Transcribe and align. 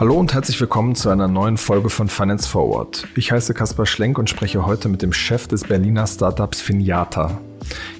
Hallo 0.00 0.18
und 0.18 0.32
herzlich 0.32 0.58
willkommen 0.58 0.94
zu 0.94 1.10
einer 1.10 1.28
neuen 1.28 1.58
Folge 1.58 1.90
von 1.90 2.08
Finance 2.08 2.48
Forward. 2.48 3.06
Ich 3.16 3.32
heiße 3.32 3.52
Kaspar 3.52 3.84
Schlenk 3.84 4.16
und 4.16 4.30
spreche 4.30 4.64
heute 4.64 4.88
mit 4.88 5.02
dem 5.02 5.12
Chef 5.12 5.46
des 5.46 5.64
Berliner 5.64 6.06
Startups 6.06 6.62
Finiata. 6.62 7.38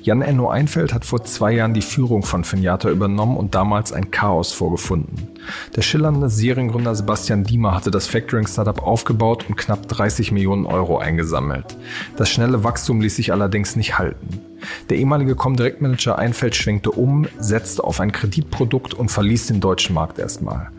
Jan 0.02 0.22
Enno 0.22 0.48
Einfeld 0.48 0.94
hat 0.94 1.04
vor 1.04 1.24
zwei 1.24 1.52
Jahren 1.52 1.74
die 1.74 1.82
Führung 1.82 2.22
von 2.22 2.42
Finiata 2.42 2.88
übernommen 2.88 3.36
und 3.36 3.54
damals 3.54 3.92
ein 3.92 4.10
Chaos 4.10 4.52
vorgefunden. 4.52 5.28
Der 5.76 5.82
schillernde 5.82 6.30
Seriengründer 6.30 6.94
Sebastian 6.94 7.44
Diemer 7.44 7.74
hatte 7.74 7.90
das 7.90 8.06
Factoring-Startup 8.06 8.82
aufgebaut 8.82 9.44
und 9.48 9.56
knapp 9.56 9.88
30 9.88 10.32
Millionen 10.32 10.64
Euro 10.64 10.98
eingesammelt. 10.98 11.76
Das 12.16 12.30
schnelle 12.30 12.64
Wachstum 12.64 13.02
ließ 13.02 13.16
sich 13.16 13.32
allerdings 13.32 13.76
nicht 13.76 13.98
halten. 13.98 14.40
Der 14.88 14.98
ehemalige 14.98 15.34
Comdirect-Manager 15.34 16.18
Einfeld 16.18 16.54
schwenkte 16.54 16.90
um, 16.90 17.26
setzte 17.38 17.84
auf 17.84 18.00
ein 18.00 18.12
Kreditprodukt 18.12 18.94
und 18.94 19.10
verließ 19.10 19.46
den 19.46 19.60
deutschen 19.60 19.94
Markt 19.94 20.18
erstmal. 20.18 20.70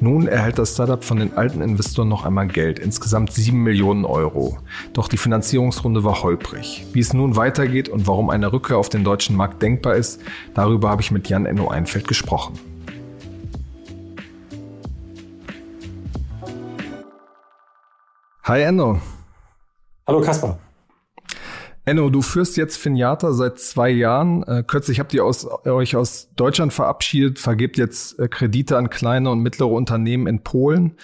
Nun 0.00 0.26
erhält 0.26 0.58
das 0.58 0.74
Startup 0.74 1.02
von 1.02 1.18
den 1.18 1.36
alten 1.36 1.62
Investoren 1.62 2.08
noch 2.08 2.24
einmal 2.24 2.46
Geld, 2.48 2.78
insgesamt 2.78 3.32
7 3.32 3.56
Millionen 3.56 4.04
Euro. 4.04 4.58
Doch 4.92 5.08
die 5.08 5.16
Finanzierungsrunde 5.16 6.04
war 6.04 6.22
holprig. 6.22 6.84
Wie 6.92 7.00
es 7.00 7.12
nun 7.12 7.36
weitergeht 7.36 7.88
und 7.88 8.06
warum 8.06 8.30
eine 8.30 8.52
Rückkehr 8.62 8.78
auf 8.78 8.88
den 8.88 9.02
deutschen 9.02 9.34
Markt 9.34 9.60
denkbar 9.60 9.96
ist, 9.96 10.20
darüber 10.54 10.88
habe 10.88 11.02
ich 11.02 11.10
mit 11.10 11.28
Jan 11.28 11.46
Enno 11.46 11.68
Einfeld 11.68 12.06
gesprochen. 12.06 12.58
Hi 18.44 18.62
Enno. 18.62 19.00
Hallo 20.06 20.20
Kaspar. 20.20 20.58
Enno, 21.84 22.10
du 22.10 22.22
führst 22.22 22.56
jetzt 22.56 22.76
Finjata 22.76 23.32
seit 23.32 23.58
zwei 23.58 23.90
Jahren. 23.90 24.44
Äh, 24.44 24.62
kürzlich 24.64 25.00
habt 25.00 25.12
ihr 25.12 25.24
aus, 25.24 25.48
euch 25.66 25.96
aus 25.96 26.28
Deutschland 26.36 26.72
verabschiedet, 26.72 27.40
vergebt 27.40 27.78
jetzt 27.78 28.16
äh, 28.20 28.28
Kredite 28.28 28.76
an 28.76 28.90
kleine 28.90 29.30
und 29.30 29.40
mittlere 29.40 29.72
Unternehmen 29.72 30.28
in 30.28 30.44
Polen. 30.44 30.96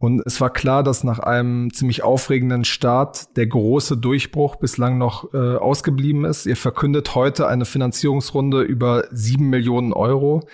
Und 0.00 0.22
es 0.24 0.40
war 0.40 0.48
klar, 0.48 0.82
dass 0.82 1.04
nach 1.04 1.18
einem 1.18 1.74
ziemlich 1.74 2.02
aufregenden 2.02 2.64
Start 2.64 3.36
der 3.36 3.46
große 3.46 3.98
Durchbruch 3.98 4.56
bislang 4.56 4.96
noch 4.96 5.34
äh, 5.34 5.56
ausgeblieben 5.56 6.24
ist. 6.24 6.46
Ihr 6.46 6.56
verkündet 6.56 7.14
heute 7.14 7.46
eine 7.46 7.66
Finanzierungsrunde 7.66 8.62
über 8.62 9.04
sieben 9.10 9.50
Millionen 9.50 9.92
Euro. 9.92 10.48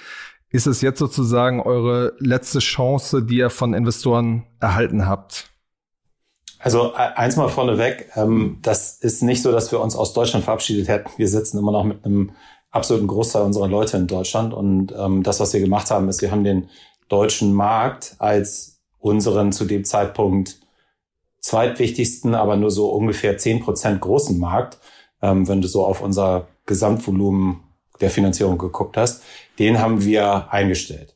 Ist 0.50 0.66
es 0.66 0.80
jetzt 0.80 0.98
sozusagen 0.98 1.60
eure 1.60 2.14
letzte 2.18 2.58
Chance, 2.58 3.22
die 3.22 3.36
ihr 3.36 3.50
von 3.50 3.72
Investoren 3.72 4.48
erhalten 4.58 5.06
habt? 5.06 5.48
Also 6.58 6.92
e, 6.94 6.96
eins 6.96 7.36
mal 7.36 7.48
vorneweg, 7.48 8.10
ähm, 8.16 8.58
das 8.62 8.98
ist 8.98 9.22
nicht 9.22 9.42
so, 9.42 9.52
dass 9.52 9.70
wir 9.70 9.78
uns 9.78 9.94
aus 9.94 10.12
Deutschland 10.12 10.44
verabschiedet 10.44 10.88
hätten. 10.88 11.10
Wir 11.18 11.28
sitzen 11.28 11.58
immer 11.58 11.70
noch 11.70 11.84
mit 11.84 12.04
einem 12.04 12.32
absoluten 12.72 13.06
Großteil 13.06 13.42
unserer 13.42 13.68
Leute 13.68 13.96
in 13.96 14.08
Deutschland. 14.08 14.52
Und 14.52 14.92
ähm, 14.98 15.22
das, 15.22 15.38
was 15.38 15.52
wir 15.52 15.60
gemacht 15.60 15.92
haben, 15.92 16.08
ist, 16.08 16.20
wir 16.20 16.32
haben 16.32 16.42
den 16.42 16.68
deutschen 17.08 17.54
Markt 17.54 18.16
als 18.18 18.75
unseren 19.06 19.52
zu 19.52 19.64
dem 19.64 19.84
Zeitpunkt 19.84 20.58
zweitwichtigsten, 21.40 22.34
aber 22.34 22.56
nur 22.56 22.72
so 22.72 22.90
ungefähr 22.90 23.38
zehn 23.38 23.60
Prozent 23.60 24.00
großen 24.00 24.38
Markt, 24.38 24.78
ähm, 25.22 25.46
wenn 25.46 25.62
du 25.62 25.68
so 25.68 25.86
auf 25.86 26.02
unser 26.02 26.48
Gesamtvolumen 26.66 27.62
der 28.00 28.10
Finanzierung 28.10 28.58
geguckt 28.58 28.96
hast, 28.96 29.22
den 29.58 29.80
haben 29.80 30.04
wir 30.04 30.52
eingestellt. 30.52 31.14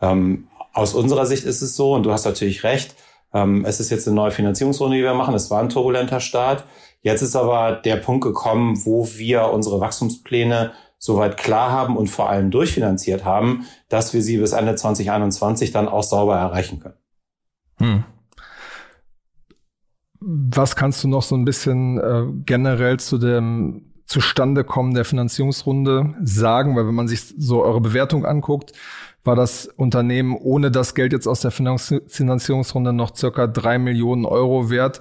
Ähm, 0.00 0.48
aus 0.74 0.94
unserer 0.94 1.26
Sicht 1.26 1.44
ist 1.44 1.62
es 1.62 1.76
so, 1.76 1.94
und 1.94 2.02
du 2.02 2.12
hast 2.12 2.24
natürlich 2.24 2.64
recht, 2.64 2.96
ähm, 3.32 3.64
es 3.64 3.78
ist 3.78 3.90
jetzt 3.90 4.08
eine 4.08 4.16
neue 4.16 4.32
Finanzierungsrunde, 4.32 4.96
die 4.96 5.02
wir 5.02 5.14
machen. 5.14 5.34
Es 5.34 5.50
war 5.50 5.60
ein 5.60 5.68
turbulenter 5.68 6.20
Start. 6.20 6.64
Jetzt 7.02 7.22
ist 7.22 7.36
aber 7.36 7.72
der 7.72 7.96
Punkt 7.96 8.24
gekommen, 8.24 8.84
wo 8.84 9.08
wir 9.14 9.50
unsere 9.50 9.80
Wachstumspläne 9.80 10.72
soweit 10.98 11.36
klar 11.36 11.70
haben 11.70 11.96
und 11.96 12.08
vor 12.08 12.30
allem 12.30 12.50
durchfinanziert 12.50 13.24
haben, 13.24 13.66
dass 13.88 14.12
wir 14.12 14.22
sie 14.22 14.38
bis 14.38 14.52
Ende 14.52 14.74
2021 14.74 15.72
dann 15.72 15.88
auch 15.88 16.04
sauber 16.04 16.36
erreichen 16.36 16.80
können. 16.80 17.01
Hm. 17.82 18.04
Was 20.20 20.76
kannst 20.76 21.02
du 21.02 21.08
noch 21.08 21.22
so 21.22 21.34
ein 21.34 21.44
bisschen 21.44 21.98
äh, 21.98 22.24
generell 22.46 23.00
zu 23.00 23.18
dem 23.18 23.92
Zustandekommen 24.06 24.94
der 24.94 25.04
Finanzierungsrunde 25.04 26.14
sagen? 26.22 26.76
Weil 26.76 26.86
wenn 26.86 26.94
man 26.94 27.08
sich 27.08 27.34
so 27.36 27.64
eure 27.64 27.80
Bewertung 27.80 28.24
anguckt, 28.24 28.72
war 29.24 29.36
das 29.36 29.66
Unternehmen 29.66 30.36
ohne 30.36 30.70
das 30.70 30.94
Geld 30.94 31.12
jetzt 31.12 31.26
aus 31.26 31.40
der 31.40 31.50
Finanzierungsrunde 31.50 32.92
noch 32.92 33.16
circa 33.16 33.46
drei 33.46 33.78
Millionen 33.78 34.24
Euro 34.24 34.70
wert. 34.70 35.00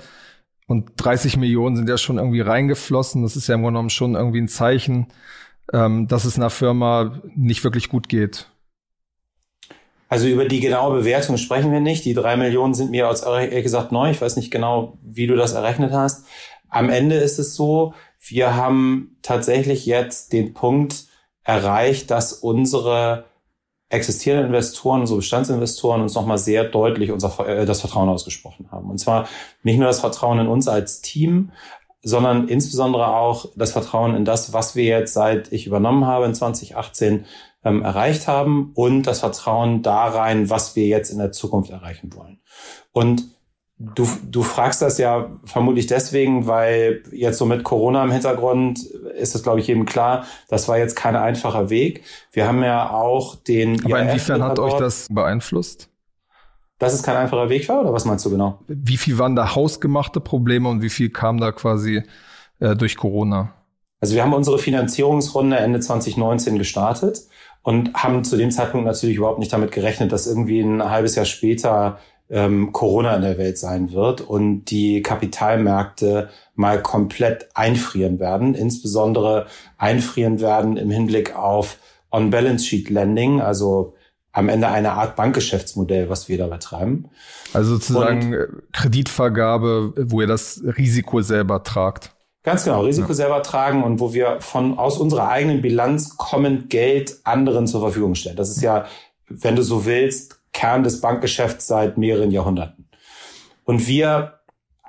Und 0.67 0.91
30 0.97 1.37
Millionen 1.37 1.75
sind 1.75 1.89
ja 1.89 1.97
schon 1.97 2.17
irgendwie 2.17 2.41
reingeflossen. 2.41 3.23
Das 3.23 3.35
ist 3.35 3.47
ja 3.47 3.55
im 3.55 3.61
Grunde 3.61 3.77
genommen 3.77 3.89
schon 3.89 4.15
irgendwie 4.15 4.41
ein 4.41 4.47
Zeichen, 4.47 5.07
ähm, 5.73 6.07
dass 6.07 6.25
es 6.25 6.37
einer 6.37 6.49
Firma 6.49 7.19
nicht 7.35 7.63
wirklich 7.63 7.89
gut 7.89 8.09
geht. 8.09 8.50
Also 10.11 10.27
über 10.27 10.43
die 10.43 10.59
genaue 10.59 10.97
Bewertung 10.97 11.37
sprechen 11.37 11.71
wir 11.71 11.79
nicht. 11.79 12.03
Die 12.03 12.13
drei 12.13 12.35
Millionen 12.35 12.73
sind 12.73 12.91
mir 12.91 13.07
als 13.07 13.21
ehrlich 13.23 13.63
gesagt 13.63 13.93
neu. 13.93 14.11
Ich 14.11 14.19
weiß 14.19 14.35
nicht 14.35 14.51
genau, 14.51 14.97
wie 15.01 15.25
du 15.25 15.37
das 15.37 15.53
errechnet 15.53 15.93
hast. 15.93 16.25
Am 16.67 16.89
Ende 16.89 17.15
ist 17.15 17.39
es 17.39 17.55
so, 17.55 17.93
wir 18.19 18.53
haben 18.57 19.15
tatsächlich 19.21 19.85
jetzt 19.85 20.33
den 20.33 20.53
Punkt 20.53 21.05
erreicht, 21.45 22.11
dass 22.11 22.33
unsere 22.33 23.23
existierenden 23.87 24.47
Investoren, 24.47 25.07
so 25.07 25.15
Bestandsinvestoren 25.15 26.01
uns 26.01 26.13
nochmal 26.13 26.37
sehr 26.37 26.65
deutlich 26.65 27.11
unser, 27.11 27.47
äh, 27.47 27.65
das 27.65 27.79
Vertrauen 27.79 28.09
ausgesprochen 28.09 28.67
haben. 28.69 28.89
Und 28.89 28.97
zwar 28.97 29.29
nicht 29.63 29.77
nur 29.77 29.87
das 29.87 30.01
Vertrauen 30.01 30.39
in 30.39 30.47
uns 30.47 30.67
als 30.67 30.99
Team, 30.99 31.53
sondern 32.03 32.49
insbesondere 32.49 33.15
auch 33.15 33.45
das 33.55 33.71
Vertrauen 33.71 34.15
in 34.17 34.25
das, 34.25 34.51
was 34.51 34.75
wir 34.75 34.83
jetzt 34.83 35.13
seit 35.13 35.53
ich 35.53 35.67
übernommen 35.67 36.05
habe 36.05 36.25
in 36.25 36.33
2018 36.33 37.25
ähm, 37.63 37.83
erreicht 37.83 38.27
haben 38.27 38.71
und 38.73 39.03
das 39.03 39.19
Vertrauen 39.19 39.81
da 39.81 40.05
rein, 40.07 40.49
was 40.49 40.75
wir 40.75 40.87
jetzt 40.87 41.11
in 41.11 41.19
der 41.19 41.31
Zukunft 41.31 41.69
erreichen 41.69 42.13
wollen. 42.13 42.39
Und 42.91 43.23
Du, 43.95 44.07
du 44.29 44.43
fragst 44.43 44.83
das 44.83 44.99
ja 44.99 45.31
vermutlich 45.43 45.87
deswegen, 45.87 46.45
weil 46.45 47.01
jetzt 47.11 47.39
so 47.39 47.47
mit 47.47 47.63
Corona 47.63 48.03
im 48.03 48.11
Hintergrund 48.11 48.83
ist 48.83 49.33
es, 49.33 49.41
glaube 49.41 49.59
ich, 49.59 49.65
jedem 49.65 49.85
klar, 49.85 50.25
das 50.49 50.67
war 50.67 50.77
jetzt 50.77 50.95
kein 50.95 51.15
einfacher 51.15 51.71
Weg. 51.71 52.03
Wir 52.31 52.47
haben 52.47 52.61
ja 52.63 52.91
auch 52.91 53.33
den. 53.35 53.83
Aber 53.83 53.99
inwiefern 53.99 54.43
hat 54.43 54.59
euch 54.59 54.75
das 54.75 55.07
beeinflusst? 55.09 55.89
Dass 56.77 56.93
es 56.93 57.01
kein 57.01 57.15
einfacher 57.15 57.49
Weg 57.49 57.67
war, 57.69 57.81
oder 57.81 57.91
was 57.91 58.05
meinst 58.05 58.23
du 58.23 58.29
genau? 58.29 58.59
Wie 58.67 58.97
viel 58.97 59.17
waren 59.17 59.35
da 59.35 59.55
hausgemachte 59.55 60.19
Probleme 60.19 60.69
und 60.69 60.83
wie 60.83 60.89
viel 60.89 61.09
kam 61.09 61.39
da 61.39 61.51
quasi 61.51 62.03
äh, 62.59 62.75
durch 62.75 62.97
Corona? 62.97 63.53
Also 63.99 64.13
wir 64.13 64.21
haben 64.21 64.33
unsere 64.33 64.59
Finanzierungsrunde 64.59 65.57
Ende 65.57 65.79
2019 65.79 66.59
gestartet 66.59 67.21
und 67.63 67.93
haben 67.93 68.23
zu 68.23 68.37
dem 68.37 68.51
Zeitpunkt 68.51 68.85
natürlich 68.85 69.17
überhaupt 69.17 69.39
nicht 69.39 69.53
damit 69.53 69.71
gerechnet, 69.71 70.11
dass 70.11 70.27
irgendwie 70.27 70.61
ein 70.61 70.83
halbes 70.83 71.15
Jahr 71.15 71.25
später 71.25 71.99
ähm, 72.29 72.71
Corona 72.71 73.15
in 73.15 73.21
der 73.21 73.37
Welt 73.37 73.57
sein 73.57 73.91
wird 73.91 74.21
und 74.21 74.65
die 74.65 75.01
Kapitalmärkte 75.01 76.29
mal 76.55 76.81
komplett 76.81 77.49
einfrieren 77.53 78.19
werden, 78.19 78.55
insbesondere 78.55 79.47
einfrieren 79.77 80.39
werden 80.39 80.77
im 80.77 80.89
Hinblick 80.89 81.35
auf 81.35 81.77
On-Balance-Sheet-Lending, 82.09 83.41
also 83.41 83.95
am 84.31 84.47
Ende 84.47 84.69
eine 84.69 84.93
Art 84.93 85.17
Bankgeschäftsmodell, 85.17 86.09
was 86.09 86.29
wir 86.29 86.37
da 86.37 86.47
betreiben. 86.47 87.09
Also 87.53 87.75
sozusagen 87.75 88.33
und, 88.33 88.71
Kreditvergabe, 88.71 89.93
wo 90.09 90.21
ihr 90.21 90.27
das 90.27 90.61
Risiko 90.63 91.21
selber 91.21 91.63
tragt. 91.63 92.11
Ganz 92.43 92.63
genau, 92.63 92.81
Risiko 92.81 93.09
ja. 93.09 93.13
selber 93.13 93.43
tragen 93.43 93.83
und 93.83 93.99
wo 93.99 94.13
wir 94.13 94.41
von 94.41 94.79
aus 94.79 94.97
unserer 94.97 95.29
eigenen 95.29 95.61
Bilanz 95.61 96.17
kommend 96.17 96.69
Geld 96.69 97.19
anderen 97.23 97.67
zur 97.67 97.81
Verfügung 97.81 98.15
stellen. 98.15 98.35
Das 98.35 98.49
ist 98.49 98.61
ja, 98.61 98.85
wenn 99.27 99.55
du 99.55 99.61
so 99.61 99.85
willst, 99.85 100.41
Kern 100.51 100.83
des 100.83 101.01
Bankgeschäfts 101.01 101.67
seit 101.67 101.97
mehreren 101.97 102.31
Jahrhunderten. 102.31 102.89
Und 103.63 103.87
wir 103.87 104.39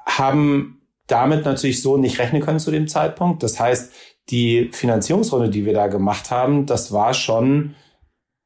haben 0.06 0.82
damit 1.06 1.44
natürlich 1.44 1.82
so 1.82 1.98
nicht 1.98 2.18
rechnen 2.18 2.40
können 2.40 2.58
zu 2.58 2.70
dem 2.70 2.88
Zeitpunkt. 2.88 3.42
Das 3.42 3.60
heißt, 3.60 3.92
die 4.30 4.70
Finanzierungsrunde, 4.72 5.50
die 5.50 5.66
wir 5.66 5.74
da 5.74 5.88
gemacht 5.88 6.30
haben, 6.30 6.64
das 6.64 6.90
war 6.90 7.12
schon 7.12 7.74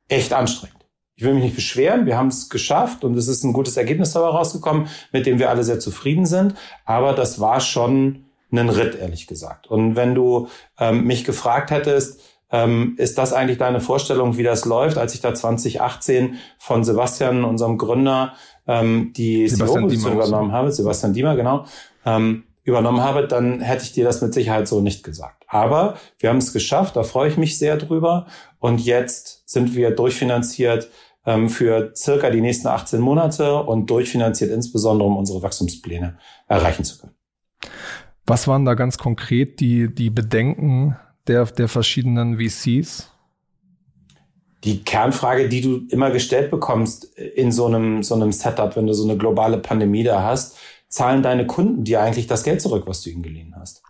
echt 0.09 0.33
anstrengend. 0.33 0.75
Ich 1.15 1.25
will 1.25 1.35
mich 1.35 1.45
nicht 1.45 1.55
beschweren, 1.55 2.05
wir 2.05 2.19
haben 2.19 2.29
es 2.29 2.51
geschafft 2.51 3.03
und 3.03 3.17
es 3.17 3.29
ist 3.29 3.43
ein 3.43 3.55
gutes 3.55 3.77
Ergebnis 3.77 4.13
dabei 4.13 4.29
rausgekommen, 4.29 4.89
mit 5.13 5.25
dem 5.25 5.39
wir 5.39 5.49
alle 5.49 5.65
sehr 5.65 5.79
zufrieden 5.79 6.27
sind. 6.27 6.55
Aber 6.85 7.15
das 7.15 7.41
war 7.41 7.61
schon 7.61 8.26
ein 8.51 8.69
Ritt, 8.69 8.99
ehrlich 8.99 9.27
gesagt. 9.27 9.67
Und 9.67 9.97
wenn 9.97 10.15
du 10.15 10.49
ähm, 10.79 11.05
mich 11.05 11.25
gefragt 11.25 11.71
hättest, 11.71 12.21
ähm, 12.51 12.95
ist 12.97 13.19
das 13.19 13.33
eigentlich 13.33 13.59
deine 13.59 13.81
Vorstellung, 13.81 14.37
wie 14.37 14.43
das 14.43 14.65
läuft? 14.65 14.99
Als 14.99 15.15
ich 15.15 15.21
da 15.21 15.35
2018 15.35 16.37
von 16.59 16.85
Sebastian, 16.85 17.45
unserem 17.45 17.77
Gründer, 17.77 18.35
ähm, 18.67 19.13
die 19.17 19.47
CEO-Position 19.47 20.13
übernommen 20.13 20.53
habe, 20.53 20.71
Sebastian 20.71 21.13
Diemer, 21.13 21.37
genau, 21.37 21.65
ähm, 22.05 22.45
übernommen 22.63 23.01
habe, 23.01 23.27
dann 23.27 23.61
hätte 23.61 23.85
ich 23.85 23.93
dir 23.93 24.05
das 24.05 24.21
mit 24.23 24.35
Sicherheit 24.35 24.69
so 24.69 24.81
nicht 24.81 25.05
gesagt. 25.05 25.45
Aber 25.49 25.97
wir 26.19 26.29
haben 26.29 26.39
es 26.39 26.53
geschafft, 26.53 26.97
da 26.97 27.05
freue 27.05 27.29
ich 27.29 27.37
mich 27.37 27.59
sehr 27.59 27.77
drüber. 27.77 28.27
Und 28.59 28.81
jetzt 28.81 29.49
sind 29.49 29.75
wir 29.75 29.93
durchfinanziert 29.93 30.91
ähm, 31.25 31.49
für 31.49 31.93
circa 31.95 32.31
die 32.31 32.41
nächsten 32.41 32.69
18 32.69 33.01
Monate 33.01 33.63
und 33.63 33.91
durchfinanziert 33.91 34.51
insbesondere, 34.51 35.09
um 35.09 35.17
unsere 35.17 35.43
Wachstumspläne 35.43 36.19
erreichen 36.49 36.85
zu 36.85 36.99
können. 36.99 37.15
Was 38.27 38.49
waren 38.49 38.65
da 38.65 38.75
ganz 38.75 38.99
konkret 38.99 39.61
die, 39.61 39.95
die 39.95 40.11
Bedenken 40.11 40.97
der, 41.29 41.47
der 41.47 41.69
verschiedenen 41.69 42.39
VCs? 42.39 43.13
Die 44.65 44.83
Kernfrage, 44.83 45.49
die 45.49 45.61
du 45.61 45.87
immer 45.91 46.11
gestellt 46.11 46.51
bekommst 46.51 47.05
in 47.05 47.53
so 47.53 47.67
einem, 47.67 48.03
so 48.03 48.17
einem 48.17 48.33
Setup, 48.33 48.75
wenn 48.75 48.89
du 48.89 48.95
so 48.95 49.05
eine 49.05 49.17
globale 49.17 49.59
Pandemie 49.59 50.03
da 50.03 50.25
hast, 50.25 50.57
zahlen 50.89 51.23
deine 51.23 51.47
Kunden 51.47 51.85
dir 51.85 52.01
eigentlich 52.01 52.27
das 52.27 52.43
Geld 52.43 52.61
zurück, 52.61 52.85
was 52.87 53.03
du 53.03 53.11
ihnen 53.11 53.23
geliehen 53.23 53.55
hast? 53.57 53.83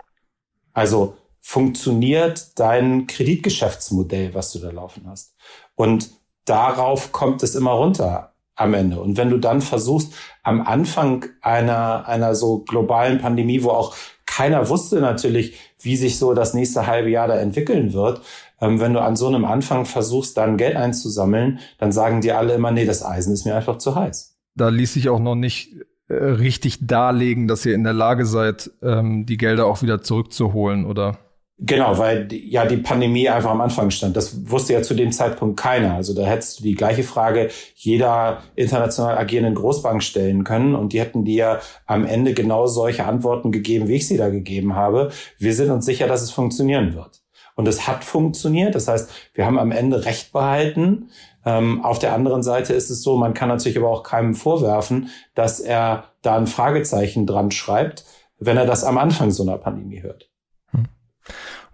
Also 0.75 1.17
funktioniert 1.41 2.59
dein 2.59 3.07
Kreditgeschäftsmodell, 3.07 4.35
was 4.35 4.53
du 4.53 4.59
da 4.59 4.71
laufen 4.71 5.05
hast? 5.07 5.35
Und 5.77 6.11
darauf 6.45 7.13
kommt 7.13 7.43
es 7.43 7.55
immer 7.55 7.73
runter 7.73 8.35
am 8.57 8.75
Ende. 8.75 9.01
Und 9.01 9.17
wenn 9.17 9.31
du 9.31 9.39
dann 9.39 9.61
versuchst, 9.61 10.13
am 10.43 10.61
Anfang 10.61 11.27
einer, 11.43 12.07
einer 12.09 12.35
so 12.35 12.61
globalen 12.65 13.19
Pandemie, 13.19 13.63
wo 13.63 13.71
auch 13.71 13.95
keiner 14.37 14.69
wusste 14.69 15.01
natürlich, 15.01 15.55
wie 15.81 15.97
sich 15.97 16.19
so 16.19 16.35
das 16.35 16.53
nächste 16.53 16.87
halbe 16.87 17.09
Jahr 17.09 17.27
da 17.27 17.37
entwickeln 17.37 17.95
wird, 17.95 18.21
ähm, 18.61 18.81
wenn 18.81 18.93
du 18.93 19.01
an 19.01 19.17
so 19.17 19.29
einem 19.29 19.47
Anfang 19.47 19.87
versuchst, 19.87 20.37
dann 20.37 20.59
Geld 20.59 20.77
einzusammeln, 20.77 21.59
dann 21.79 21.91
sagen 21.91 22.21
dir 22.21 22.37
alle 22.37 22.53
immer, 22.53 22.71
nee, 22.71 22.85
das 22.85 23.03
Eisen 23.03 23.33
ist 23.33 23.47
mir 23.47 23.57
einfach 23.57 23.79
zu 23.79 23.95
heiß. 23.95 24.37
Da 24.55 24.69
ließ 24.69 24.93
sich 24.93 25.09
auch 25.09 25.21
noch 25.21 25.37
nicht 25.37 25.77
äh, 26.09 26.15
richtig 26.15 26.87
darlegen, 26.87 27.49
dass 27.49 27.65
ihr 27.65 27.75
in 27.75 27.85
der 27.85 27.95
Lage 27.95 28.27
seid, 28.27 28.71
ähm, 28.83 29.25
die 29.25 29.39
Gelder 29.39 29.65
auch 29.65 29.81
wieder 29.81 30.03
zurückzuholen, 30.03 30.85
oder? 30.85 31.17
Genau, 31.59 31.97
weil 31.97 32.29
ja 32.31 32.67
die 32.67 32.77
Pandemie 32.77 33.31
einfach 33.31 33.51
am 33.51 33.63
Anfang 33.63 33.91
stand. 33.91 34.15
Das 34.15 34.51
wusste 34.51 34.75
ja 34.75 34.83
zu 34.83 34.93
dem 34.93 35.11
Zeitpunkt 35.11 35.59
keiner. 35.59 35.95
Also 35.95 36.13
da 36.13 36.23
hättest 36.23 36.59
du 36.59 36.65
die 36.65 36.75
gleiche 36.75 37.03
Frage 37.03 37.49
jeder 37.75 38.43
international 38.57 39.17
agierenden 39.17 39.55
Großbank 39.55 40.03
stellen 40.03 40.45
können 40.45 40.75
und 40.75 40.93
die 40.93 41.01
hätten 41.01 41.25
dir 41.25 41.61
am 41.87 42.05
Ende 42.05 42.35
genau 42.35 42.67
solche 42.67 43.07
Antworten 43.07 43.53
gegeben, 43.53 43.89
wie 43.89 43.95
ich 43.95 44.07
sie 44.07 44.19
da 44.19 44.29
gegeben 44.29 44.75
habe. 44.75 45.11
Wir 45.39 45.55
sind 45.55 45.71
uns 45.71 45.87
sicher, 45.87 46.07
dass 46.07 46.21
es 46.21 46.31
funktionieren 46.31 46.95
wird. 46.95 47.23
Und 47.55 47.67
es 47.67 47.89
hat 47.89 48.05
funktioniert. 48.05 48.75
Das 48.75 48.87
heißt, 48.87 49.11
wir 49.33 49.47
haben 49.47 49.59
am 49.59 49.71
Ende 49.71 50.05
Recht 50.05 50.33
behalten. 50.33 51.09
Ähm, 51.47 51.83
auf 51.83 51.99
der 51.99 52.13
anderen 52.13 52.43
Seite 52.43 52.75
ist 52.75 52.91
es 52.91 53.03
so, 53.03 53.17
man 53.17 53.33
kann 53.33 53.49
natürlich 53.49 53.79
aber 53.79 53.89
auch 53.89 54.03
keinem 54.03 54.35
vorwerfen, 54.35 55.09
dass 55.35 55.61
er 55.61 56.05
da 56.21 56.37
ein 56.37 56.49
Fragezeichen 56.49 57.25
dran 57.25 57.51
schreibt, 57.51 58.05
wenn 58.39 58.59
er 58.59 58.67
das 58.67 58.85
am 58.85 58.99
Anfang 58.99 59.31
so 59.31 59.43
einer 59.43 59.57
Pandemie 59.57 60.03
hört. 60.03 60.29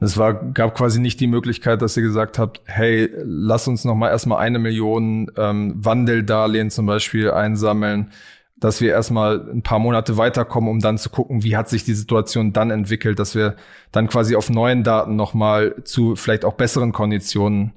Es 0.02 0.16
war, 0.18 0.34
gab 0.34 0.74
quasi 0.74 1.00
nicht 1.00 1.20
die 1.20 1.26
Möglichkeit, 1.26 1.80
dass 1.80 1.96
ihr 1.96 2.02
gesagt 2.02 2.38
habt, 2.38 2.60
hey, 2.64 3.10
lass 3.24 3.68
uns 3.68 3.84
noch 3.84 3.94
mal 3.94 4.08
erstmal 4.08 4.38
eine 4.38 4.58
Million 4.58 5.30
ähm, 5.36 5.74
Wandeldarlehen 5.76 6.70
zum 6.70 6.86
Beispiel 6.86 7.30
einsammeln, 7.30 8.10
dass 8.56 8.80
wir 8.80 8.90
erstmal 8.90 9.48
ein 9.50 9.62
paar 9.62 9.78
Monate 9.78 10.16
weiterkommen, 10.16 10.70
um 10.70 10.80
dann 10.80 10.98
zu 10.98 11.10
gucken, 11.10 11.42
wie 11.44 11.56
hat 11.56 11.68
sich 11.68 11.84
die 11.84 11.94
Situation 11.94 12.52
dann 12.52 12.70
entwickelt, 12.70 13.18
dass 13.18 13.34
wir 13.34 13.56
dann 13.90 14.08
quasi 14.08 14.36
auf 14.36 14.50
neuen 14.50 14.82
Daten 14.82 15.16
noch 15.16 15.34
mal 15.34 15.74
zu 15.84 16.16
vielleicht 16.16 16.44
auch 16.44 16.54
besseren 16.54 16.92
Konditionen 16.92 17.72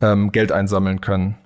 ähm, 0.00 0.32
Geld 0.32 0.52
einsammeln 0.52 1.00
können. 1.00 1.36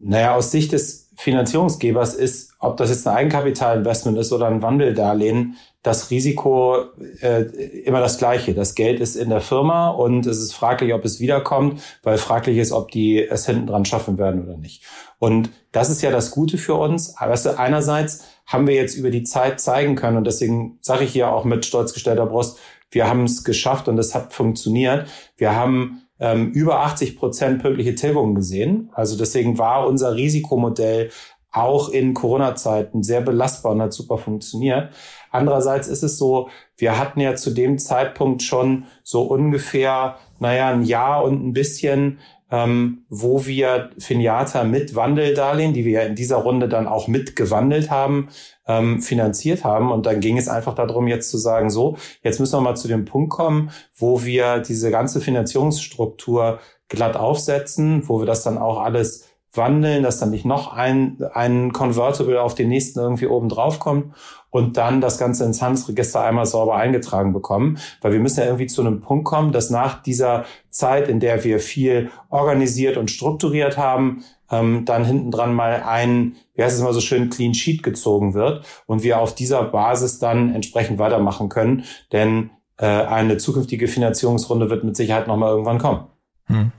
Naja, 0.00 0.34
aus 0.34 0.50
Sicht 0.50 0.72
des 0.72 1.10
Finanzierungsgebers 1.16 2.14
ist, 2.14 2.53
ob 2.64 2.76
das 2.76 2.90
jetzt 2.90 3.06
ein 3.06 3.14
Eigenkapitalinvestment 3.14 4.18
ist 4.18 4.32
oder 4.32 4.46
ein 4.46 4.62
Wandeldarlehen, 4.62 5.56
das 5.82 6.10
Risiko 6.10 6.76
äh, 7.20 7.42
immer 7.84 8.00
das 8.00 8.18
gleiche. 8.18 8.54
Das 8.54 8.74
Geld 8.74 9.00
ist 9.00 9.16
in 9.16 9.28
der 9.28 9.42
Firma 9.42 9.90
und 9.90 10.26
es 10.26 10.38
ist 10.38 10.54
fraglich, 10.54 10.94
ob 10.94 11.04
es 11.04 11.20
wiederkommt, 11.20 11.80
weil 12.02 12.16
fraglich 12.16 12.56
ist, 12.56 12.72
ob 12.72 12.90
die 12.90 13.22
es 13.22 13.46
hinten 13.46 13.66
dran 13.66 13.84
schaffen 13.84 14.16
werden 14.16 14.44
oder 14.44 14.56
nicht. 14.56 14.82
Und 15.18 15.50
das 15.72 15.90
ist 15.90 16.02
ja 16.02 16.10
das 16.10 16.30
Gute 16.30 16.56
für 16.56 16.74
uns. 16.74 17.14
Weißt 17.20 17.46
du, 17.46 17.58
einerseits 17.58 18.24
haben 18.46 18.66
wir 18.66 18.74
jetzt 18.74 18.96
über 18.96 19.10
die 19.10 19.24
Zeit 19.24 19.60
zeigen 19.60 19.94
können 19.94 20.16
und 20.16 20.26
deswegen 20.26 20.78
sage 20.80 21.04
ich 21.04 21.12
hier 21.12 21.32
auch 21.32 21.44
mit 21.44 21.66
stolz 21.66 21.92
gestellter 21.92 22.26
Brust, 22.26 22.58
wir 22.90 23.08
haben 23.08 23.24
es 23.24 23.44
geschafft 23.44 23.88
und 23.88 23.98
es 23.98 24.14
hat 24.14 24.32
funktioniert. 24.32 25.08
Wir 25.36 25.54
haben 25.54 26.04
ähm, 26.20 26.52
über 26.52 26.80
80 26.80 27.18
Prozent 27.18 27.60
pünktliche 27.60 27.94
Tilgungen 27.94 28.34
gesehen. 28.34 28.90
Also 28.94 29.16
deswegen 29.18 29.58
war 29.58 29.86
unser 29.86 30.14
Risikomodell 30.14 31.10
auch 31.54 31.88
in 31.88 32.14
Corona-Zeiten 32.14 33.02
sehr 33.02 33.20
belastbar 33.20 33.72
und 33.72 33.82
hat 33.82 33.92
super 33.92 34.18
funktioniert. 34.18 34.90
Andererseits 35.30 35.88
ist 35.88 36.02
es 36.02 36.18
so, 36.18 36.48
wir 36.76 36.98
hatten 36.98 37.20
ja 37.20 37.36
zu 37.36 37.50
dem 37.50 37.78
Zeitpunkt 37.78 38.42
schon 38.42 38.84
so 39.04 39.22
ungefähr, 39.22 40.16
naja, 40.40 40.70
ein 40.70 40.82
Jahr 40.82 41.22
und 41.24 41.46
ein 41.46 41.52
bisschen, 41.52 42.18
ähm, 42.50 43.04
wo 43.08 43.46
wir 43.46 43.90
Finiata 43.98 44.64
mit 44.64 44.96
Wandeldarlehen, 44.96 45.72
die 45.72 45.84
wir 45.84 46.02
ja 46.02 46.06
in 46.08 46.16
dieser 46.16 46.36
Runde 46.36 46.68
dann 46.68 46.88
auch 46.88 47.06
mitgewandelt 47.06 47.88
haben, 47.88 48.28
ähm, 48.66 49.00
finanziert 49.00 49.64
haben. 49.64 49.92
Und 49.92 50.06
dann 50.06 50.18
ging 50.20 50.36
es 50.36 50.48
einfach 50.48 50.74
darum, 50.74 51.06
jetzt 51.06 51.30
zu 51.30 51.38
sagen, 51.38 51.70
so, 51.70 51.96
jetzt 52.22 52.40
müssen 52.40 52.56
wir 52.56 52.60
mal 52.60 52.76
zu 52.76 52.88
dem 52.88 53.04
Punkt 53.04 53.30
kommen, 53.30 53.70
wo 53.96 54.24
wir 54.24 54.58
diese 54.58 54.90
ganze 54.90 55.20
Finanzierungsstruktur 55.20 56.58
glatt 56.88 57.16
aufsetzen, 57.16 58.08
wo 58.08 58.18
wir 58.18 58.26
das 58.26 58.42
dann 58.42 58.58
auch 58.58 58.80
alles 58.80 59.33
wandeln, 59.56 60.02
dass 60.02 60.18
dann 60.18 60.30
nicht 60.30 60.44
noch 60.44 60.72
ein, 60.72 61.18
ein 61.32 61.72
Convertible 61.72 62.40
auf 62.40 62.54
den 62.54 62.68
nächsten 62.68 63.00
irgendwie 63.00 63.26
oben 63.26 63.48
drauf 63.48 63.78
kommt 63.78 64.14
und 64.50 64.76
dann 64.76 65.00
das 65.00 65.18
Ganze 65.18 65.44
ins 65.44 65.60
Handelsregister 65.60 66.22
einmal 66.22 66.46
sauber 66.46 66.76
eingetragen 66.76 67.32
bekommen. 67.32 67.78
Weil 68.00 68.12
wir 68.12 68.20
müssen 68.20 68.40
ja 68.40 68.46
irgendwie 68.46 68.66
zu 68.66 68.82
einem 68.82 69.00
Punkt 69.00 69.24
kommen, 69.24 69.50
dass 69.50 69.70
nach 69.70 70.00
dieser 70.02 70.44
Zeit, 70.70 71.08
in 71.08 71.18
der 71.18 71.42
wir 71.42 71.58
viel 71.58 72.10
organisiert 72.30 72.96
und 72.96 73.10
strukturiert 73.10 73.76
haben, 73.76 74.22
ähm, 74.50 74.84
dann 74.84 75.04
hinten 75.04 75.30
dran 75.30 75.54
mal 75.54 75.82
ein, 75.82 76.36
wie 76.54 76.62
heißt 76.62 76.74
es 76.74 76.80
immer 76.80 76.92
so 76.92 77.00
schön, 77.00 77.30
Clean 77.30 77.54
Sheet 77.54 77.82
gezogen 77.82 78.34
wird 78.34 78.64
und 78.86 79.02
wir 79.02 79.18
auf 79.18 79.34
dieser 79.34 79.64
Basis 79.64 80.18
dann 80.18 80.54
entsprechend 80.54 80.98
weitermachen 80.98 81.48
können. 81.48 81.84
Denn 82.12 82.50
äh, 82.76 82.86
eine 82.86 83.38
zukünftige 83.38 83.88
Finanzierungsrunde 83.88 84.70
wird 84.70 84.84
mit 84.84 84.96
Sicherheit 84.96 85.26
nochmal 85.26 85.50
irgendwann 85.50 85.78
kommen. 85.78 86.06
Hm. 86.46 86.72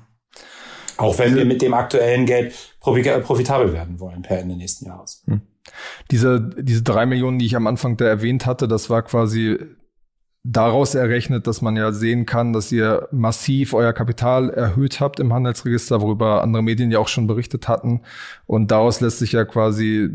Auch 0.97 1.18
wenn 1.19 1.36
wir 1.36 1.45
mit 1.45 1.62
dem 1.62 1.74
aktuellen 1.74 2.25
Geld 2.25 2.53
profitabel 2.80 3.74
werden 3.74 4.00
wollen 4.00 4.21
per 4.21 4.39
Ende 4.39 4.56
nächsten 4.56 4.86
Jahres. 4.86 5.24
Hm. 5.27 5.42
Diese, 6.12 6.39
diese 6.39 6.83
drei 6.83 7.06
Millionen, 7.06 7.39
die 7.39 7.45
ich 7.45 7.56
am 7.56 7.68
Anfang 7.68 7.97
da 7.97 8.06
erwähnt 8.06 8.45
hatte, 8.45 8.68
das 8.68 8.89
war 8.89 9.01
quasi 9.01 9.57
daraus 10.47 10.94
errechnet, 10.94 11.47
dass 11.47 11.63
man 11.63 11.75
ja 11.75 11.92
sehen 11.92 12.27
kann, 12.27 12.53
dass 12.53 12.71
ihr 12.71 13.07
massiv 13.12 13.74
euer 13.74 13.94
Kapital 13.94 14.51
erhöht 14.51 15.00
habt 15.00 15.19
im 15.19 15.33
Handelsregister, 15.33 16.01
worüber 16.01 16.44
andere 16.44 16.62
Medien 16.62 16.92
ja 16.92 17.00
auch 17.00 17.07
schon 17.07 17.25
berichtet 17.25 17.68
hatten. 17.68 18.01
Und 18.45 18.69
daraus 18.69 19.01
lässt 19.01 19.18
sich 19.18 19.31
ja 19.31 19.44
quasi 19.44 20.03
äh, 20.03 20.09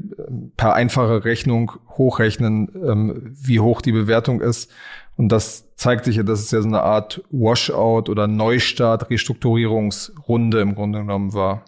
per 0.57 0.75
einfache 0.75 1.25
Rechnung 1.25 1.73
hochrechnen, 1.99 2.71
ähm, 2.87 3.35
wie 3.43 3.59
hoch 3.59 3.83
die 3.83 3.93
Bewertung 3.93 4.41
ist. 4.41 4.71
Und 5.17 5.31
das 5.31 5.65
zeigt 5.77 6.05
sich 6.05 6.17
ja, 6.17 6.23
dass 6.23 6.41
es 6.41 6.51
ja 6.51 6.63
so 6.63 6.69
eine 6.69 6.83
Art 6.83 7.23
Washout 7.31 8.11
oder 8.11 8.27
Neustart, 8.27 9.11
Restrukturierungsrunde 9.11 10.61
im 10.61 10.75
Grunde 10.75 11.01
genommen 11.01 11.33
war. 11.35 11.65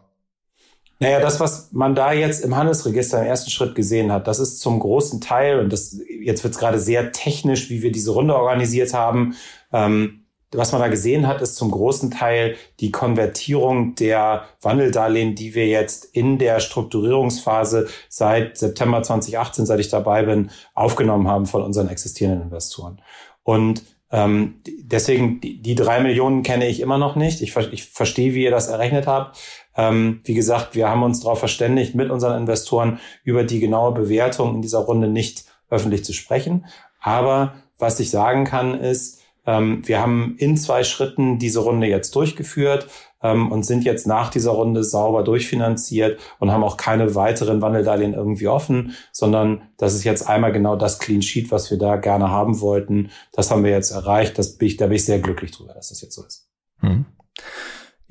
Naja, 1.03 1.19
das, 1.19 1.41
was 1.41 1.73
man 1.73 1.97
da 1.97 2.13
jetzt 2.13 2.45
im 2.45 2.55
Handelsregister 2.55 3.21
im 3.21 3.27
ersten 3.27 3.51
Schritt 3.51 3.75
gesehen 3.75 4.13
hat, 4.13 4.29
das 4.29 4.39
ist 4.39 4.61
zum 4.61 4.79
großen 4.79 5.21
Teil, 5.21 5.59
und 5.59 5.73
das 5.73 5.99
jetzt 6.21 6.45
wird 6.45 6.55
es 6.55 6.61
gerade 6.61 6.79
sehr 6.79 7.11
technisch, 7.11 7.71
wie 7.71 7.83
wir 7.83 7.91
diese 7.91 8.13
Runde 8.13 8.37
organisiert 8.37 8.95
haben. 8.95 9.35
Ähm, 9.73 10.23
was 10.53 10.71
man 10.71 10.81
da 10.81 10.89
gesehen 10.89 11.27
hat, 11.27 11.41
ist 11.41 11.57
zum 11.57 11.71
großen 11.71 12.11
Teil 12.11 12.57
die 12.79 12.91
Konvertierung 12.91 13.95
der 13.95 14.45
Wandeldarlehen, 14.61 15.35
die 15.35 15.55
wir 15.55 15.67
jetzt 15.67 16.05
in 16.05 16.39
der 16.39 16.61
Strukturierungsphase 16.61 17.89
seit 18.09 18.59
September 18.59 19.03
2018, 19.03 19.67
seit 19.67 19.81
ich 19.81 19.89
dabei 19.89 20.23
bin, 20.23 20.51
aufgenommen 20.75 21.27
haben 21.27 21.47
von 21.47 21.63
unseren 21.63 21.89
existierenden 21.89 22.43
Investoren. 22.43 23.01
Und 23.43 23.83
ähm, 24.11 24.61
deswegen, 24.67 25.41
die, 25.41 25.63
die 25.63 25.75
drei 25.75 26.01
Millionen 26.01 26.43
kenne 26.43 26.69
ich 26.69 26.81
immer 26.81 26.99
noch 26.99 27.17
nicht. 27.17 27.41
Ich, 27.41 27.57
ich 27.57 27.85
verstehe, 27.85 28.35
wie 28.35 28.45
ihr 28.45 28.51
das 28.51 28.69
errechnet 28.69 29.07
habt. 29.07 29.39
Ähm, 29.75 30.21
wie 30.25 30.35
gesagt, 30.35 30.75
wir 30.75 30.89
haben 30.89 31.03
uns 31.03 31.21
darauf 31.21 31.39
verständigt, 31.39 31.95
mit 31.95 32.11
unseren 32.11 32.39
Investoren 32.39 33.01
über 33.25 33.43
die 33.43 33.59
genaue 33.59 33.93
Bewertung 33.93 34.55
in 34.55 34.63
dieser 34.63 34.81
Runde 34.81 35.09
nicht 35.09 35.47
öffentlich 35.71 36.05
zu 36.05 36.13
sprechen. 36.13 36.67
Aber 37.01 37.55
was 37.79 37.99
ich 38.01 38.11
sagen 38.11 38.45
kann, 38.45 38.79
ist, 38.79 39.22
wir 39.45 40.01
haben 40.01 40.37
in 40.39 40.57
zwei 40.57 40.85
Schritten 40.85 41.39
diese 41.39 41.61
Runde 41.61 41.89
jetzt 41.89 42.15
durchgeführt 42.15 42.87
ähm, 43.23 43.51
und 43.51 43.65
sind 43.65 43.85
jetzt 43.85 44.07
nach 44.07 44.31
dieser 44.31 44.53
Runde 44.53 44.85
sauber 44.85 45.23
durchfinanziert 45.23 46.21
und 46.39 46.51
haben 46.51 46.65
auch 46.65 46.77
keine 46.77 47.15
weiteren 47.15 47.61
Wandeldarlehen 47.61 48.15
irgendwie 48.15 48.49
offen, 48.49 48.95
sondern 49.13 49.63
das 49.79 49.95
ist 49.95 50.05
jetzt 50.05 50.29
einmal 50.29 50.53
genau 50.53 50.77
das 50.77 50.99
Clean 50.99 51.23
Sheet, 51.23 51.51
was 51.51 51.71
wir 51.71 51.79
da 51.79 51.97
gerne 51.97 52.31
haben 52.31 52.61
wollten. 52.61 53.11
Das 53.33 53.51
haben 53.51 53.65
wir 53.65 53.71
jetzt 53.71 53.91
erreicht. 53.91 54.39
Das 54.39 54.59
bin 54.59 54.69
ich, 54.69 54.77
da 54.77 54.87
bin 54.87 54.97
ich 54.97 55.05
sehr 55.05 55.19
glücklich 55.19 55.53
drüber, 55.53 55.75
dass 55.75 55.89
das 55.89 56.01
jetzt 56.03 56.15
so 56.15 56.25
ist. 56.25 56.49
Hm. 56.81 57.07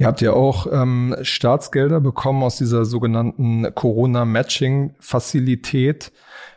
Ihr 0.02 0.08
habt 0.08 0.22
ja 0.22 0.34
auch 0.34 0.66
ähm, 0.72 1.16
Staatsgelder 1.22 2.02
bekommen 2.02 2.42
aus 2.42 2.58
dieser 2.58 2.86
sogenannten 2.86 3.76
Corona-Matching-Facilität. 3.76 6.12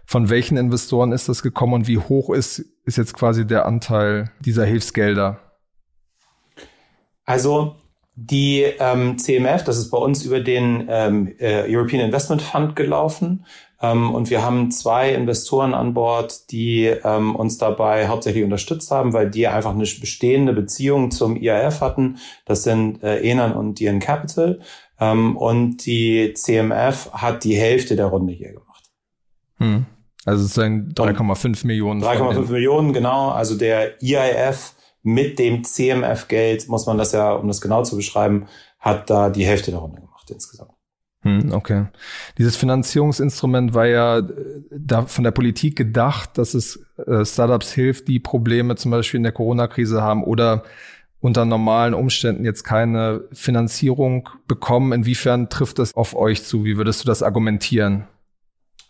Von 0.07 0.31
welchen 0.31 0.57
Investoren 0.57 1.13
ist 1.13 1.29
das 1.29 1.43
gekommen 1.43 1.75
und 1.75 1.87
wie 1.87 1.99
hoch 1.99 2.31
ist, 2.31 2.61
ist 2.87 2.97
jetzt 2.97 3.13
quasi 3.13 3.47
der 3.47 3.67
Anteil 3.67 4.31
dieser 4.41 4.65
Hilfsgelder? 4.65 5.41
Also 7.27 7.77
Die 8.17 8.63
ähm, 8.63 9.19
CMF, 9.19 9.65
das 9.65 9.77
ist 9.77 9.91
bei 9.91 9.99
uns 9.99 10.25
über 10.25 10.41
den 10.41 10.87
ähm, 10.89 11.35
äh, 11.39 11.65
European 11.69 12.05
Investment 12.05 12.43
Fund 12.43 12.77
gelaufen. 12.77 13.45
Ähm, 13.83 14.15
und 14.15 14.31
wir 14.31 14.43
haben 14.43 14.71
zwei 14.71 15.13
Investoren 15.13 15.75
an 15.75 15.95
Bord, 15.95 16.51
die 16.53 16.87
ähm, 16.87 17.35
uns 17.35 17.59
dabei 17.59 18.07
hauptsächlich 18.07 18.45
unterstützt 18.45 18.91
haben, 18.93 19.13
weil 19.13 19.31
die 19.31 19.49
einfach 19.49 19.73
eine 19.73 19.83
bestehende 19.83 20.53
Beziehung 20.53 21.11
zum 21.11 21.37
IAF 21.37 21.81
hatten. 21.81 22.19
Das 22.45 22.63
sind 22.63 23.03
äh, 23.03 23.21
Enan 23.21 23.53
und 23.53 23.81
DN 23.81 23.99
Capital. 23.99 24.61
Ähm, 25.01 25.37
und 25.37 25.85
die 25.85 26.33
CMF 26.35 27.11
hat 27.13 27.43
die 27.43 27.57
Hälfte 27.57 27.97
der 27.97 28.07
Runde 28.07 28.33
hier 28.33 28.53
gemacht. 28.53 28.85
Hm. 29.59 29.87
Also 30.25 30.43
sozusagen 30.43 30.93
3,5 30.95 31.67
Millionen. 31.67 32.03
3,5 32.03 32.51
Millionen, 32.51 32.93
genau. 32.93 33.31
Also 33.31 33.57
der 33.57 34.01
IIF 34.03 34.75
mit 35.05 35.39
dem 35.39 35.63
CMF-Geld, 35.63 36.69
muss 36.69 36.87
man 36.87 36.99
das 36.99 37.13
ja, 37.13 37.33
um 37.33 37.47
das 37.47 37.61
genau 37.61 37.85
zu 37.85 37.95
beschreiben, 37.95 38.49
hat 38.81 39.09
da 39.11 39.31
die 39.31 39.47
Hälfte 39.47 39.71
der 39.71 39.81
Runde 39.81 40.01
gemacht 40.01 40.29
insgesamt. 40.31 40.73
Hm, 41.23 41.53
okay. 41.53 41.87
Dieses 42.37 42.57
Finanzierungsinstrument 42.57 43.73
war 43.73 43.87
ja 43.87 44.19
äh, 44.19 44.25
da 44.71 45.07
von 45.07 45.25
der 45.25 45.31
Politik 45.31 45.77
gedacht, 45.77 46.37
dass 46.37 46.55
es 46.55 46.85
äh, 47.07 47.25
Startups 47.25 47.73
hilft, 47.73 48.09
die 48.09 48.19
Probleme 48.19 48.77
zum 48.77 48.91
Beispiel 48.91 49.19
in 49.19 49.25
der 49.25 49.33
Corona-Krise 49.33 50.03
haben 50.03 50.25
oder 50.25 50.65
unter 51.21 51.47
normalen 51.47 51.95
Umständen 51.95 52.45
jetzt 52.45 52.65
keine 52.65 53.25
Finanzierung 53.33 54.29
bekommen. 54.47 54.93
Inwiefern 54.93 55.49
trifft 55.49 55.79
das 55.79 55.95
auf 55.95 56.15
euch 56.15 56.45
zu? 56.45 56.65
Wie 56.65 56.77
würdest 56.77 57.03
du 57.03 57.07
das 57.07 57.23
argumentieren? 57.23 58.07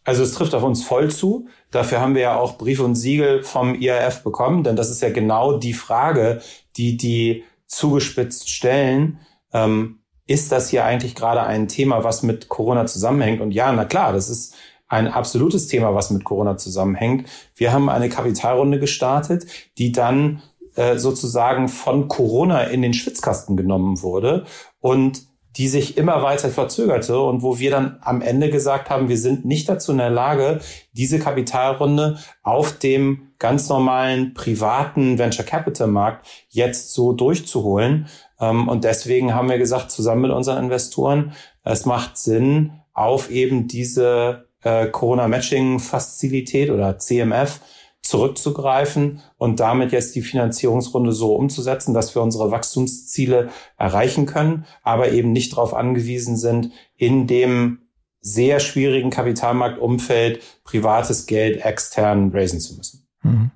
Also 0.04 0.22
es 0.22 0.32
trifft 0.32 0.54
auf 0.54 0.62
uns 0.62 0.84
voll 0.84 1.10
zu. 1.10 1.48
Dafür 1.70 2.00
haben 2.00 2.14
wir 2.14 2.22
ja 2.22 2.36
auch 2.36 2.58
Brief 2.58 2.80
und 2.80 2.94
Siegel 2.94 3.42
vom 3.42 3.74
IAF 3.74 4.22
bekommen, 4.22 4.62
denn 4.62 4.76
das 4.76 4.90
ist 4.90 5.02
ja 5.02 5.10
genau 5.10 5.58
die 5.58 5.72
Frage, 5.72 6.42
die 6.76 6.96
die 6.96 7.44
zugespitzt 7.66 8.50
stellen. 8.50 9.18
Ähm, 9.52 10.00
ist 10.26 10.52
das 10.52 10.68
hier 10.68 10.84
eigentlich 10.84 11.14
gerade 11.14 11.42
ein 11.42 11.68
Thema, 11.68 12.04
was 12.04 12.22
mit 12.22 12.48
Corona 12.48 12.86
zusammenhängt? 12.86 13.40
Und 13.40 13.52
ja, 13.52 13.72
na 13.72 13.84
klar, 13.84 14.12
das 14.12 14.28
ist 14.28 14.54
ein 14.88 15.08
absolutes 15.08 15.66
Thema, 15.66 15.94
was 15.94 16.10
mit 16.10 16.24
Corona 16.24 16.56
zusammenhängt. 16.56 17.28
Wir 17.54 17.72
haben 17.72 17.88
eine 17.88 18.08
Kapitalrunde 18.08 18.78
gestartet, 18.78 19.46
die 19.78 19.92
dann 19.92 20.42
äh, 20.76 20.98
sozusagen 20.98 21.68
von 21.68 22.08
Corona 22.08 22.62
in 22.64 22.82
den 22.82 22.94
Schwitzkasten 22.94 23.56
genommen 23.56 24.02
wurde 24.02 24.44
und 24.80 25.26
die 25.56 25.68
sich 25.68 25.96
immer 25.96 26.22
weiter 26.22 26.48
verzögerte 26.48 27.20
und 27.20 27.42
wo 27.42 27.58
wir 27.58 27.70
dann 27.70 27.98
am 28.00 28.20
Ende 28.20 28.50
gesagt 28.50 28.90
haben, 28.90 29.08
wir 29.08 29.18
sind 29.18 29.44
nicht 29.44 29.68
dazu 29.68 29.92
in 29.92 29.98
der 29.98 30.10
Lage, 30.10 30.60
diese 30.92 31.18
Kapitalrunde 31.18 32.18
auf 32.42 32.72
dem 32.78 33.28
ganz 33.38 33.68
normalen 33.68 34.34
privaten 34.34 35.18
Venture 35.18 35.44
Capital 35.44 35.86
Markt 35.86 36.26
jetzt 36.48 36.92
so 36.92 37.12
durchzuholen. 37.12 38.06
Ähm, 38.40 38.68
und 38.68 38.84
deswegen 38.84 39.34
haben 39.34 39.48
wir 39.48 39.58
gesagt, 39.58 39.90
zusammen 39.90 40.22
mit 40.22 40.30
unseren 40.32 40.64
Investoren, 40.64 41.32
es 41.62 41.86
macht 41.86 42.18
Sinn, 42.18 42.72
auf 42.92 43.30
eben 43.30 43.68
diese 43.68 44.46
äh, 44.62 44.86
Corona 44.86 45.28
Matching 45.28 45.78
Fazilität 45.78 46.70
oder 46.70 46.98
CMF 46.98 47.60
zurückzugreifen 48.04 49.20
und 49.38 49.60
damit 49.60 49.92
jetzt 49.92 50.14
die 50.14 50.22
Finanzierungsrunde 50.22 51.12
so 51.12 51.34
umzusetzen, 51.34 51.94
dass 51.94 52.14
wir 52.14 52.22
unsere 52.22 52.50
Wachstumsziele 52.50 53.48
erreichen 53.78 54.26
können, 54.26 54.66
aber 54.82 55.12
eben 55.12 55.32
nicht 55.32 55.52
darauf 55.52 55.72
angewiesen 55.72 56.36
sind, 56.36 56.70
in 56.96 57.26
dem 57.26 57.78
sehr 58.20 58.60
schwierigen 58.60 59.10
Kapitalmarktumfeld 59.10 60.42
privates 60.64 61.26
Geld 61.26 61.64
extern 61.64 62.30
raisen 62.32 62.60
zu 62.60 62.76
müssen. 62.76 63.06
Mhm. 63.22 63.50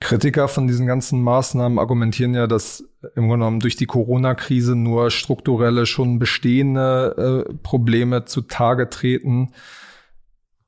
Kritiker 0.00 0.48
von 0.48 0.66
diesen 0.66 0.86
ganzen 0.86 1.22
Maßnahmen 1.22 1.78
argumentieren 1.78 2.34
ja, 2.34 2.46
dass 2.46 2.82
im 3.14 3.28
Grunde 3.28 3.44
genommen 3.44 3.60
durch 3.60 3.76
die 3.76 3.86
Corona-Krise 3.86 4.74
nur 4.74 5.10
strukturelle, 5.10 5.84
schon 5.86 6.18
bestehende 6.18 7.46
äh, 7.48 7.54
Probleme 7.62 8.24
zutage 8.24 8.88
treten 8.88 9.52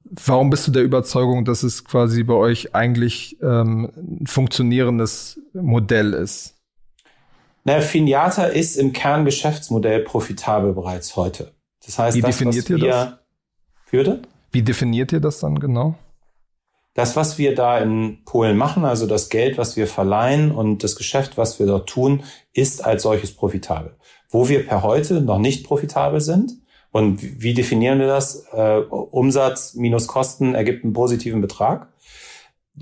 Warum 0.05 0.51
bist 0.51 0.67
du 0.67 0.73
der 0.73 0.83
Überzeugung, 0.83 1.45
dass 1.45 1.63
es 1.63 1.85
quasi 1.85 2.23
bei 2.23 2.35
euch 2.35 2.75
eigentlich 2.75 3.39
ähm, 3.43 3.91
ein 3.97 4.27
funktionierendes 4.27 5.41
Modell 5.55 6.13
ist? 6.13 6.55
Na, 7.65 7.81
Finiata 7.81 8.45
ist 8.45 8.77
im 8.77 8.93
Kerngeschäftsmodell 8.93 10.01
profitabel 10.01 10.73
bereits 10.73 11.17
heute. 11.17 11.53
Das 11.87 11.99
heißt, 11.99 12.17
wie 12.17 12.21
das, 12.21 12.39
definiert 12.39 12.71
ihr 12.71 12.79
das? 12.79 13.13
Würde? 13.91 14.23
Wie 14.51 14.63
definiert 14.63 15.13
ihr 15.13 15.21
das 15.21 15.41
dann 15.41 15.59
genau? 15.59 15.95
Das, 16.95 17.17
was 17.17 17.39
wir 17.39 17.55
da 17.55 17.79
in 17.79 18.23
Polen 18.25 18.57
machen, 18.57 18.85
also 18.85 19.07
das 19.07 19.31
Geld, 19.31 19.57
was 19.57 19.77
wir 19.77 19.87
verleihen 19.87 20.51
und 20.51 20.85
das 20.85 20.97
Geschäft, 20.97 21.39
was 21.39 21.59
wir 21.59 21.67
dort 21.67 21.89
tun, 21.89 22.23
ist 22.53 22.85
als 22.85 23.03
solches 23.03 23.35
profitabel. 23.35 23.97
Wo 24.29 24.49
wir 24.49 24.67
per 24.67 24.83
heute 24.83 25.23
noch 25.23 25.39
nicht 25.39 25.67
profitabel 25.67 26.21
sind, 26.21 26.53
und 26.93 27.43
wie 27.43 27.55
definieren 27.55 27.99
wir 27.99 28.07
das? 28.07 28.47
Äh, 28.53 28.81
Umsatz 28.91 29.75
minus 29.75 30.07
Kosten 30.07 30.55
ergibt 30.55 30.85
einen 30.85 30.93
positiven 30.93 31.41
Betrag. 31.41 31.89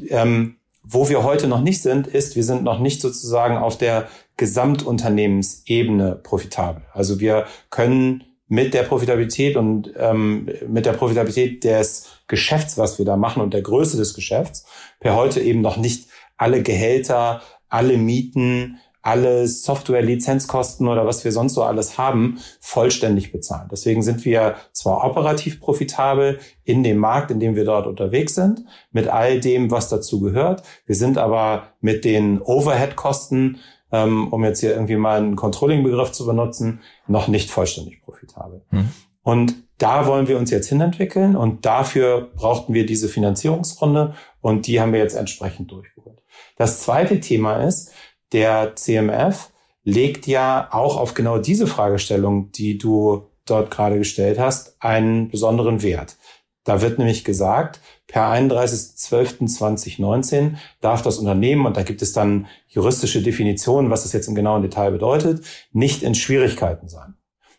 Ähm, 0.09 0.57
wo 0.83 1.09
wir 1.09 1.23
heute 1.23 1.47
noch 1.47 1.61
nicht 1.61 1.83
sind, 1.83 2.07
ist, 2.07 2.37
wir 2.37 2.45
sind 2.45 2.65
noch 2.65 2.81
nicht 2.81 3.01
sozusagen 3.01 3.57
auf 3.57 3.79
der 3.79 4.09
Gesamtunternehmensebene 4.37 6.17
profitabel. 6.17 6.83
Also 6.93 7.21
wir 7.21 7.47
können 7.71 8.25
mit 8.49 8.75
der 8.75 8.83
Profitabilität 8.83 9.57
und 9.57 9.93
ähm, 9.97 10.49
mit 10.67 10.87
der 10.87 10.95
Profitabilität 10.95 11.63
des 11.63 12.09
Geschäfts, 12.27 12.77
was 12.79 12.99
wir 12.99 13.05
da 13.05 13.17
machen 13.17 13.43
und 13.43 13.55
der 13.55 13.63
Größe 13.63 13.97
des 13.97 14.15
Geschäfts, 14.15 14.67
per 14.99 15.15
heute 15.15 15.41
eben 15.41 15.61
noch 15.61 15.77
nicht 15.77 16.09
alle 16.37 16.63
Gehälter, 16.63 17.43
alle 17.69 17.97
Mieten, 17.97 18.79
alle 19.03 19.47
Software-Lizenzkosten 19.47 20.87
oder 20.87 21.07
was 21.07 21.25
wir 21.25 21.33
sonst 21.33 21.55
so 21.55 21.63
alles 21.63 21.97
haben, 21.97 22.39
vollständig 22.61 23.33
bezahlen. 23.33 23.69
Deswegen 23.71 24.03
sind 24.03 24.25
wir 24.25 24.57
zwar 24.73 25.05
operativ 25.05 25.61
profitabel 25.61 26.39
in 26.65 26.83
dem 26.83 26.99
Markt, 26.99 27.31
in 27.31 27.41
dem 27.41 27.57
wir 27.57 27.65
dort 27.65 27.87
unterwegs 27.87 28.35
sind, 28.35 28.65
mit 28.93 29.09
all 29.09 29.41
dem, 29.41 29.71
was 29.71 29.89
dazu 29.89 30.21
gehört. 30.21 30.63
Wir 30.87 30.95
sind 30.95 31.17
aber 31.17 31.69
mit 31.81 32.05
den 32.05 32.43
Overhead-Kosten, 32.43 33.59
ähm, 33.93 34.29
um 34.33 34.45
jetzt 34.45 34.61
hier 34.61 34.73
irgendwie 34.73 34.97
mal 34.97 35.19
einen 35.19 35.37
Controlling-Begriff 35.37 36.13
zu 36.13 36.27
benutzen, 36.27 36.81
noch 37.07 37.29
nicht 37.29 37.51
vollständig 37.51 38.03
profitabel. 38.03 38.63
Hm. 38.71 38.89
Und 39.23 39.55
da 39.79 40.07
wollen 40.07 40.29
wir 40.29 40.37
uns 40.37 40.51
jetzt 40.51 40.69
hinentwickeln 40.69 41.37
und 41.37 41.65
dafür 41.65 42.31
brauchten 42.37 42.75
wir 42.75 42.85
diese 42.85 43.09
Finanzierungsrunde 43.09 44.15
und 44.43 44.67
die 44.67 44.81
haben 44.81 44.93
wir 44.93 45.01
jetzt 45.01 45.17
entsprechend 45.17 45.71
durchgeholt. 45.71 46.23
Das 46.57 46.81
zweite 46.81 47.21
Thema 47.21 47.57
ist, 47.65 47.93
der 48.33 48.77
CMF 48.77 49.51
legt 49.83 50.27
ja 50.27 50.69
auch 50.73 50.97
auf 50.97 51.13
genau 51.15 51.39
diese 51.39 51.67
Fragestellung, 51.67 52.53
die 52.53 52.79
du 52.79 53.27
dort 53.47 53.71
gerade 53.71 53.99
gestellt 53.99 54.39
hast, 54.39 54.77
einen 54.81 55.31
besonderen 55.31 55.83
Wert. 55.83 56.17
Da 56.65 56.83
wird 56.83 56.99
nämlich 56.99 57.25
gesagt, 57.25 57.81
per 58.07 58.31
31.12.2019 58.33 60.57
darf 60.81 61.03
das 61.03 61.19
Unternehmen, 61.19 61.67
und 61.67 61.77
da 61.77 61.83
gibt 61.83 62.03
es 62.03 62.13
dann 62.13 62.47
juristische 62.69 63.23
Definitionen, 63.23 63.91
was 63.91 64.03
das 64.03 64.13
jetzt 64.13 64.29
im 64.29 64.35
genauen 64.35 64.63
Detail 64.63 64.91
bedeutet, 64.91 65.45
nicht 65.73 66.03
in 66.03 66.15
Schwierigkeiten 66.15 66.89
sein. 66.89 67.15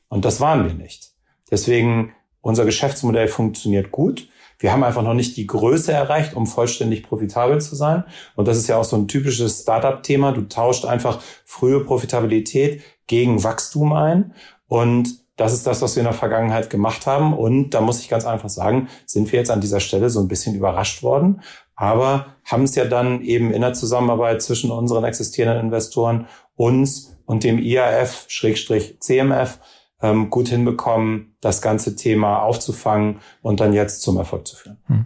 Und 0.08 0.26
das 0.26 0.40
waren 0.40 0.66
wir 0.66 0.74
nicht. 0.74 1.12
Deswegen, 1.50 2.14
unser 2.42 2.66
Geschäftsmodell 2.66 3.28
funktioniert 3.28 3.92
gut. 3.92 4.28
Wir 4.62 4.72
haben 4.72 4.84
einfach 4.84 5.02
noch 5.02 5.16
nicht 5.16 5.36
die 5.38 5.48
Größe 5.48 5.92
erreicht, 5.92 6.36
um 6.36 6.46
vollständig 6.46 7.04
profitabel 7.04 7.60
zu 7.60 7.76
sein. 7.76 8.04
Und 8.36 8.48
das 8.48 8.58
ist 8.58 8.68
ja 8.68 8.78
auch 8.78 8.84
so 8.84 8.96
ein 8.96 9.08
typisches 9.08 9.62
Startup-Thema. 9.62 10.34
Du 10.34 10.44
tauscht 10.44 10.86
einfach 10.86 11.20
frühe 11.46 11.84
Profitabilität 11.84 12.84
gegen 13.08 13.44
Wachstum 13.44 13.94
ein. 13.94 14.36
Und 14.68 15.20
das 15.36 15.54
ist 15.54 15.66
das, 15.66 15.82
was 15.82 15.96
wir 15.96 16.02
in 16.02 16.06
der 16.06 16.14
Vergangenheit 16.14 16.70
gemacht 16.70 17.08
haben. 17.08 17.34
Und 17.34 17.72
da 17.72 17.82
muss 17.82 18.00
ich 18.00 18.10
ganz 18.10 18.26
einfach 18.26 18.50
sagen, 18.50 18.88
sind 19.08 19.32
wir 19.32 19.40
jetzt 19.40 19.50
an 19.50 19.62
dieser 19.62 19.80
Stelle 19.80 20.12
so 20.12 20.20
ein 20.20 20.28
bisschen 20.28 20.56
überrascht 20.56 21.02
worden. 21.02 21.42
Aber 21.76 22.28
haben 22.46 22.64
es 22.64 22.76
ja 22.76 22.86
dann 22.86 23.24
eben 23.24 23.52
in 23.52 23.62
der 23.62 23.74
Zusammenarbeit 23.74 24.44
zwischen 24.44 24.70
unseren 24.70 25.04
existierenden 25.04 25.66
Investoren, 25.66 26.28
uns 26.56 27.18
und 27.26 27.44
dem 27.44 27.58
IAF-CMF 27.58 29.58
ähm, 30.02 30.30
gut 30.30 30.48
hinbekommen, 30.48 31.36
das 31.42 31.62
ganze 31.62 31.96
Thema 31.96 32.40
aufzufangen 32.40 33.20
und 33.42 33.60
dann 33.60 33.74
jetzt 33.74 34.02
zum 34.02 34.18
Erfolg 34.18 34.48
zu 34.48 34.56
führen. 34.56 34.78
Hm. 34.88 35.06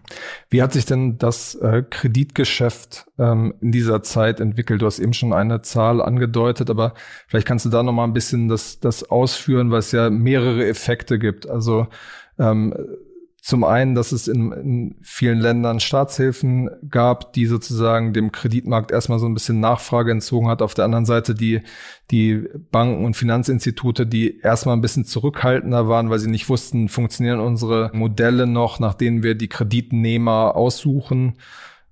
Wie 0.49 0.61
hat 0.61 0.73
sich 0.73 0.85
denn 0.85 1.17
das 1.17 1.55
äh, 1.55 1.83
Kreditgeschäft 1.89 3.05
ähm, 3.17 3.53
in 3.61 3.71
dieser 3.71 4.03
Zeit 4.03 4.39
entwickelt? 4.39 4.81
Du 4.81 4.85
hast 4.85 4.99
eben 4.99 5.13
schon 5.13 5.33
eine 5.33 5.61
Zahl 5.61 6.01
angedeutet, 6.01 6.69
aber 6.69 6.93
vielleicht 7.27 7.47
kannst 7.47 7.65
du 7.65 7.69
da 7.69 7.83
noch 7.83 7.93
mal 7.93 8.05
ein 8.05 8.13
bisschen 8.13 8.47
das, 8.47 8.79
das 8.79 9.09
ausführen, 9.09 9.71
weil 9.71 9.79
es 9.79 9.91
ja 9.91 10.09
mehrere 10.09 10.65
Effekte 10.65 11.19
gibt. 11.19 11.49
Also 11.49 11.87
ähm, 12.37 12.73
zum 13.45 13.63
einen, 13.63 13.93
dass 13.93 14.11
es 14.11 14.27
in, 14.27 14.51
in, 14.53 14.95
vielen 15.03 15.37
Ländern 15.37 15.79
Staatshilfen 15.79 16.67
gab, 16.89 17.31
die 17.33 17.45
sozusagen 17.45 18.11
dem 18.11 18.31
Kreditmarkt 18.31 18.89
erstmal 18.89 19.19
so 19.19 19.27
ein 19.27 19.35
bisschen 19.35 19.59
Nachfrage 19.59 20.09
entzogen 20.09 20.47
hat. 20.47 20.63
Auf 20.63 20.73
der 20.73 20.85
anderen 20.85 21.05
Seite 21.05 21.35
die, 21.35 21.61
die 22.09 22.43
Banken 22.71 23.05
und 23.05 23.15
Finanzinstitute, 23.15 24.07
die 24.07 24.39
erstmal 24.39 24.75
ein 24.75 24.81
bisschen 24.81 25.05
zurückhaltender 25.05 25.87
waren, 25.87 26.09
weil 26.09 26.17
sie 26.17 26.31
nicht 26.31 26.49
wussten, 26.49 26.89
funktionieren 26.89 27.39
unsere 27.39 27.91
Modelle 27.93 28.47
noch, 28.47 28.79
nach 28.79 28.95
denen 28.95 29.21
wir 29.21 29.35
die 29.35 29.47
Kreditnehmer 29.47 30.55
aussuchen. 30.55 31.35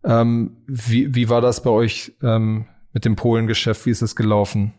Ähm, 0.04 0.58
wie, 0.66 1.14
wie 1.14 1.30
war 1.30 1.42
das 1.42 1.62
bei 1.62 1.70
euch 1.70 2.14
ähm, 2.24 2.66
mit 2.94 3.06
dem 3.06 3.16
Polengeschäft? 3.16 3.86
Wie 3.86 3.92
ist 3.92 4.02
es 4.02 4.16
gelaufen? 4.16 4.74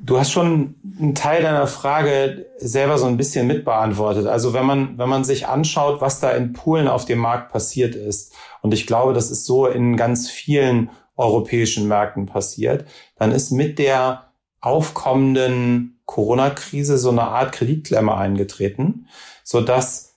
Du 0.00 0.18
hast 0.18 0.30
schon 0.30 0.76
einen 1.00 1.14
Teil 1.14 1.42
deiner 1.42 1.66
Frage 1.66 2.46
selber 2.58 2.98
so 2.98 3.06
ein 3.06 3.16
bisschen 3.16 3.46
mitbeantwortet. 3.46 4.26
Also 4.26 4.54
wenn 4.54 4.64
man, 4.64 4.96
wenn 4.98 5.08
man 5.08 5.24
sich 5.24 5.46
anschaut, 5.46 6.00
was 6.00 6.20
da 6.20 6.30
in 6.30 6.52
Polen 6.52 6.88
auf 6.88 7.04
dem 7.04 7.18
Markt 7.18 7.52
passiert 7.52 7.94
ist, 7.94 8.34
und 8.62 8.72
ich 8.72 8.86
glaube, 8.86 9.12
das 9.12 9.30
ist 9.30 9.44
so 9.44 9.66
in 9.66 9.96
ganz 9.96 10.30
vielen 10.30 10.90
europäischen 11.16 11.88
Märkten 11.88 12.26
passiert, 12.26 12.86
dann 13.16 13.32
ist 13.32 13.50
mit 13.50 13.78
der 13.78 14.32
aufkommenden 14.60 16.00
Corona-Krise 16.06 16.96
so 16.96 17.10
eine 17.10 17.22
Art 17.22 17.52
Kreditklemme 17.52 18.16
eingetreten, 18.16 19.08
so 19.44 19.60
dass 19.60 20.07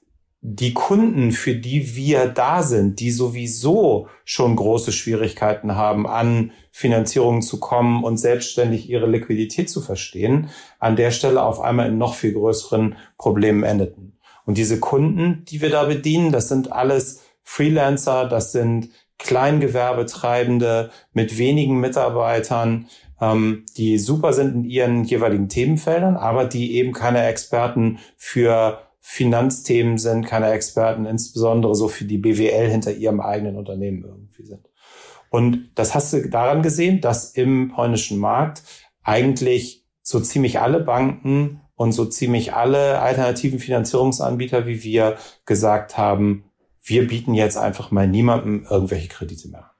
die 0.44 0.74
Kunden, 0.74 1.32
für 1.32 1.54
die 1.54 1.96
wir 1.96 2.26
da 2.26 2.64
sind, 2.64 3.00
die 3.00 3.12
sowieso 3.12 4.08
schon 4.26 4.56
große 4.56 4.92
Schwierigkeiten 4.92 5.76
haben, 5.76 6.08
an 6.08 6.52
Finanzierungen 6.72 7.44
zu 7.44 7.60
kommen 7.60 8.04
und 8.04 8.18
selbstständig 8.18 8.90
ihre 8.90 9.06
Liquidität 9.06 9.70
zu 9.70 9.82
verstehen, 9.82 10.50
an 10.80 10.96
der 10.96 11.12
Stelle 11.12 11.44
auf 11.44 11.60
einmal 11.60 11.90
in 11.90 12.00
noch 12.00 12.16
viel 12.16 12.34
größeren 12.34 12.96
Problemen 13.20 13.64
endeten. 13.64 14.18
Und 14.46 14.58
diese 14.58 14.80
Kunden, 14.80 15.46
die 15.48 15.62
wir 15.62 15.70
da 15.70 15.84
bedienen, 15.84 16.32
das 16.32 16.50
sind 16.50 16.72
alles 16.72 17.22
Freelancer, 17.44 18.28
das 18.28 18.52
sind 18.52 18.90
Kleingewerbetreibende 19.20 20.90
mit 21.14 21.38
wenigen 21.38 21.80
Mitarbeitern, 21.80 22.88
ähm, 23.22 23.66
die 23.78 24.00
super 24.00 24.34
sind 24.34 24.56
in 24.56 24.64
ihren 24.64 25.04
jeweiligen 25.04 25.50
Themenfeldern, 25.50 26.18
aber 26.18 26.46
die 26.46 26.78
eben 26.78 26.94
keine 26.94 27.28
Experten 27.28 28.00
für 28.18 28.80
Finanzthemen 29.04 29.98
sind, 29.98 30.26
keine 30.26 30.52
Experten, 30.52 31.06
insbesondere 31.06 31.76
so 31.76 31.88
für 31.88 32.06
die 32.06 32.20
BWL 32.20 32.70
hinter 32.70 32.94
ihrem 32.94 33.20
eigenen 33.20 33.58
Unternehmen 33.58 34.06
irgendwie 34.06 34.46
sind. 34.46 34.70
Und 35.30 35.72
das 35.76 35.96
hast 35.96 36.14
du 36.14 36.30
daran 36.30 36.62
gesehen, 36.62 37.02
dass 37.02 37.32
im 37.32 37.70
polnischen 37.70 38.20
Markt 38.20 38.64
eigentlich 39.04 39.86
so 40.04 40.20
ziemlich 40.20 40.60
alle 40.60 40.80
Banken 40.80 41.62
und 41.76 41.94
so 41.94 42.06
ziemlich 42.06 42.54
alle 42.54 43.00
alternativen 43.00 43.60
Finanzierungsanbieter 43.60 44.68
wie 44.68 44.84
wir 44.84 45.18
gesagt 45.46 45.98
haben, 45.98 46.46
wir 46.84 47.08
bieten 47.08 47.34
jetzt 47.34 47.58
einfach 47.58 47.92
mal 47.92 48.08
niemandem 48.08 48.66
irgendwelche 48.70 49.08
Kredite 49.08 49.50
mehr 49.50 49.71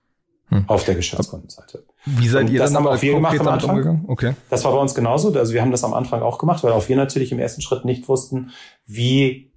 hm. 0.52 0.66
auf 0.68 0.84
der 0.84 0.96
Geschäftskundenseite. 0.96 1.86
Wie 2.06 2.28
seid 2.28 2.50
ihr 2.50 2.60
das 2.60 2.74
dann 2.74 2.86
aber 2.86 3.02
wir 3.02 3.14
gemacht 3.14 3.40
am 3.40 3.48
Anfang? 3.48 3.70
Umgegangen? 3.70 4.06
Okay. 4.08 4.34
Das 4.50 4.66
war 4.66 4.74
bei 4.74 4.80
uns 4.80 4.94
genauso. 4.94 5.34
Also 5.34 5.54
wir 5.54 5.62
haben 5.62 5.72
das 5.72 5.86
am 5.86 5.94
Anfang 5.94 6.22
auch 6.22 6.38
gemacht, 6.38 6.62
weil 6.64 6.74
auch 6.74 6.90
wir 6.90 6.98
natürlich 6.98 7.32
im 7.32 7.40
ersten 7.40 7.62
Schritt 7.62 7.86
nicht 7.86 8.10
wussten, 8.10 8.52
wie, 8.86 9.54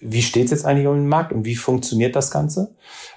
wie 0.00 0.22
steht 0.22 0.46
es 0.46 0.50
jetzt 0.50 0.66
eigentlich 0.66 0.88
um 0.88 0.96
den 0.96 1.06
Markt 1.06 1.32
und 1.32 1.44
wie 1.44 1.54
funktioniert 1.54 2.16
das 2.16 2.32
Ganze. 2.32 2.74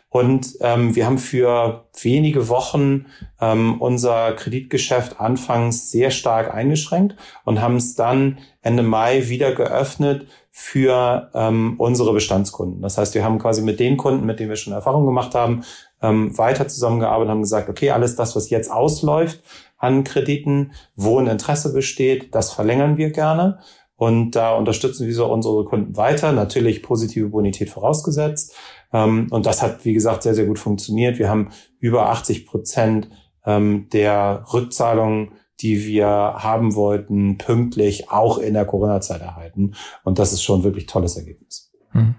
Und 0.09 0.55
ähm, 0.61 0.95
wir 0.95 1.07
haben 1.07 1.17
für 1.17 1.89
wenige 1.99 2.47
Wochen 2.47 3.07
ähm, 3.41 3.81
unser 3.81 4.31
Kreditgeschäft 4.33 5.19
anfangs 5.19 5.91
sehr 5.91 6.11
stark 6.11 6.53
eingeschränkt 6.53 7.15
und 7.43 7.59
haben 7.59 7.75
es 7.75 7.95
dann 7.95 8.37
Ende 8.61 8.83
Mai 8.83 9.27
wieder 9.27 9.53
geöffnet 9.53 10.27
für 10.51 11.31
ähm, 11.33 11.75
unsere 11.79 12.13
Bestandskunden. 12.13 12.81
Das 12.81 12.97
heißt, 12.97 13.13
wir 13.13 13.25
haben 13.25 13.39
quasi 13.39 13.61
mit 13.61 13.81
den 13.81 13.97
Kunden, 13.97 14.25
mit 14.25 14.39
denen 14.39 14.47
wir 14.47 14.55
schon 14.55 14.71
Erfahrung 14.71 15.05
gemacht 15.05 15.35
haben, 15.35 15.63
ähm, 16.05 16.37
weiter 16.37 16.67
zusammengearbeitet, 16.67 17.31
haben 17.31 17.41
gesagt, 17.41 17.69
okay, 17.69 17.91
alles 17.91 18.15
das, 18.15 18.35
was 18.35 18.49
jetzt 18.49 18.71
ausläuft 18.71 19.43
an 19.77 20.03
Krediten, 20.03 20.71
wo 20.95 21.19
ein 21.19 21.27
Interesse 21.27 21.73
besteht, 21.73 22.33
das 22.33 22.51
verlängern 22.51 22.97
wir 22.97 23.11
gerne. 23.11 23.59
Und 23.97 24.31
da 24.31 24.55
unterstützen 24.55 25.07
wir 25.07 25.13
so 25.13 25.25
unsere 25.27 25.63
Kunden 25.65 25.95
weiter, 25.95 26.31
natürlich 26.33 26.83
positive 26.83 27.29
Bonität 27.29 27.69
vorausgesetzt. 27.69 28.53
Ähm, 28.93 29.27
und 29.31 29.45
das 29.45 29.61
hat, 29.61 29.85
wie 29.85 29.93
gesagt, 29.93 30.23
sehr, 30.23 30.35
sehr 30.35 30.45
gut 30.45 30.59
funktioniert. 30.59 31.17
Wir 31.17 31.29
haben 31.29 31.49
über 31.79 32.09
80 32.09 32.45
Prozent 32.45 33.09
ähm, 33.45 33.87
der 33.91 34.45
Rückzahlungen 34.53 35.31
die 35.61 35.85
wir 35.85 36.07
haben 36.07 36.75
wollten, 36.75 37.37
pünktlich 37.37 38.11
auch 38.11 38.37
in 38.37 38.53
der 38.53 38.65
Corona-Zeit 38.65 39.21
erhalten. 39.21 39.75
Und 40.03 40.19
das 40.19 40.33
ist 40.33 40.43
schon 40.43 40.63
wirklich 40.63 40.85
tolles 40.85 41.15
Ergebnis. 41.15 41.71
Hm. 41.91 42.15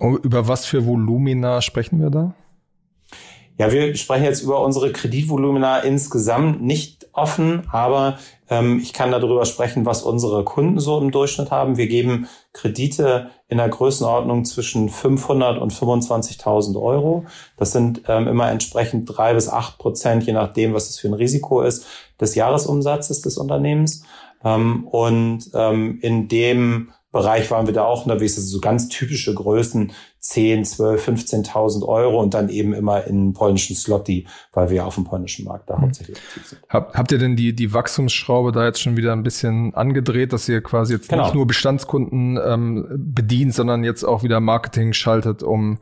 Über 0.00 0.46
was 0.46 0.64
für 0.64 0.86
Volumina 0.86 1.60
sprechen 1.60 2.00
wir 2.00 2.10
da? 2.10 2.34
Ja, 3.58 3.72
wir 3.72 3.96
sprechen 3.96 4.24
jetzt 4.24 4.42
über 4.42 4.62
unsere 4.62 4.92
Kreditvolumina 4.92 5.80
insgesamt 5.80 6.62
nicht 6.62 7.08
offen, 7.12 7.64
aber 7.72 8.18
ähm, 8.48 8.78
ich 8.80 8.92
kann 8.92 9.10
darüber 9.10 9.44
sprechen, 9.46 9.84
was 9.84 10.04
unsere 10.04 10.44
Kunden 10.44 10.78
so 10.78 11.00
im 11.00 11.10
Durchschnitt 11.10 11.50
haben. 11.50 11.76
Wir 11.76 11.88
geben 11.88 12.28
Kredite 12.52 13.30
in 13.48 13.58
der 13.58 13.68
Größenordnung 13.68 14.44
zwischen 14.44 14.88
500 14.88 15.58
und 15.58 15.72
25.000 15.72 16.80
Euro. 16.80 17.24
Das 17.56 17.72
sind 17.72 18.02
ähm, 18.06 18.28
immer 18.28 18.48
entsprechend 18.48 19.06
drei 19.06 19.34
bis 19.34 19.48
acht 19.48 19.78
Prozent, 19.78 20.22
je 20.24 20.34
nachdem, 20.34 20.72
was 20.72 20.88
es 20.88 21.00
für 21.00 21.08
ein 21.08 21.14
Risiko 21.14 21.62
ist, 21.62 21.84
des 22.20 22.36
Jahresumsatzes 22.36 23.22
des 23.22 23.38
Unternehmens. 23.38 24.04
Ähm, 24.44 24.86
und 24.86 25.50
ähm, 25.54 25.98
in 26.00 26.28
dem 26.28 26.92
Bereich 27.10 27.50
waren 27.50 27.66
wir 27.66 27.72
da 27.72 27.84
auch 27.84 28.04
unterwegs, 28.04 28.36
also 28.36 28.48
so 28.48 28.60
ganz 28.60 28.88
typische 28.90 29.34
Größen, 29.34 29.92
10, 30.20 30.66
12, 30.66 31.08
15.000 31.08 31.86
Euro 31.86 32.20
und 32.20 32.34
dann 32.34 32.50
eben 32.50 32.74
immer 32.74 33.04
in 33.04 33.32
polnischen 33.32 33.74
Slotty, 33.74 34.26
weil 34.52 34.68
wir 34.68 34.84
auf 34.84 34.96
dem 34.96 35.04
polnischen 35.04 35.46
Markt 35.46 35.70
da 35.70 35.76
mhm. 35.76 35.82
hauptsächlich 35.82 36.18
aktiv 36.18 36.46
sind. 36.46 36.62
Hab, 36.68 36.94
habt 36.94 37.10
ihr 37.12 37.18
denn 37.18 37.34
die, 37.34 37.54
die 37.54 37.72
Wachstumsschraube 37.72 38.52
da 38.52 38.66
jetzt 38.66 38.82
schon 38.82 38.98
wieder 38.98 39.14
ein 39.14 39.22
bisschen 39.22 39.74
angedreht, 39.74 40.34
dass 40.34 40.48
ihr 40.50 40.60
quasi 40.60 40.92
jetzt 40.92 41.08
genau. 41.08 41.24
nicht 41.24 41.34
nur 41.34 41.46
Bestandskunden 41.46 42.38
ähm, 42.44 42.86
bedient, 42.90 43.54
sondern 43.54 43.84
jetzt 43.84 44.04
auch 44.04 44.22
wieder 44.22 44.40
Marketing 44.40 44.92
schaltet, 44.92 45.42
um 45.42 45.78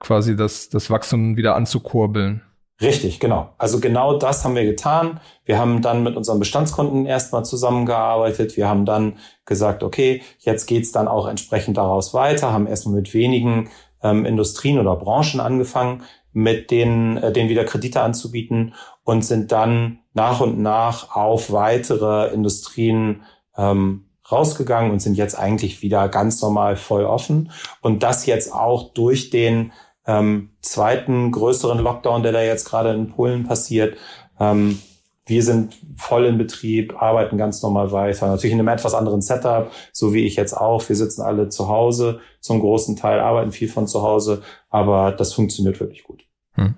quasi 0.00 0.36
das, 0.36 0.68
das 0.68 0.90
Wachstum 0.90 1.36
wieder 1.38 1.56
anzukurbeln? 1.56 2.42
Richtig, 2.80 3.18
genau. 3.18 3.50
Also 3.58 3.80
genau 3.80 4.18
das 4.18 4.44
haben 4.44 4.54
wir 4.54 4.64
getan. 4.64 5.20
Wir 5.44 5.58
haben 5.58 5.82
dann 5.82 6.04
mit 6.04 6.16
unseren 6.16 6.38
Bestandskunden 6.38 7.06
erstmal 7.06 7.44
zusammengearbeitet. 7.44 8.56
Wir 8.56 8.68
haben 8.68 8.84
dann 8.84 9.16
gesagt, 9.46 9.82
okay, 9.82 10.22
jetzt 10.38 10.66
geht's 10.66 10.92
dann 10.92 11.08
auch 11.08 11.26
entsprechend 11.26 11.76
daraus 11.76 12.14
weiter, 12.14 12.52
haben 12.52 12.68
erstmal 12.68 12.94
mit 12.94 13.14
wenigen 13.14 13.68
ähm, 14.02 14.24
Industrien 14.24 14.78
oder 14.78 14.94
Branchen 14.94 15.40
angefangen, 15.40 16.04
mit 16.32 16.70
denen, 16.70 17.16
äh, 17.16 17.32
denen 17.32 17.48
wieder 17.48 17.64
Kredite 17.64 18.00
anzubieten 18.00 18.74
und 19.02 19.24
sind 19.24 19.50
dann 19.50 19.98
nach 20.14 20.40
und 20.40 20.60
nach 20.60 21.16
auf 21.16 21.50
weitere 21.50 22.32
Industrien 22.32 23.22
ähm, 23.56 24.04
rausgegangen 24.30 24.92
und 24.92 25.00
sind 25.00 25.16
jetzt 25.16 25.36
eigentlich 25.36 25.82
wieder 25.82 26.08
ganz 26.08 26.40
normal 26.42 26.76
voll 26.76 27.04
offen. 27.04 27.50
Und 27.80 28.04
das 28.04 28.26
jetzt 28.26 28.52
auch 28.52 28.92
durch 28.92 29.30
den 29.30 29.72
ähm, 30.08 30.50
zweiten 30.62 31.30
größeren 31.30 31.78
Lockdown, 31.78 32.24
der 32.24 32.32
da 32.32 32.42
jetzt 32.42 32.64
gerade 32.64 32.92
in 32.92 33.10
Polen 33.10 33.46
passiert. 33.46 33.96
Ähm, 34.40 34.80
wir 35.26 35.42
sind 35.42 35.76
voll 35.96 36.24
in 36.24 36.38
Betrieb, 36.38 37.00
arbeiten 37.00 37.36
ganz 37.36 37.62
normal 37.62 37.92
weiter. 37.92 38.26
Natürlich 38.26 38.54
in 38.54 38.60
einem 38.60 38.68
etwas 38.68 38.94
anderen 38.94 39.20
Setup, 39.20 39.70
so 39.92 40.14
wie 40.14 40.24
ich 40.24 40.36
jetzt 40.36 40.54
auch. 40.54 40.88
Wir 40.88 40.96
sitzen 40.96 41.20
alle 41.20 41.50
zu 41.50 41.68
Hause 41.68 42.20
zum 42.40 42.60
großen 42.60 42.96
Teil, 42.96 43.20
arbeiten 43.20 43.52
viel 43.52 43.68
von 43.68 43.86
zu 43.86 44.02
Hause, 44.02 44.42
aber 44.70 45.12
das 45.12 45.34
funktioniert 45.34 45.78
wirklich 45.80 46.02
gut. 46.02 46.24
Hm. 46.54 46.74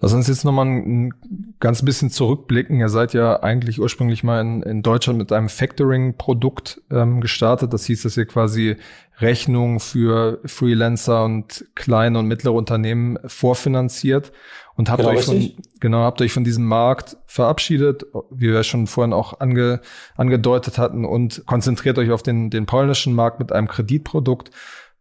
Lass 0.00 0.12
uns 0.12 0.26
jetzt 0.26 0.44
nochmal 0.44 0.66
ein 0.66 1.14
ganz 1.60 1.82
bisschen 1.82 2.10
zurückblicken. 2.10 2.80
Ihr 2.80 2.88
seid 2.88 3.14
ja 3.14 3.40
eigentlich 3.40 3.80
ursprünglich 3.80 4.24
mal 4.24 4.40
in, 4.40 4.62
in 4.62 4.82
Deutschland 4.82 5.16
mit 5.16 5.32
einem 5.32 5.48
Factoring-Produkt 5.48 6.82
ähm, 6.90 7.20
gestartet. 7.20 7.72
Das 7.72 7.84
hieß, 7.86 8.02
dass 8.02 8.16
ihr 8.16 8.26
quasi 8.26 8.76
Rechnungen 9.22 9.80
für 9.80 10.40
Freelancer 10.44 11.24
und 11.24 11.64
kleine 11.74 12.18
und 12.18 12.26
mittlere 12.26 12.54
Unternehmen 12.54 13.18
vorfinanziert 13.26 14.32
und 14.74 14.90
habt 14.90 15.02
genau, 15.02 15.12
euch 15.12 15.24
von, 15.24 15.52
genau, 15.80 15.98
habt 15.98 16.20
euch 16.20 16.32
von 16.32 16.44
diesem 16.44 16.66
Markt 16.66 17.16
verabschiedet, 17.26 18.04
wie 18.30 18.52
wir 18.52 18.62
schon 18.64 18.86
vorhin 18.86 19.12
auch 19.12 19.40
ange, 19.40 19.80
angedeutet 20.16 20.78
hatten 20.78 21.04
und 21.04 21.46
konzentriert 21.46 21.98
euch 21.98 22.10
auf 22.10 22.22
den, 22.22 22.50
den 22.50 22.66
polnischen 22.66 23.14
Markt 23.14 23.38
mit 23.38 23.52
einem 23.52 23.68
Kreditprodukt. 23.68 24.50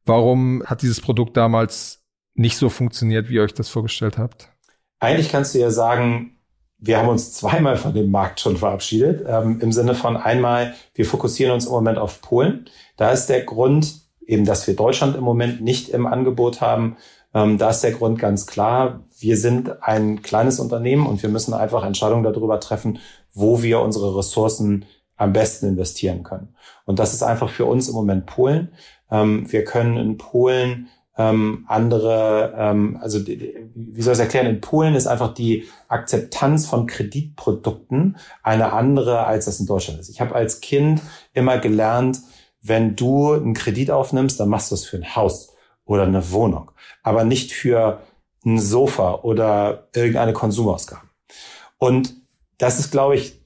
Warum 0.06 0.64
hat 0.66 0.82
dieses 0.82 1.02
Produkt 1.02 1.36
damals 1.36 2.04
nicht 2.34 2.58
so 2.58 2.70
funktioniert, 2.70 3.30
wie 3.30 3.36
ihr 3.36 3.44
euch 3.44 3.54
das 3.54 3.70
vorgestellt 3.70 4.18
habt? 4.18 4.50
Eigentlich 5.00 5.32
kannst 5.32 5.56
du 5.56 5.60
ja 5.60 5.72
sagen, 5.72 6.38
wir 6.78 6.98
haben 6.98 7.10
uns 7.10 7.34
zweimal 7.34 7.78
von 7.78 7.94
dem 7.94 8.10
Markt 8.10 8.40
schon 8.40 8.58
verabschiedet. 8.58 9.26
Ähm, 9.28 9.60
Im 9.62 9.72
Sinne 9.72 9.96
von 9.96 10.18
einmal, 10.18 10.74
wir 10.96 11.06
fokussieren 11.06 11.54
uns 11.54 11.66
im 11.66 11.72
Moment 11.72 11.98
auf 11.98 12.22
Polen. 12.22 12.66
Da 12.98 13.12
ist 13.12 13.28
der 13.28 13.44
Grund 13.44 14.01
eben, 14.26 14.46
dass 14.46 14.68
wir 14.68 14.76
Deutschland 14.76 15.16
im 15.16 15.24
Moment 15.24 15.62
nicht 15.62 15.90
im 15.90 16.06
Angebot 16.06 16.62
haben. 16.62 16.98
Ähm, 17.34 17.58
da 17.58 17.70
ist 17.70 17.82
der 17.82 17.92
Grund 17.92 18.20
ganz 18.20 18.48
klar. 18.48 19.02
Wir 19.20 19.38
sind 19.38 19.84
ein 19.84 20.22
kleines 20.22 20.60
Unternehmen 20.60 21.06
und 21.06 21.22
wir 21.22 21.30
müssen 21.30 21.54
einfach 21.54 21.86
Entscheidungen 21.86 22.24
darüber 22.24 22.60
treffen, 22.60 23.00
wo 23.34 23.62
wir 23.64 23.80
unsere 23.82 24.18
Ressourcen 24.18 24.86
am 25.18 25.34
besten 25.34 25.68
investieren 25.68 26.24
können. 26.24 26.56
Und 26.86 27.00
das 27.00 27.14
ist 27.14 27.24
einfach 27.24 27.50
für 27.50 27.66
uns 27.66 27.88
im 27.88 27.96
Moment 27.96 28.26
Polen. 28.26 28.74
Ähm, 29.10 29.52
wir 29.52 29.64
können 29.64 29.98
in 29.98 30.18
Polen 30.18 30.90
ähm, 31.18 31.66
andere, 31.68 32.54
ähm, 32.58 32.98
also 33.02 33.26
wie 33.26 34.02
soll 34.02 34.14
ich 34.14 34.20
es 34.20 34.20
erklären, 34.20 34.48
in 34.48 34.62
Polen 34.62 34.96
ist 34.96 35.08
einfach 35.08 35.34
die 35.34 35.66
Akzeptanz 35.88 36.66
von 36.66 36.88
Kreditprodukten 36.88 38.18
eine 38.44 38.74
andere, 38.74 39.26
als 39.26 39.46
das 39.46 39.60
in 39.60 39.68
Deutschland 39.68 40.00
ist. 40.00 40.10
Ich 40.10 40.22
habe 40.22 40.34
als 40.34 40.62
Kind 40.62 41.02
immer 41.34 41.60
gelernt, 41.60 42.20
wenn 42.62 42.96
du 42.96 43.34
einen 43.34 43.54
Kredit 43.54 43.92
aufnimmst, 43.92 44.40
dann 44.40 44.50
machst 44.50 44.72
du 44.72 44.76
es 44.76 44.86
für 44.86 44.98
ein 44.98 45.16
Haus 45.16 45.54
oder 45.86 46.04
eine 46.04 46.32
Wohnung, 46.32 46.72
aber 47.04 47.24
nicht 47.24 47.52
für 47.52 48.02
ein 48.46 48.60
Sofa 48.60 49.20
oder 49.24 49.88
irgendeine 49.96 50.34
Konsumausgabe. 50.34 51.02
Und 51.78 52.16
das 52.58 52.80
ist, 52.80 52.92
glaube 52.92 53.16
ich, 53.16 53.42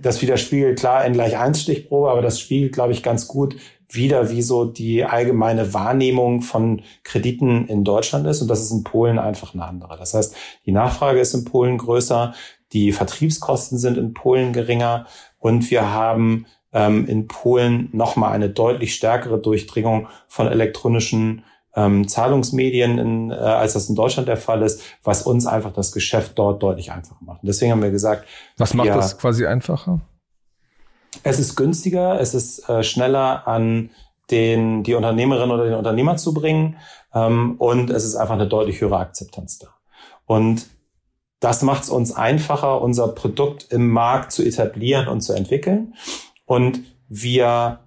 das 0.00 0.20
widerspiegelt 0.22 0.78
klar 0.78 1.04
in 1.04 1.12
gleich 1.12 1.38
eins 1.38 1.62
Stichprobe, 1.62 2.10
aber 2.10 2.22
das 2.22 2.40
spiegelt, 2.40 2.72
glaube 2.72 2.92
ich, 2.92 3.04
ganz 3.04 3.28
gut 3.28 3.56
wieder, 3.88 4.30
wie 4.30 4.42
so 4.42 4.64
die 4.64 5.04
allgemeine 5.04 5.72
Wahrnehmung 5.72 6.42
von 6.42 6.82
Krediten 7.04 7.68
in 7.68 7.84
Deutschland 7.84 8.26
ist. 8.26 8.42
Und 8.42 8.48
das 8.48 8.60
ist 8.60 8.72
in 8.72 8.82
Polen 8.82 9.20
einfach 9.20 9.54
eine 9.54 9.64
andere. 9.64 9.96
Das 9.96 10.14
heißt, 10.14 10.34
die 10.64 10.72
Nachfrage 10.72 11.20
ist 11.20 11.34
in 11.34 11.44
Polen 11.44 11.78
größer, 11.78 12.34
die 12.72 12.90
Vertriebskosten 12.90 13.78
sind 13.78 13.96
in 13.96 14.12
Polen 14.12 14.52
geringer 14.52 15.06
und 15.38 15.70
wir 15.70 15.92
haben 15.92 16.46
ähm, 16.76 17.06
in 17.06 17.26
Polen 17.26 17.88
nochmal 17.92 18.32
eine 18.32 18.50
deutlich 18.50 18.94
stärkere 18.94 19.38
Durchdringung 19.40 20.08
von 20.28 20.46
elektronischen 20.46 21.42
ähm, 21.74 22.06
Zahlungsmedien, 22.06 22.98
in, 22.98 23.30
äh, 23.30 23.34
als 23.34 23.72
das 23.72 23.88
in 23.88 23.94
Deutschland 23.94 24.28
der 24.28 24.36
Fall 24.36 24.62
ist, 24.62 24.82
was 25.02 25.22
uns 25.22 25.46
einfach 25.46 25.72
das 25.72 25.90
Geschäft 25.90 26.38
dort 26.38 26.62
deutlich 26.62 26.92
einfacher 26.92 27.20
macht. 27.22 27.42
Und 27.42 27.46
deswegen 27.46 27.72
haben 27.72 27.82
wir 27.82 27.90
gesagt, 27.90 28.26
was 28.58 28.74
macht 28.74 28.88
wir, 28.88 28.94
das 28.94 29.16
quasi 29.16 29.46
einfacher? 29.46 30.00
Es 31.22 31.38
ist 31.38 31.56
günstiger, 31.56 32.20
es 32.20 32.34
ist 32.34 32.68
äh, 32.68 32.82
schneller 32.82 33.48
an 33.48 33.90
den, 34.30 34.82
die 34.82 34.94
Unternehmerin 34.94 35.50
oder 35.50 35.64
den 35.64 35.74
Unternehmer 35.74 36.18
zu 36.18 36.34
bringen 36.34 36.76
ähm, 37.14 37.56
und 37.56 37.88
es 37.88 38.04
ist 38.04 38.16
einfach 38.16 38.34
eine 38.34 38.48
deutlich 38.48 38.82
höhere 38.82 38.98
Akzeptanz 38.98 39.58
da. 39.58 39.68
Und 40.26 40.66
das 41.40 41.62
macht 41.62 41.84
es 41.84 41.88
uns 41.88 42.12
einfacher, 42.12 42.82
unser 42.82 43.08
Produkt 43.08 43.72
im 43.72 43.88
Markt 43.88 44.32
zu 44.32 44.42
etablieren 44.42 45.08
und 45.08 45.22
zu 45.22 45.32
entwickeln. 45.32 45.94
Und 46.46 46.80
wir, 47.08 47.80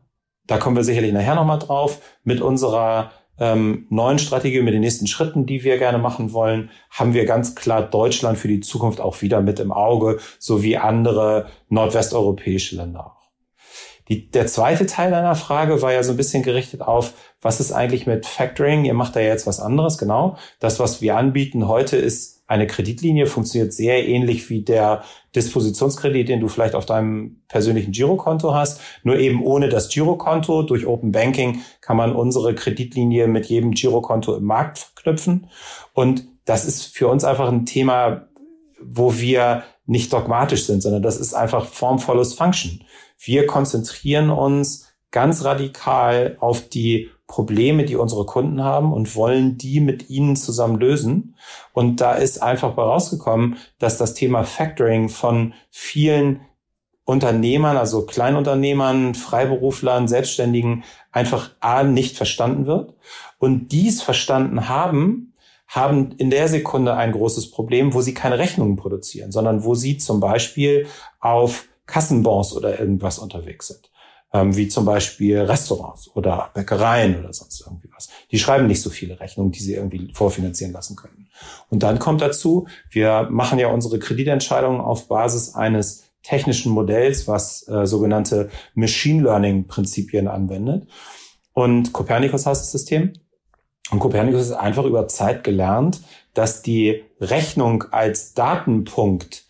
da 0.45 0.57
kommen 0.57 0.75
wir 0.75 0.83
sicherlich 0.83 1.13
nachher 1.13 1.35
nochmal 1.35 1.59
drauf, 1.59 1.99
mit 2.23 2.41
unserer 2.41 3.11
ähm, 3.39 3.87
neuen 3.89 4.19
Strategie, 4.19 4.61
mit 4.61 4.73
den 4.73 4.81
nächsten 4.81 5.07
Schritten, 5.07 5.45
die 5.45 5.63
wir 5.63 5.77
gerne 5.77 5.97
machen 5.97 6.33
wollen, 6.33 6.69
haben 6.91 7.13
wir 7.13 7.25
ganz 7.25 7.55
klar 7.55 7.81
Deutschland 7.81 8.37
für 8.37 8.49
die 8.49 8.59
Zukunft 8.59 8.99
auch 8.99 9.21
wieder 9.21 9.41
mit 9.41 9.59
im 9.59 9.71
Auge, 9.71 10.19
sowie 10.37 10.77
andere 10.77 11.47
nordwesteuropäische 11.69 12.75
Länder 12.75 13.07
auch. 13.07 13.19
Die, 14.09 14.29
der 14.29 14.47
zweite 14.47 14.87
Teil 14.87 15.11
deiner 15.11 15.35
Frage 15.35 15.81
war 15.81 15.93
ja 15.93 16.03
so 16.03 16.11
ein 16.11 16.17
bisschen 16.17 16.43
gerichtet 16.43 16.81
auf, 16.81 17.13
was 17.41 17.59
ist 17.59 17.71
eigentlich 17.71 18.07
mit 18.07 18.25
Factoring? 18.25 18.83
Ihr 18.83 18.95
macht 18.95 19.15
da 19.15 19.19
jetzt 19.19 19.45
was 19.45 19.59
anderes, 19.59 19.97
genau. 19.97 20.35
Das, 20.59 20.79
was 20.79 21.01
wir 21.01 21.15
anbieten 21.15 21.67
heute, 21.67 21.95
ist 21.95 22.38
eine 22.49 22.65
Kreditlinie, 22.65 23.27
funktioniert 23.27 23.73
sehr 23.73 24.07
ähnlich 24.07 24.49
wie 24.49 24.63
der 24.63 25.03
Dispositionskredit, 25.35 26.27
den 26.27 26.39
du 26.39 26.47
vielleicht 26.47 26.73
auf 26.73 26.87
deinem 26.87 27.43
persönlichen 27.47 27.91
Girokonto 27.91 28.55
hast. 28.55 28.81
Nur 29.03 29.19
eben 29.19 29.43
ohne 29.43 29.69
das 29.69 29.89
Girokonto. 29.89 30.63
Durch 30.63 30.87
Open 30.87 31.11
Banking 31.11 31.61
kann 31.79 31.95
man 31.95 32.15
unsere 32.15 32.55
Kreditlinie 32.55 33.27
mit 33.27 33.45
jedem 33.45 33.71
Girokonto 33.71 34.35
im 34.35 34.45
Markt 34.45 34.79
verknüpfen. 34.79 35.47
Und 35.93 36.25
das 36.45 36.65
ist 36.65 36.85
für 36.85 37.07
uns 37.07 37.23
einfach 37.23 37.49
ein 37.49 37.67
Thema, 37.67 38.27
wo 38.81 39.19
wir 39.19 39.63
nicht 39.85 40.11
dogmatisch 40.11 40.65
sind, 40.65 40.81
sondern 40.81 41.03
das 41.03 41.17
ist 41.17 41.35
einfach 41.35 41.67
Form 41.67 41.99
follows 41.99 42.33
Function. 42.33 42.83
Wir 43.19 43.45
konzentrieren 43.45 44.31
uns 44.31 44.87
ganz 45.11 45.45
radikal 45.45 46.35
auf 46.39 46.67
die 46.67 47.11
Probleme, 47.29 47.85
die 47.85 47.95
unsere 47.95 48.25
Kunden 48.25 48.63
haben 48.63 48.91
und 48.91 49.15
wollen 49.15 49.57
die 49.57 49.79
mit 49.79 50.09
ihnen 50.09 50.35
zusammen 50.35 50.79
lösen. 50.79 51.35
Und 51.73 52.01
da 52.01 52.13
ist 52.13 52.41
einfach 52.41 52.73
bei 52.73 52.81
rausgekommen, 52.81 53.57
dass 53.77 53.97
das 53.97 54.15
Thema 54.15 54.43
Factoring 54.43 55.09
von 55.09 55.53
vielen 55.69 56.41
Unternehmern, 57.05 57.77
also 57.77 58.05
Kleinunternehmern, 58.05 59.13
Freiberuflern, 59.13 60.07
Selbstständigen 60.07 60.83
einfach 61.11 61.51
A 61.59 61.83
nicht 61.83 62.17
verstanden 62.17 62.65
wird. 62.65 62.95
Und 63.37 63.71
dies 63.71 64.01
verstanden 64.01 64.67
haben, 64.67 65.33
haben 65.67 66.13
in 66.13 66.31
der 66.31 66.47
Sekunde 66.47 66.95
ein 66.95 67.11
großes 67.11 67.51
Problem, 67.51 67.93
wo 67.93 68.01
sie 68.01 68.15
keine 68.15 68.39
Rechnungen 68.39 68.75
produzieren, 68.75 69.31
sondern 69.31 69.63
wo 69.63 69.75
sie 69.75 69.99
zum 69.99 70.19
Beispiel 70.19 70.87
auf 71.19 71.67
Kassenbons 71.85 72.53
oder 72.53 72.79
irgendwas 72.79 73.19
unterwegs 73.19 73.67
sind. 73.67 73.91
Ähm, 74.31 74.55
wie 74.55 74.67
zum 74.67 74.85
Beispiel 74.85 75.39
Restaurants 75.39 76.11
oder 76.15 76.51
Bäckereien 76.53 77.19
oder 77.19 77.33
sonst 77.33 77.61
irgendwie 77.61 77.89
was. 77.95 78.09
Die 78.29 78.37
schreiben 78.37 78.67
nicht 78.67 78.81
so 78.81 78.91
viele 78.91 79.19
Rechnungen, 79.19 79.51
die 79.51 79.59
sie 79.59 79.73
irgendwie 79.73 80.11
vorfinanzieren 80.13 80.71
lassen 80.71 80.95
können. 80.95 81.29
Und 81.69 81.81
dann 81.81 81.97
kommt 81.97 82.21
dazu, 82.21 82.67
wir 82.91 83.27
machen 83.31 83.57
ja 83.57 83.69
unsere 83.69 83.97
Kreditentscheidungen 83.97 84.81
auf 84.81 85.07
Basis 85.07 85.55
eines 85.55 86.03
technischen 86.21 86.71
Modells, 86.71 87.27
was 87.27 87.67
äh, 87.67 87.87
sogenannte 87.87 88.49
Machine 88.75 89.23
Learning 89.23 89.65
Prinzipien 89.65 90.27
anwendet. 90.27 90.87
Und 91.53 91.91
Copernicus 91.91 92.45
heißt 92.45 92.61
das 92.61 92.71
System. 92.71 93.13
Und 93.89 93.99
Copernicus 93.99 94.41
ist 94.43 94.51
einfach 94.51 94.85
über 94.85 95.07
Zeit 95.07 95.43
gelernt, 95.43 96.01
dass 96.35 96.61
die 96.61 97.03
Rechnung 97.19 97.85
als 97.91 98.35
Datenpunkt 98.35 99.48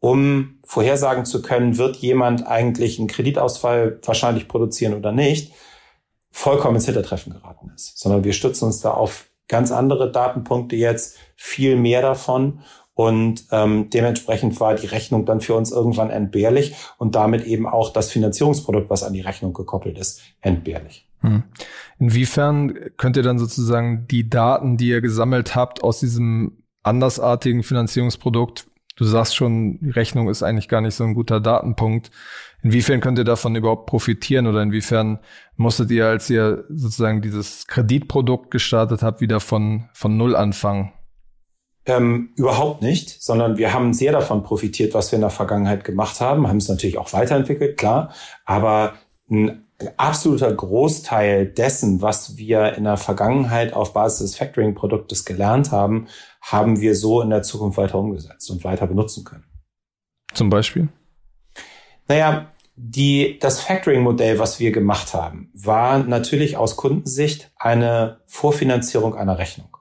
um 0.00 0.58
vorhersagen 0.64 1.24
zu 1.24 1.42
können, 1.42 1.76
wird 1.78 1.96
jemand 1.96 2.46
eigentlich 2.46 2.98
einen 2.98 3.08
Kreditausfall 3.08 4.00
wahrscheinlich 4.04 4.48
produzieren 4.48 4.94
oder 4.94 5.12
nicht, 5.12 5.52
vollkommen 6.30 6.76
ins 6.76 6.86
Hintertreffen 6.86 7.34
geraten 7.34 7.70
ist. 7.74 7.98
Sondern 7.98 8.24
wir 8.24 8.32
stützen 8.32 8.64
uns 8.64 8.80
da 8.80 8.92
auf 8.92 9.28
ganz 9.46 9.70
andere 9.70 10.10
Datenpunkte 10.10 10.76
jetzt, 10.76 11.18
viel 11.36 11.76
mehr 11.76 12.02
davon. 12.02 12.60
Und 12.94 13.44
ähm, 13.50 13.88
dementsprechend 13.90 14.58
war 14.60 14.74
die 14.74 14.86
Rechnung 14.86 15.24
dann 15.24 15.40
für 15.40 15.54
uns 15.54 15.70
irgendwann 15.70 16.10
entbehrlich 16.10 16.74
und 16.98 17.14
damit 17.14 17.44
eben 17.44 17.66
auch 17.66 17.92
das 17.92 18.10
Finanzierungsprodukt, 18.10 18.90
was 18.90 19.02
an 19.02 19.12
die 19.12 19.22
Rechnung 19.22 19.52
gekoppelt 19.52 19.98
ist, 19.98 20.20
entbehrlich. 20.40 21.08
Hm. 21.20 21.44
Inwiefern 21.98 22.74
könnt 22.96 23.16
ihr 23.16 23.22
dann 23.22 23.38
sozusagen 23.38 24.06
die 24.08 24.28
Daten, 24.28 24.76
die 24.76 24.88
ihr 24.88 25.00
gesammelt 25.00 25.54
habt 25.54 25.82
aus 25.82 26.00
diesem 26.00 26.62
andersartigen 26.82 27.62
Finanzierungsprodukt 27.62 28.69
du 29.00 29.06
sagst 29.06 29.34
schon, 29.34 29.78
die 29.80 29.90
Rechnung 29.90 30.28
ist 30.28 30.42
eigentlich 30.42 30.68
gar 30.68 30.82
nicht 30.82 30.94
so 30.94 31.04
ein 31.04 31.14
guter 31.14 31.40
Datenpunkt. 31.40 32.10
Inwiefern 32.62 33.00
könnt 33.00 33.18
ihr 33.18 33.24
davon 33.24 33.56
überhaupt 33.56 33.86
profitieren 33.86 34.46
oder 34.46 34.62
inwiefern 34.62 35.20
musstet 35.56 35.90
ihr, 35.90 36.06
als 36.06 36.28
ihr 36.28 36.64
sozusagen 36.68 37.22
dieses 37.22 37.66
Kreditprodukt 37.66 38.50
gestartet 38.50 39.02
habt, 39.02 39.22
wieder 39.22 39.40
von, 39.40 39.88
von 39.94 40.18
Null 40.18 40.36
anfangen? 40.36 40.92
Ähm, 41.86 42.34
überhaupt 42.36 42.82
nicht, 42.82 43.22
sondern 43.22 43.56
wir 43.56 43.72
haben 43.72 43.94
sehr 43.94 44.12
davon 44.12 44.42
profitiert, 44.42 44.92
was 44.92 45.10
wir 45.10 45.16
in 45.16 45.22
der 45.22 45.30
Vergangenheit 45.30 45.82
gemacht 45.82 46.20
haben, 46.20 46.46
haben 46.46 46.58
es 46.58 46.68
natürlich 46.68 46.98
auch 46.98 47.14
weiterentwickelt, 47.14 47.78
klar, 47.78 48.12
aber 48.44 48.92
ein 49.30 49.66
absoluter 49.96 50.52
Großteil 50.52 51.46
dessen, 51.46 52.02
was 52.02 52.36
wir 52.36 52.74
in 52.74 52.84
der 52.84 52.96
Vergangenheit 52.96 53.72
auf 53.72 53.92
Basis 53.92 54.30
des 54.30 54.36
Factoring-Produktes 54.36 55.24
gelernt 55.24 55.72
haben, 55.72 56.08
haben 56.40 56.80
wir 56.80 56.94
so 56.94 57.22
in 57.22 57.30
der 57.30 57.42
Zukunft 57.42 57.78
weiter 57.78 57.98
umgesetzt 57.98 58.50
und 58.50 58.64
weiter 58.64 58.86
benutzen 58.86 59.24
können. 59.24 59.44
Zum 60.34 60.50
Beispiel? 60.50 60.88
Naja, 62.08 62.52
die, 62.76 63.38
das 63.38 63.60
Factoring-Modell, 63.60 64.38
was 64.38 64.58
wir 64.58 64.72
gemacht 64.72 65.12
haben, 65.14 65.50
war 65.54 65.98
natürlich 65.98 66.56
aus 66.56 66.76
Kundensicht 66.76 67.50
eine 67.56 68.20
Vorfinanzierung 68.26 69.14
einer 69.14 69.38
Rechnung. 69.38 69.76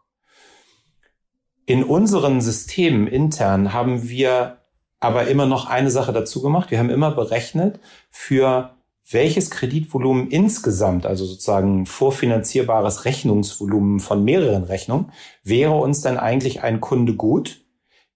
In 1.66 1.84
unseren 1.84 2.42
Systemen 2.42 3.08
intern 3.08 3.74
haben 3.74 4.10
wir 4.10 4.58
aber 5.00 5.28
immer 5.28 5.46
noch 5.46 5.68
eine 5.70 5.92
Sache 5.92 6.12
dazu 6.12 6.42
gemacht. 6.42 6.72
Wir 6.72 6.80
haben 6.80 6.90
immer 6.90 7.12
berechnet 7.12 7.80
für 8.10 8.76
welches 9.12 9.50
Kreditvolumen 9.50 10.30
insgesamt, 10.30 11.06
also 11.06 11.26
sozusagen 11.26 11.86
vorfinanzierbares 11.86 13.06
Rechnungsvolumen 13.06 14.00
von 14.00 14.24
mehreren 14.24 14.64
Rechnungen, 14.64 15.12
wäre 15.44 15.74
uns 15.74 16.02
denn 16.02 16.18
eigentlich 16.18 16.62
ein 16.62 16.80
Kunde 16.80 17.16
gut, 17.16 17.62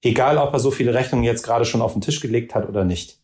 egal 0.01 0.37
ob 0.37 0.53
er 0.53 0.59
so 0.59 0.71
viele 0.71 0.93
Rechnungen 0.93 1.25
jetzt 1.25 1.43
gerade 1.43 1.65
schon 1.65 1.81
auf 1.81 1.93
den 1.93 2.01
Tisch 2.01 2.19
gelegt 2.19 2.53
hat 2.53 2.69
oder 2.69 2.85
nicht. 2.85 3.19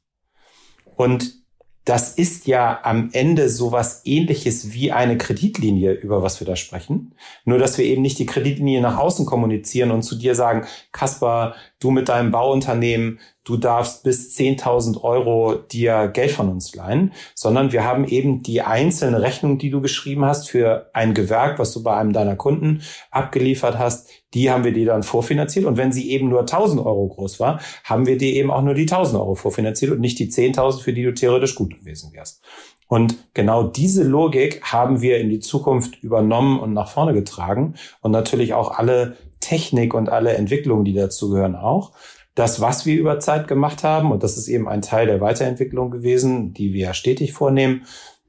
Und 0.95 1.39
das 1.85 2.13
ist 2.13 2.45
ja 2.45 2.81
am 2.83 3.09
Ende 3.13 3.49
sowas 3.49 4.01
ähnliches 4.05 4.73
wie 4.73 4.91
eine 4.91 5.17
Kreditlinie, 5.17 5.93
über 5.93 6.21
was 6.21 6.39
wir 6.39 6.45
da 6.45 6.55
sprechen. 6.55 7.15
Nur, 7.45 7.57
dass 7.57 7.77
wir 7.77 7.85
eben 7.85 8.01
nicht 8.01 8.19
die 8.19 8.27
Kreditlinie 8.27 8.81
nach 8.81 8.97
außen 8.97 9.25
kommunizieren 9.25 9.89
und 9.89 10.03
zu 10.03 10.15
dir 10.15 10.35
sagen, 10.35 10.67
Kaspar, 10.91 11.55
du 11.79 11.89
mit 11.89 12.09
deinem 12.09 12.31
Bauunternehmen, 12.31 13.19
du 13.49 13.57
darfst 13.57 14.03
bis 14.03 14.37
10.000 14.37 15.01
Euro 15.01 15.55
dir 15.55 16.07
Geld 16.07 16.29
von 16.29 16.49
uns 16.49 16.75
leihen, 16.75 17.13
sondern 17.33 17.71
wir 17.71 17.83
haben 17.83 18.05
eben 18.05 18.43
die 18.43 18.61
einzelne 18.61 19.23
Rechnung, 19.23 19.57
die 19.57 19.71
du 19.71 19.81
geschrieben 19.81 20.23
hast 20.23 20.49
für 20.49 20.91
ein 20.93 21.15
Gewerk, 21.15 21.57
was 21.57 21.73
du 21.73 21.81
bei 21.81 21.97
einem 21.97 22.13
deiner 22.13 22.35
Kunden 22.35 22.83
abgeliefert 23.09 23.79
hast, 23.79 24.07
die 24.35 24.51
haben 24.51 24.63
wir 24.63 24.71
dir 24.71 24.85
dann 24.85 25.01
vorfinanziert. 25.01 25.65
Und 25.65 25.77
wenn 25.77 25.91
sie 25.91 26.11
eben 26.11 26.29
nur 26.29 26.43
1.000 26.43 26.77
Euro 26.85 27.07
groß 27.07 27.39
war, 27.39 27.59
haben 27.83 28.05
wir 28.05 28.19
dir 28.19 28.31
eben 28.33 28.51
auch 28.51 28.61
nur 28.61 28.75
die 28.75 28.87
1.000 28.87 29.15
Euro 29.15 29.33
vorfinanziert 29.33 29.91
und 29.91 29.99
nicht 29.99 30.19
die 30.19 30.29
10.000, 30.29 30.81
für 30.81 30.93
die 30.93 31.03
du 31.03 31.13
theoretisch 31.15 31.55
gut 31.55 31.75
gewesen 31.75 32.13
wärst. 32.13 32.43
Und 32.87 33.17
genau 33.33 33.63
diese 33.63 34.03
Logik 34.03 34.61
haben 34.61 35.01
wir 35.01 35.17
in 35.17 35.29
die 35.29 35.39
Zukunft 35.39 36.03
übernommen 36.03 36.59
und 36.59 36.73
nach 36.73 36.89
vorne 36.89 37.13
getragen 37.13 37.73
und 38.01 38.11
natürlich 38.11 38.53
auch 38.53 38.77
alle 38.77 39.17
Technik 39.39 39.95
und 39.95 40.09
alle 40.09 40.33
Entwicklungen, 40.33 40.85
die 40.85 40.93
dazugehören, 40.93 41.55
auch 41.55 41.93
das, 42.39 42.61
was 42.61 42.85
wir 42.85 42.97
über 42.97 43.19
Zeit 43.19 43.49
gemacht 43.49 43.83
haben, 43.83 44.11
und 44.11 44.23
das 44.23 44.37
ist 44.37 44.47
eben 44.47 44.69
ein 44.69 44.81
Teil 44.81 45.07
der 45.07 45.19
Weiterentwicklung 45.19 45.91
gewesen, 45.91 46.53
die 46.53 46.73
wir 46.73 46.93
stetig 46.93 47.33
vornehmen, 47.33 47.83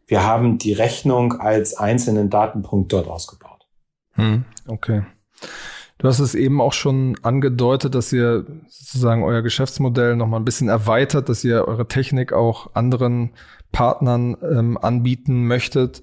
wir 0.09 0.27
haben 0.27 0.59
die 0.59 0.73
Rechnung 0.73 1.35
als 1.35 1.77
einzelnen 1.77 2.29
Datenpunkt 2.29 2.93
dort 2.93 3.07
ausgebaut. 3.07 3.69
Hm, 4.15 4.45
okay. 4.67 5.03
Du 5.99 6.09
hast 6.09 6.19
es 6.19 6.35
eben 6.35 6.61
auch 6.61 6.73
schon 6.73 7.17
angedeutet, 7.23 7.95
dass 7.95 8.13
ihr 8.13 8.47
sozusagen 8.67 9.23
euer 9.23 9.43
Geschäftsmodell 9.43 10.17
nochmal 10.17 10.41
ein 10.41 10.45
bisschen 10.45 10.69
erweitert, 10.69 11.29
dass 11.29 11.45
ihr 11.45 11.69
eure 11.69 11.87
Technik 11.87 12.33
auch 12.33 12.75
anderen 12.75 13.31
Partnern 13.71 14.37
ähm, 14.43 14.77
anbieten 14.77 15.47
möchtet 15.47 16.03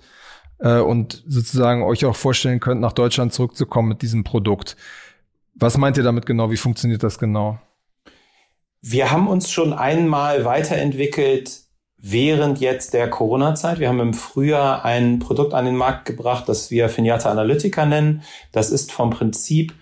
äh, 0.60 0.80
und 0.80 1.24
sozusagen 1.28 1.84
euch 1.84 2.06
auch 2.06 2.16
vorstellen 2.16 2.62
könnt, 2.62 2.80
nach 2.80 2.94
Deutschland 2.94 3.34
zurückzukommen 3.34 3.90
mit 3.90 4.02
diesem 4.02 4.24
Produkt. 4.24 4.78
Was 5.56 5.78
meint 5.78 5.98
ihr 5.98 6.04
damit 6.04 6.26
genau? 6.26 6.52
Wie 6.52 6.58
funktioniert 6.58 7.04
das 7.04 7.20
genau? 7.20 7.60
Wir 8.82 9.12
haben 9.12 9.28
uns 9.28 9.52
schon 9.52 9.74
einmal 9.74 10.46
weiterentwickelt 10.46 11.62
während 11.98 12.60
jetzt 12.60 12.94
der 12.94 13.10
Corona-Zeit. 13.10 13.80
Wir 13.80 13.90
haben 13.90 14.00
im 14.00 14.14
Frühjahr 14.14 14.86
ein 14.86 15.20
Produkt 15.20 15.54
an 15.54 15.66
den 15.66 15.76
Markt 15.76 16.06
gebracht, 16.06 16.48
das 16.48 16.70
wir 16.70 16.90
Finiata 16.90 17.32
Analytica 17.32 17.86
nennen. 17.86 18.22
Das 18.52 18.70
ist 18.70 18.92
vom 18.92 19.10
Prinzip 19.10 19.74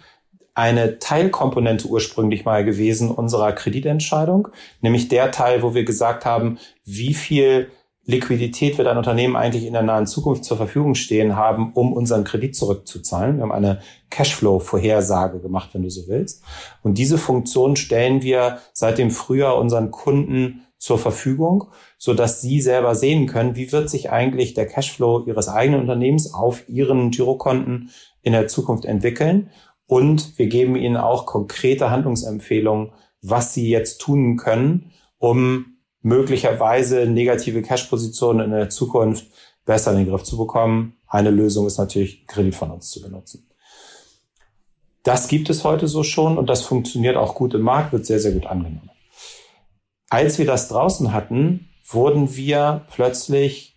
eine 0.53 0.99
Teilkomponente 0.99 1.87
ursprünglich 1.87 2.45
mal 2.45 2.63
gewesen 2.63 3.11
unserer 3.11 3.51
Kreditentscheidung, 3.51 4.47
nämlich 4.79 5.09
der 5.09 5.31
Teil, 5.31 5.61
wo 5.61 5.75
wir 5.75 5.83
gesagt 5.83 6.25
haben, 6.25 6.59
wie 6.85 7.13
viel 7.13 7.69
Liquidität 8.07 8.77
wird 8.77 8.87
ein 8.87 8.97
Unternehmen 8.97 9.35
eigentlich 9.35 9.65
in 9.65 9.73
der 9.73 9.81
nahen 9.81 10.05
Zukunft 10.05 10.43
zur 10.43 10.57
Verfügung 10.57 10.93
stehen 10.93 11.35
haben, 11.35 11.73
um 11.73 11.91
unseren 11.91 12.23
Kredit 12.23 12.55
zurückzuzahlen. 12.55 13.37
Wir 13.37 13.43
haben 13.43 13.51
eine 13.51 13.79
Cashflow-Vorhersage 14.11 15.39
gemacht, 15.39 15.71
wenn 15.73 15.81
du 15.81 15.89
so 15.89 16.07
willst. 16.07 16.43
Und 16.83 16.99
diese 16.99 17.17
Funktion 17.17 17.75
stellen 17.75 18.21
wir 18.21 18.59
seit 18.73 18.99
dem 18.99 19.09
Frühjahr 19.09 19.57
unseren 19.57 19.89
Kunden 19.89 20.61
zur 20.77 20.99
Verfügung, 20.99 21.65
so 21.97 22.13
dass 22.13 22.41
sie 22.41 22.61
selber 22.61 22.93
sehen 22.93 23.25
können, 23.25 23.55
wie 23.55 23.71
wird 23.71 23.89
sich 23.89 24.11
eigentlich 24.11 24.53
der 24.53 24.67
Cashflow 24.67 25.23
ihres 25.25 25.49
eigenen 25.49 25.81
Unternehmens 25.81 26.31
auf 26.31 26.69
ihren 26.69 27.09
Girokonten 27.09 27.89
in 28.21 28.33
der 28.33 28.47
Zukunft 28.47 28.85
entwickeln. 28.85 29.49
Und 29.87 30.37
wir 30.37 30.45
geben 30.45 30.75
ihnen 30.75 30.97
auch 30.97 31.25
konkrete 31.25 31.89
Handlungsempfehlungen, 31.89 32.91
was 33.23 33.55
sie 33.55 33.67
jetzt 33.67 33.99
tun 33.99 34.37
können, 34.37 34.91
um 35.17 35.74
möglicherweise 36.05 37.07
negative 37.07 37.63
Cash-Positionen 37.63 38.45
in 38.45 38.51
der 38.51 38.69
Zukunft 38.69 39.25
besser 39.65 39.91
in 39.91 39.97
den 39.97 40.09
Griff 40.09 40.21
zu 40.21 40.37
bekommen. 40.37 40.97
Eine 41.07 41.31
Lösung 41.31 41.65
ist 41.65 41.79
natürlich, 41.79 42.27
Kredit 42.27 42.53
von 42.53 42.69
uns 42.69 42.91
zu 42.91 43.01
benutzen. 43.01 43.49
Das 45.01 45.27
gibt 45.27 45.49
es 45.49 45.63
heute 45.63 45.87
so 45.87 46.03
schon 46.03 46.37
und 46.37 46.47
das 46.47 46.61
funktioniert 46.61 47.17
auch 47.17 47.33
gut 47.33 47.55
im 47.55 47.61
Markt, 47.61 47.91
wird 47.91 48.05
sehr, 48.05 48.19
sehr 48.19 48.33
gut 48.33 48.45
angenommen. 48.45 48.91
Als 50.11 50.37
wir 50.37 50.45
das 50.45 50.67
draußen 50.67 51.11
hatten, 51.11 51.69
wurden 51.89 52.35
wir 52.35 52.85
plötzlich 52.91 53.75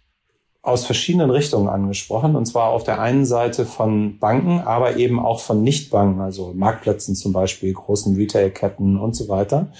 aus 0.60 0.84
verschiedenen 0.84 1.30
Richtungen 1.30 1.68
angesprochen, 1.68 2.36
und 2.36 2.44
zwar 2.44 2.68
auf 2.70 2.84
der 2.84 3.00
einen 3.00 3.24
Seite 3.24 3.64
von 3.64 4.18
Banken, 4.18 4.60
aber 4.60 4.96
eben 4.96 5.18
auch 5.18 5.40
von 5.40 5.62
Nichtbanken, 5.62 6.20
also 6.20 6.52
Marktplätzen 6.54 7.14
zum 7.14 7.32
Beispiel, 7.32 7.72
großen 7.72 8.16
Retailketten 8.16 8.98
und 8.98 9.16
so 9.16 9.28
weiter, 9.28 9.72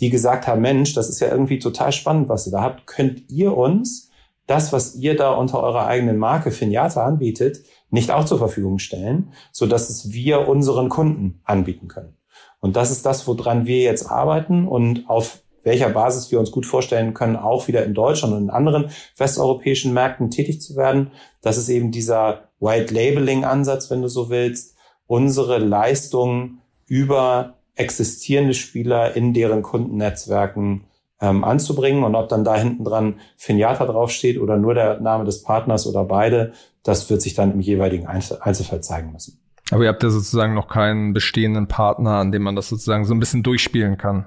die 0.00 0.10
gesagt 0.10 0.46
haben, 0.46 0.60
Mensch, 0.60 0.94
das 0.94 1.08
ist 1.08 1.20
ja 1.20 1.28
irgendwie 1.28 1.58
total 1.58 1.92
spannend, 1.92 2.28
was 2.28 2.46
ihr 2.46 2.52
da 2.52 2.62
habt. 2.62 2.86
Könnt 2.86 3.30
ihr 3.30 3.56
uns 3.56 4.10
das, 4.46 4.72
was 4.72 4.94
ihr 4.94 5.16
da 5.16 5.32
unter 5.32 5.62
eurer 5.62 5.86
eigenen 5.86 6.18
Marke 6.18 6.50
Finiata 6.50 7.04
anbietet, 7.04 7.60
nicht 7.90 8.10
auch 8.10 8.24
zur 8.24 8.38
Verfügung 8.38 8.78
stellen, 8.78 9.32
so 9.52 9.66
dass 9.66 9.90
es 9.90 10.12
wir 10.12 10.48
unseren 10.48 10.88
Kunden 10.88 11.40
anbieten 11.44 11.88
können? 11.88 12.16
Und 12.60 12.76
das 12.76 12.90
ist 12.90 13.06
das, 13.06 13.26
woran 13.26 13.66
wir 13.66 13.82
jetzt 13.82 14.10
arbeiten 14.10 14.66
und 14.66 15.08
auf 15.08 15.42
welcher 15.62 15.88
Basis 15.88 16.30
wir 16.30 16.38
uns 16.38 16.52
gut 16.52 16.64
vorstellen 16.64 17.12
können, 17.12 17.34
auch 17.34 17.66
wieder 17.66 17.84
in 17.84 17.92
Deutschland 17.92 18.32
und 18.34 18.44
in 18.44 18.50
anderen 18.50 18.90
westeuropäischen 19.16 19.92
Märkten 19.92 20.30
tätig 20.30 20.60
zu 20.60 20.76
werden. 20.76 21.10
Das 21.42 21.58
ist 21.58 21.68
eben 21.68 21.90
dieser 21.90 22.50
White 22.60 22.94
Labeling 22.94 23.44
Ansatz, 23.44 23.90
wenn 23.90 24.00
du 24.00 24.08
so 24.08 24.30
willst, 24.30 24.76
unsere 25.08 25.58
Leistungen 25.58 26.60
über 26.86 27.56
existierende 27.76 28.54
Spieler 28.54 29.14
in 29.14 29.32
deren 29.32 29.62
Kundennetzwerken 29.62 30.84
ähm, 31.20 31.44
anzubringen. 31.44 32.02
Und 32.02 32.14
ob 32.14 32.28
dann 32.28 32.44
da 32.44 32.56
hinten 32.56 32.84
dran 32.84 33.20
Finiata 33.36 33.86
draufsteht 33.86 34.40
oder 34.40 34.56
nur 34.56 34.74
der 34.74 35.00
Name 35.00 35.24
des 35.24 35.42
Partners 35.42 35.86
oder 35.86 36.04
beide, 36.04 36.52
das 36.82 37.08
wird 37.08 37.22
sich 37.22 37.34
dann 37.34 37.52
im 37.52 37.60
jeweiligen 37.60 38.06
Einzelfall 38.06 38.82
zeigen 38.82 39.12
müssen. 39.12 39.40
Aber 39.70 39.82
ihr 39.82 39.88
habt 39.88 40.02
ja 40.02 40.10
sozusagen 40.10 40.54
noch 40.54 40.68
keinen 40.68 41.12
bestehenden 41.12 41.68
Partner, 41.68 42.16
an 42.16 42.32
dem 42.32 42.42
man 42.42 42.56
das 42.56 42.68
sozusagen 42.68 43.04
so 43.04 43.14
ein 43.14 43.20
bisschen 43.20 43.42
durchspielen 43.42 43.98
kann. 43.98 44.26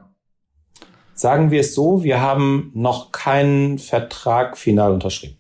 Sagen 1.14 1.52
wir 1.52 1.62
es 1.62 1.76
so, 1.76 2.04
wir 2.04 2.22
haben 2.22 2.72
noch 2.74 3.12
keinen 3.12 3.78
Vertrag 3.78 4.58
final 4.58 4.94
unterschrieben. 4.94 5.38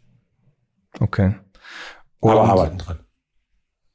Okay. 0.99 1.35
Und 2.19 2.31
Aber 2.31 2.49
arbeiten 2.49 2.77
dran 2.77 2.99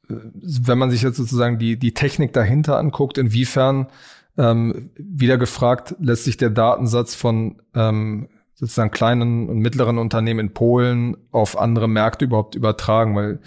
wenn 0.07 0.77
man 0.77 0.91
sich 0.91 1.01
jetzt 1.01 1.17
sozusagen 1.17 1.57
die, 1.57 1.77
die 1.77 1.93
Technik 1.93 2.33
dahinter 2.33 2.77
anguckt, 2.77 3.17
inwiefern 3.17 3.87
ähm, 4.37 4.91
wieder 4.97 5.37
gefragt, 5.37 5.95
lässt 5.99 6.25
sich 6.25 6.37
der 6.37 6.49
Datensatz 6.49 7.15
von 7.15 7.61
ähm, 7.73 8.27
sozusagen 8.53 8.91
kleinen 8.91 9.49
und 9.49 9.59
mittleren 9.59 9.97
Unternehmen 9.97 10.39
in 10.39 10.53
Polen 10.53 11.17
auf 11.31 11.57
andere 11.57 11.87
Märkte 11.87 12.25
überhaupt 12.25 12.55
übertragen, 12.55 13.15
weil 13.15 13.39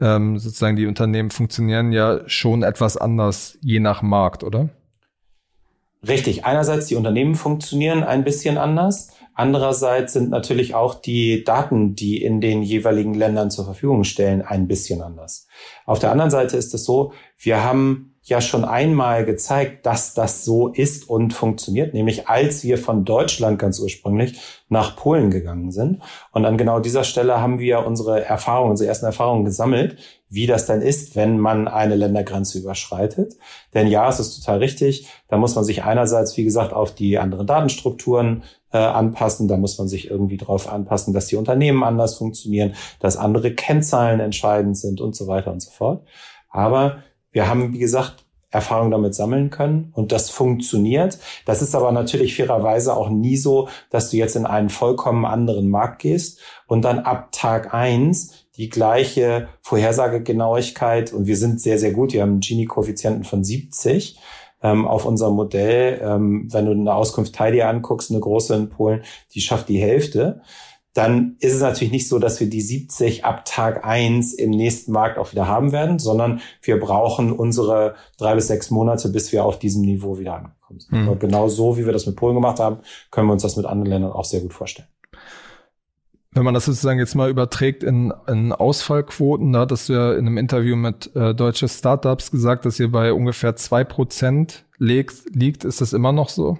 ähm, 0.00 0.38
sozusagen 0.38 0.76
die 0.76 0.86
Unternehmen 0.86 1.30
funktionieren 1.30 1.92
ja 1.92 2.20
schon 2.26 2.62
etwas 2.62 2.96
anders 2.96 3.58
je 3.60 3.80
nach 3.80 4.02
Markt, 4.02 4.44
oder? 4.44 4.68
Richtig. 6.06 6.44
Einerseits 6.44 6.86
die 6.86 6.96
Unternehmen 6.96 7.34
funktionieren 7.34 8.02
ein 8.02 8.24
bisschen 8.24 8.58
anders. 8.58 9.12
Andererseits 9.34 10.12
sind 10.12 10.30
natürlich 10.30 10.74
auch 10.74 10.94
die 10.94 11.44
Daten, 11.44 11.94
die 11.94 12.22
in 12.22 12.40
den 12.40 12.62
jeweiligen 12.62 13.14
Ländern 13.14 13.50
zur 13.50 13.64
Verfügung 13.64 14.04
stellen, 14.04 14.42
ein 14.42 14.68
bisschen 14.68 15.00
anders. 15.00 15.46
Auf 15.86 15.98
der 15.98 16.12
anderen 16.12 16.30
Seite 16.30 16.56
ist 16.56 16.74
es 16.74 16.84
so, 16.84 17.12
wir 17.38 17.64
haben 17.64 18.11
ja 18.24 18.40
schon 18.40 18.64
einmal 18.64 19.24
gezeigt, 19.24 19.84
dass 19.84 20.14
das 20.14 20.44
so 20.44 20.68
ist 20.68 21.08
und 21.08 21.34
funktioniert, 21.34 21.92
nämlich 21.92 22.28
als 22.28 22.62
wir 22.62 22.78
von 22.78 23.04
Deutschland 23.04 23.58
ganz 23.58 23.80
ursprünglich 23.80 24.40
nach 24.68 24.94
Polen 24.94 25.30
gegangen 25.30 25.72
sind. 25.72 26.00
Und 26.30 26.44
an 26.44 26.56
genau 26.56 26.78
dieser 26.78 27.02
Stelle 27.02 27.40
haben 27.40 27.58
wir 27.58 27.84
unsere 27.84 28.24
Erfahrungen, 28.24 28.70
unsere 28.70 28.88
ersten 28.88 29.06
Erfahrungen 29.06 29.44
gesammelt, 29.44 29.96
wie 30.28 30.46
das 30.46 30.66
denn 30.66 30.82
ist, 30.82 31.16
wenn 31.16 31.38
man 31.38 31.66
eine 31.66 31.96
Ländergrenze 31.96 32.60
überschreitet. 32.60 33.34
Denn 33.74 33.88
ja, 33.88 34.08
es 34.08 34.20
ist 34.20 34.38
total 34.38 34.58
richtig, 34.58 35.08
da 35.28 35.36
muss 35.36 35.56
man 35.56 35.64
sich 35.64 35.82
einerseits, 35.82 36.36
wie 36.36 36.44
gesagt, 36.44 36.72
auf 36.72 36.94
die 36.94 37.18
anderen 37.18 37.48
Datenstrukturen 37.48 38.44
äh, 38.72 38.78
anpassen, 38.78 39.48
da 39.48 39.56
muss 39.56 39.78
man 39.78 39.88
sich 39.88 40.08
irgendwie 40.10 40.36
darauf 40.36 40.72
anpassen, 40.72 41.12
dass 41.12 41.26
die 41.26 41.36
Unternehmen 41.36 41.82
anders 41.82 42.14
funktionieren, 42.14 42.74
dass 43.00 43.16
andere 43.16 43.52
Kennzahlen 43.52 44.20
entscheidend 44.20 44.78
sind 44.78 45.00
und 45.00 45.16
so 45.16 45.26
weiter 45.26 45.52
und 45.52 45.60
so 45.60 45.70
fort. 45.70 46.06
Aber 46.48 47.02
wir 47.32 47.48
haben, 47.48 47.72
wie 47.72 47.78
gesagt, 47.78 48.24
Erfahrung 48.52 48.90
damit 48.90 49.14
sammeln 49.14 49.50
können 49.50 49.90
und 49.94 50.12
das 50.12 50.28
funktioniert. 50.28 51.18
Das 51.46 51.62
ist 51.62 51.74
aber 51.74 51.90
natürlich 51.90 52.36
fairerweise 52.36 52.94
auch 52.94 53.08
nie 53.08 53.38
so, 53.38 53.68
dass 53.90 54.10
du 54.10 54.18
jetzt 54.18 54.36
in 54.36 54.44
einen 54.46 54.68
vollkommen 54.68 55.24
anderen 55.24 55.70
Markt 55.70 56.02
gehst 56.02 56.38
und 56.66 56.82
dann 56.82 57.00
ab 57.00 57.30
Tag 57.32 57.72
eins 57.72 58.46
die 58.58 58.68
gleiche 58.68 59.48
Vorhersagegenauigkeit 59.62 61.14
und 61.14 61.26
wir 61.26 61.38
sind 61.38 61.62
sehr, 61.62 61.78
sehr 61.78 61.92
gut. 61.92 62.12
Wir 62.12 62.20
haben 62.20 62.32
einen 62.32 62.40
Gini-Koeffizienten 62.40 63.24
von 63.24 63.42
70 63.42 64.18
ähm, 64.62 64.86
auf 64.86 65.06
unserem 65.06 65.34
Modell. 65.34 66.00
Ähm, 66.04 66.48
wenn 66.52 66.66
du 66.66 66.72
eine 66.72 66.94
Auskunft 66.94 67.34
Teil 67.34 67.52
dir 67.52 67.68
anguckst, 67.68 68.10
eine 68.10 68.20
große 68.20 68.54
in 68.54 68.68
Polen, 68.68 69.02
die 69.34 69.40
schafft 69.40 69.70
die 69.70 69.80
Hälfte 69.80 70.42
dann 70.94 71.36
ist 71.40 71.54
es 71.54 71.62
natürlich 71.62 71.92
nicht 71.92 72.08
so, 72.08 72.18
dass 72.18 72.38
wir 72.38 72.50
die 72.50 72.60
70 72.60 73.24
ab 73.24 73.44
Tag 73.44 73.84
eins 73.84 74.34
im 74.34 74.50
nächsten 74.50 74.92
Markt 74.92 75.18
auch 75.18 75.32
wieder 75.32 75.46
haben 75.46 75.72
werden, 75.72 75.98
sondern 75.98 76.40
wir 76.60 76.78
brauchen 76.78 77.32
unsere 77.32 77.94
drei 78.18 78.34
bis 78.34 78.48
sechs 78.48 78.70
Monate, 78.70 79.08
bis 79.08 79.32
wir 79.32 79.44
auf 79.44 79.58
diesem 79.58 79.82
Niveau 79.82 80.18
wieder 80.18 80.34
angekommen 80.34 80.80
sind. 80.80 80.92
Mhm. 80.92 81.18
genau 81.18 81.48
so, 81.48 81.78
wie 81.78 81.86
wir 81.86 81.92
das 81.92 82.06
mit 82.06 82.16
Polen 82.16 82.34
gemacht 82.34 82.60
haben, 82.60 82.78
können 83.10 83.26
wir 83.26 83.32
uns 83.32 83.42
das 83.42 83.56
mit 83.56 83.64
anderen 83.64 83.90
Ländern 83.90 84.12
auch 84.12 84.24
sehr 84.24 84.40
gut 84.40 84.52
vorstellen. 84.52 84.88
Wenn 86.34 86.44
man 86.44 86.54
das 86.54 86.64
sozusagen 86.64 86.98
jetzt 86.98 87.14
mal 87.14 87.28
überträgt 87.28 87.82
in, 87.82 88.12
in 88.26 88.52
Ausfallquoten, 88.52 89.52
da 89.52 89.60
hattest 89.60 89.88
du 89.88 89.92
ja 89.92 90.12
in 90.12 90.26
einem 90.26 90.38
Interview 90.38 90.76
mit 90.76 91.14
äh, 91.14 91.34
deutsche 91.34 91.68
Startups 91.68 92.30
gesagt, 92.30 92.64
dass 92.64 92.80
ihr 92.80 92.90
bei 92.90 93.12
ungefähr 93.12 93.54
zwei 93.56 93.84
Prozent 93.84 94.64
liegt. 94.78 95.64
Ist 95.64 95.82
das 95.82 95.92
immer 95.92 96.12
noch 96.12 96.30
so? 96.30 96.58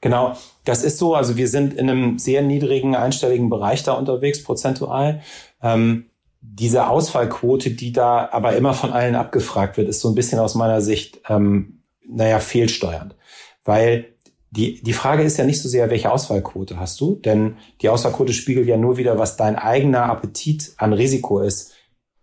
Genau, 0.00 0.36
das 0.64 0.82
ist 0.82 0.98
so. 0.98 1.14
Also 1.14 1.36
wir 1.36 1.48
sind 1.48 1.74
in 1.74 1.90
einem 1.90 2.18
sehr 2.18 2.42
niedrigen 2.42 2.94
einstelligen 2.94 3.50
Bereich 3.50 3.82
da 3.82 3.92
unterwegs, 3.92 4.42
prozentual. 4.42 5.22
Ähm, 5.62 6.06
diese 6.40 6.88
Ausfallquote, 6.88 7.70
die 7.70 7.92
da 7.92 8.28
aber 8.30 8.56
immer 8.56 8.72
von 8.72 8.92
allen 8.92 9.14
abgefragt 9.14 9.76
wird, 9.76 9.88
ist 9.88 10.00
so 10.00 10.08
ein 10.08 10.14
bisschen 10.14 10.38
aus 10.38 10.54
meiner 10.54 10.80
Sicht, 10.80 11.20
ähm, 11.28 11.82
naja, 12.08 12.38
fehlsteuernd. 12.38 13.16
Weil 13.64 14.16
die, 14.50 14.80
die 14.82 14.92
Frage 14.92 15.22
ist 15.22 15.36
ja 15.38 15.44
nicht 15.44 15.60
so 15.60 15.68
sehr, 15.68 15.90
welche 15.90 16.10
Ausfallquote 16.10 16.78
hast 16.78 17.00
du, 17.00 17.16
denn 17.16 17.56
die 17.82 17.88
Ausfallquote 17.88 18.32
spiegelt 18.32 18.68
ja 18.68 18.76
nur 18.76 18.96
wieder, 18.96 19.18
was 19.18 19.36
dein 19.36 19.56
eigener 19.56 20.04
Appetit 20.04 20.72
an 20.78 20.92
Risiko 20.92 21.40
ist 21.40 21.74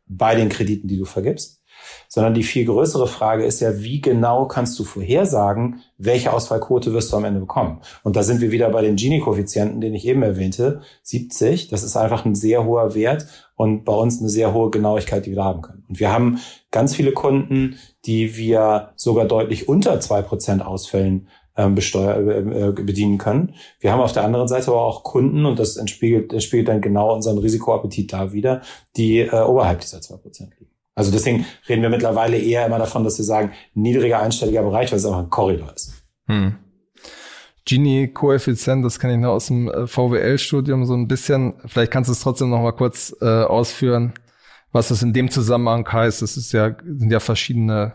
bei 0.08 0.36
den 0.36 0.50
Krediten, 0.50 0.88
die 0.88 0.98
du 0.98 1.06
vergibst. 1.06 1.63
Sondern 2.14 2.36
die 2.36 2.44
viel 2.44 2.66
größere 2.66 3.08
Frage 3.08 3.44
ist 3.44 3.60
ja, 3.60 3.82
wie 3.82 4.00
genau 4.00 4.46
kannst 4.46 4.78
du 4.78 4.84
vorhersagen, 4.84 5.82
welche 5.98 6.32
Ausfallquote 6.32 6.94
wirst 6.94 7.12
du 7.12 7.18
am 7.18 7.26
Ende 7.26 7.40
bekommen? 7.40 7.82
Und 8.04 8.16
da 8.16 8.22
sind 8.22 8.40
wir 8.40 8.52
wieder 8.52 8.70
bei 8.70 8.84
den 8.84 8.98
Gini-Koeffizienten, 8.98 9.82
den 9.82 9.96
ich 9.96 10.06
eben 10.06 10.22
erwähnte, 10.22 10.82
70. 11.02 11.70
Das 11.70 11.82
ist 11.82 11.98
einfach 11.98 12.24
ein 12.24 12.36
sehr 12.36 12.66
hoher 12.66 12.94
Wert 12.94 13.26
und 13.56 13.84
bei 13.84 13.94
uns 13.94 14.20
eine 14.20 14.30
sehr 14.30 14.54
hohe 14.54 14.70
Genauigkeit, 14.70 15.26
die 15.26 15.36
wir 15.36 15.44
haben 15.44 15.64
können. 15.64 15.86
Und 15.90 16.00
wir 16.00 16.14
haben 16.14 16.38
ganz 16.70 16.94
viele 16.94 17.14
Kunden, 17.14 17.80
die 18.06 18.38
wir 18.38 18.92
sogar 18.96 19.26
deutlich 19.26 19.68
unter 19.68 20.00
zwei 20.00 20.22
Prozent 20.22 20.64
Ausfällen 20.64 21.30
ähm, 21.58 21.74
besteuer, 21.74 22.18
äh, 22.18 22.68
äh, 22.68 22.72
bedienen 22.74 23.18
können. 23.18 23.56
Wir 23.80 23.92
haben 23.92 24.02
auf 24.02 24.14
der 24.14 24.24
anderen 24.24 24.48
Seite 24.48 24.68
aber 24.68 24.86
auch 24.86 25.02
Kunden, 25.02 25.48
und 25.48 25.58
das 25.58 25.78
entspiegelt, 25.78 26.32
das 26.32 26.44
spiegelt 26.44 26.68
dann 26.68 26.82
genau 26.82 27.12
unseren 27.12 27.40
Risikoappetit 27.40 28.14
da 28.14 28.34
wieder, 28.34 28.62
die 28.98 29.22
äh, 29.22 29.42
oberhalb 29.42 29.82
dieser 29.82 30.00
zwei 30.02 30.18
Prozent 30.18 30.52
liegen. 30.60 30.63
Also 30.96 31.12
deswegen 31.12 31.46
reden 31.68 31.82
wir 31.82 31.90
mittlerweile 31.90 32.38
eher 32.38 32.66
immer 32.66 32.78
davon, 32.78 33.04
dass 33.04 33.18
wir 33.18 33.26
sagen, 33.26 33.52
niedriger 33.74 34.20
einstelliger 34.20 34.62
Bereich, 34.62 34.92
weil 34.92 35.00
es 35.00 35.06
auch 35.06 35.18
ein 35.18 35.30
Korridor 35.30 35.74
ist. 35.74 36.04
Hm. 36.28 36.58
Gini-Koeffizient, 37.66 38.84
das 38.84 39.00
kann 39.00 39.12
ich 39.12 39.18
nur 39.18 39.32
aus 39.32 39.48
dem 39.48 39.70
äh, 39.70 39.88
VWL-Studium 39.88 40.86
so 40.86 40.94
ein 40.94 41.08
bisschen. 41.08 41.54
Vielleicht 41.66 41.92
kannst 41.92 42.10
du 42.10 42.12
es 42.12 42.20
trotzdem 42.20 42.50
noch 42.50 42.62
mal 42.62 42.74
kurz 42.74 43.16
äh, 43.22 43.26
ausführen, 43.26 44.14
was 44.72 44.90
das 44.90 45.02
in 45.02 45.14
dem 45.14 45.32
Zusammenhang 45.32 45.90
heißt. 45.90 46.22
Das 46.22 46.38
ist 46.38 46.52
ja, 46.52 46.76
sind 46.84 47.12
ja 47.12 47.20
verschiedene 47.20 47.94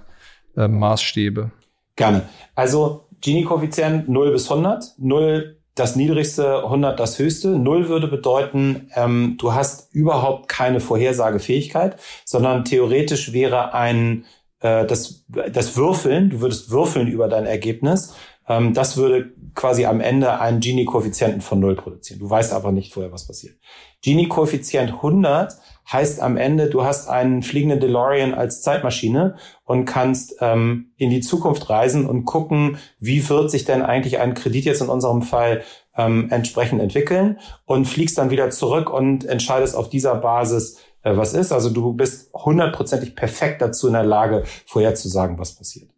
äh, 0.57 0.69
Maßstäbe. 0.69 1.51
Gerne. 1.97 2.29
Also 2.55 3.09
Gini-Koeffizient 3.21 4.09
0 4.09 4.33
bis 4.33 4.51
100. 4.51 4.95
0 4.99 5.58
das 5.79 5.97
niedrigste, 5.97 6.65
100 6.65 6.99
das 6.99 7.19
höchste. 7.19 7.49
0 7.49 7.89
würde 7.89 8.09
bedeuten, 8.09 8.91
ähm, 8.95 9.37
du 9.39 9.53
hast 9.53 9.95
überhaupt 9.95 10.49
keine 10.49 10.81
Vorhersagefähigkeit, 10.81 11.97
sondern 12.25 12.65
theoretisch 12.65 13.33
wäre 13.33 13.75
ein 13.75 14.25
äh, 14.61 14.87
das, 14.87 15.25
das 15.29 15.77
Würfeln, 15.77 16.31
du 16.31 16.41
würdest 16.41 16.71
würfeln 16.71 17.09
über 17.09 17.29
dein 17.29 17.47
Ergebnis, 17.47 18.15
ähm, 18.49 18.75
das 18.75 18.97
würde 18.97 19.33
quasi 19.55 19.87
am 19.87 20.01
Ende 20.01 20.41
einen 20.41 20.61
Gini-Koeffizienten 20.61 21.41
von 21.41 21.61
0 21.61 21.77
produzieren. 21.77 22.21
Du 22.21 22.29
weißt 22.29 22.53
aber 22.53 22.73
nicht 22.73 22.93
vorher, 22.93 23.13
was 23.13 23.27
passiert. 23.27 23.57
Gini-Koeffizient 24.03 24.93
100 24.93 25.55
heißt 25.91 26.21
am 26.21 26.37
Ende, 26.37 26.69
du 26.69 26.85
hast 26.85 27.09
einen 27.09 27.43
fliegenden 27.43 27.81
DeLorean 27.81 28.35
als 28.35 28.61
Zeitmaschine 28.61 29.37
und 29.65 29.85
kannst 29.85 30.37
ähm, 30.41 30.93
in 30.97 31.11
die 31.11 31.21
Zukunft 31.21 31.71
reisen 31.71 32.07
und 32.07 32.25
gucken, 32.25 32.79
wie 32.99 33.27
wird 33.29 33.51
sich 33.51 33.65
denn 33.65 33.83
eigentlich 33.83 34.19
ein 34.19 34.35
Kredit 34.35 34.65
jetzt 34.65 34.83
in 34.83 34.89
unserem 34.89 35.23
Fall 35.23 35.63
ähm, 35.97 36.29
entsprechend 36.31 36.81
entwickeln 36.81 37.39
und 37.65 37.87
fliegst 37.87 38.19
dann 38.19 38.31
wieder 38.31 38.51
zurück 38.51 38.91
und 38.91 39.25
entscheidest 39.25 39.75
auf 39.75 39.89
dieser 39.89 40.15
Basis, 40.15 40.79
äh, 41.03 41.17
was 41.17 41.33
ist. 41.33 41.53
Also 41.53 41.71
du 41.71 41.95
bist 41.95 42.33
hundertprozentig 42.35 43.17
perfekt 43.17 43.63
dazu 43.63 43.87
in 43.87 43.95
der 43.95 44.05
Lage, 44.05 44.45
vorherzusagen, 44.67 45.39
was 45.39 45.55
passiert. 45.55 45.91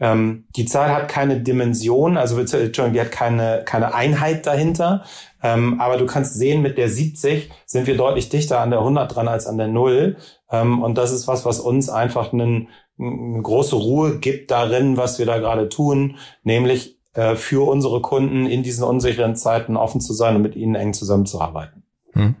Ähm, 0.00 0.46
die 0.56 0.64
Zahl 0.64 0.90
hat 0.92 1.08
keine 1.08 1.40
Dimension, 1.40 2.16
also 2.16 2.38
Entschuldigung, 2.40 2.94
die 2.94 3.00
hat 3.00 3.12
keine, 3.12 3.62
keine 3.66 3.94
Einheit 3.94 4.46
dahinter. 4.46 5.04
Ähm, 5.42 5.80
aber 5.80 5.98
du 5.98 6.06
kannst 6.06 6.34
sehen, 6.34 6.62
mit 6.62 6.78
der 6.78 6.88
70 6.88 7.50
sind 7.66 7.86
wir 7.86 7.96
deutlich 7.96 8.30
dichter 8.30 8.60
an 8.60 8.70
der 8.70 8.80
100 8.80 9.14
dran 9.14 9.28
als 9.28 9.46
an 9.46 9.58
der 9.58 9.68
0. 9.68 10.16
Ähm, 10.50 10.82
und 10.82 10.96
das 10.96 11.12
ist 11.12 11.28
was, 11.28 11.44
was 11.44 11.60
uns 11.60 11.90
einfach 11.90 12.32
einen, 12.32 12.68
eine 12.98 13.42
große 13.42 13.76
Ruhe 13.76 14.18
gibt 14.18 14.50
darin, 14.50 14.96
was 14.96 15.18
wir 15.18 15.26
da 15.26 15.38
gerade 15.38 15.68
tun, 15.68 16.16
nämlich 16.42 16.98
äh, 17.12 17.36
für 17.36 17.68
unsere 17.68 18.00
Kunden 18.00 18.46
in 18.46 18.62
diesen 18.62 18.84
unsicheren 18.84 19.36
Zeiten 19.36 19.76
offen 19.76 20.00
zu 20.00 20.14
sein 20.14 20.36
und 20.36 20.42
mit 20.42 20.56
ihnen 20.56 20.74
eng 20.74 20.94
zusammenzuarbeiten. 20.94 21.82
Hm. 22.12 22.36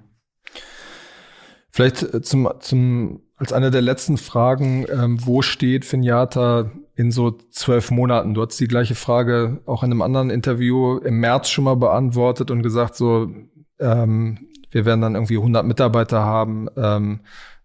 Vielleicht 1.70 2.02
äh, 2.02 2.22
zum, 2.22 2.48
zum, 2.60 3.20
als 3.36 3.52
eine 3.52 3.70
der 3.70 3.82
letzten 3.82 4.16
Fragen, 4.16 4.86
ähm, 4.90 5.18
wo 5.24 5.42
steht 5.42 5.84
Finjata 5.84 6.70
in 7.00 7.12
so 7.12 7.30
zwölf 7.50 7.90
Monaten? 7.90 8.34
Du 8.34 8.42
hast 8.42 8.60
die 8.60 8.68
gleiche 8.68 8.94
Frage 8.94 9.60
auch 9.64 9.82
in 9.82 9.90
einem 9.90 10.02
anderen 10.02 10.28
Interview 10.28 10.98
im 10.98 11.18
März 11.18 11.48
schon 11.48 11.64
mal 11.64 11.76
beantwortet 11.76 12.50
und 12.50 12.62
gesagt, 12.62 12.94
so, 12.94 13.30
ähm, 13.78 14.48
wir 14.70 14.84
werden 14.84 15.00
dann 15.00 15.14
irgendwie 15.14 15.38
100 15.38 15.64
Mitarbeiter 15.64 16.20
haben, 16.22 16.68
ähm, 16.76 17.20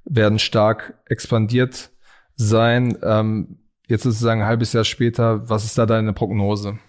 werden 0.05 0.39
stark 0.39 0.93
expandiert 1.05 1.89
sein. 2.35 2.97
Ähm, 3.03 3.59
jetzt 3.87 4.05
ist 4.05 4.21
es 4.21 4.25
ein 4.25 4.45
halbes 4.45 4.71
Jahr 4.71 4.85
später. 4.85 5.49
Was 5.49 5.65
ist 5.65 5.77
da 5.77 5.85
deine 5.85 6.13
Prognose? 6.13 6.79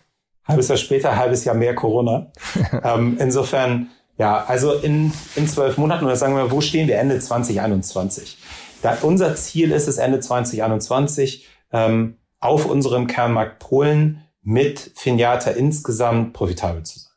Halbes 0.45 0.69
Jahr 0.69 0.79
später, 0.79 1.17
halbes 1.17 1.45
Jahr 1.45 1.57
mehr 1.57 1.75
Corona. 1.75 2.31
ähm, 2.85 3.17
insofern, 3.19 3.89
ja, 4.19 4.45
also 4.45 4.73
in, 4.73 5.13
in 5.35 5.49
zwölf 5.49 5.79
Monaten 5.79 6.05
oder 6.05 6.15
sagen 6.15 6.37
wir, 6.37 6.53
wo 6.53 6.61
stehen 6.61 6.87
wir 6.87 6.99
Ende 6.99 7.19
2021? 7.19 8.39
Da, 8.83 8.97
unser 9.03 9.35
Ziel 9.35 9.73
ist 9.73 9.89
es 9.89 9.99
Ende 9.99 10.21
2021, 10.21 11.49
ähm, 11.73 12.19
auf 12.41 12.67
unserem 12.67 13.07
Kernmarkt 13.07 13.59
Polen 13.59 14.23
mit 14.43 14.93
Finiata 14.95 15.51
insgesamt 15.51 16.33
profitabel 16.33 16.85
zu 16.85 17.01
sein. 17.01 17.13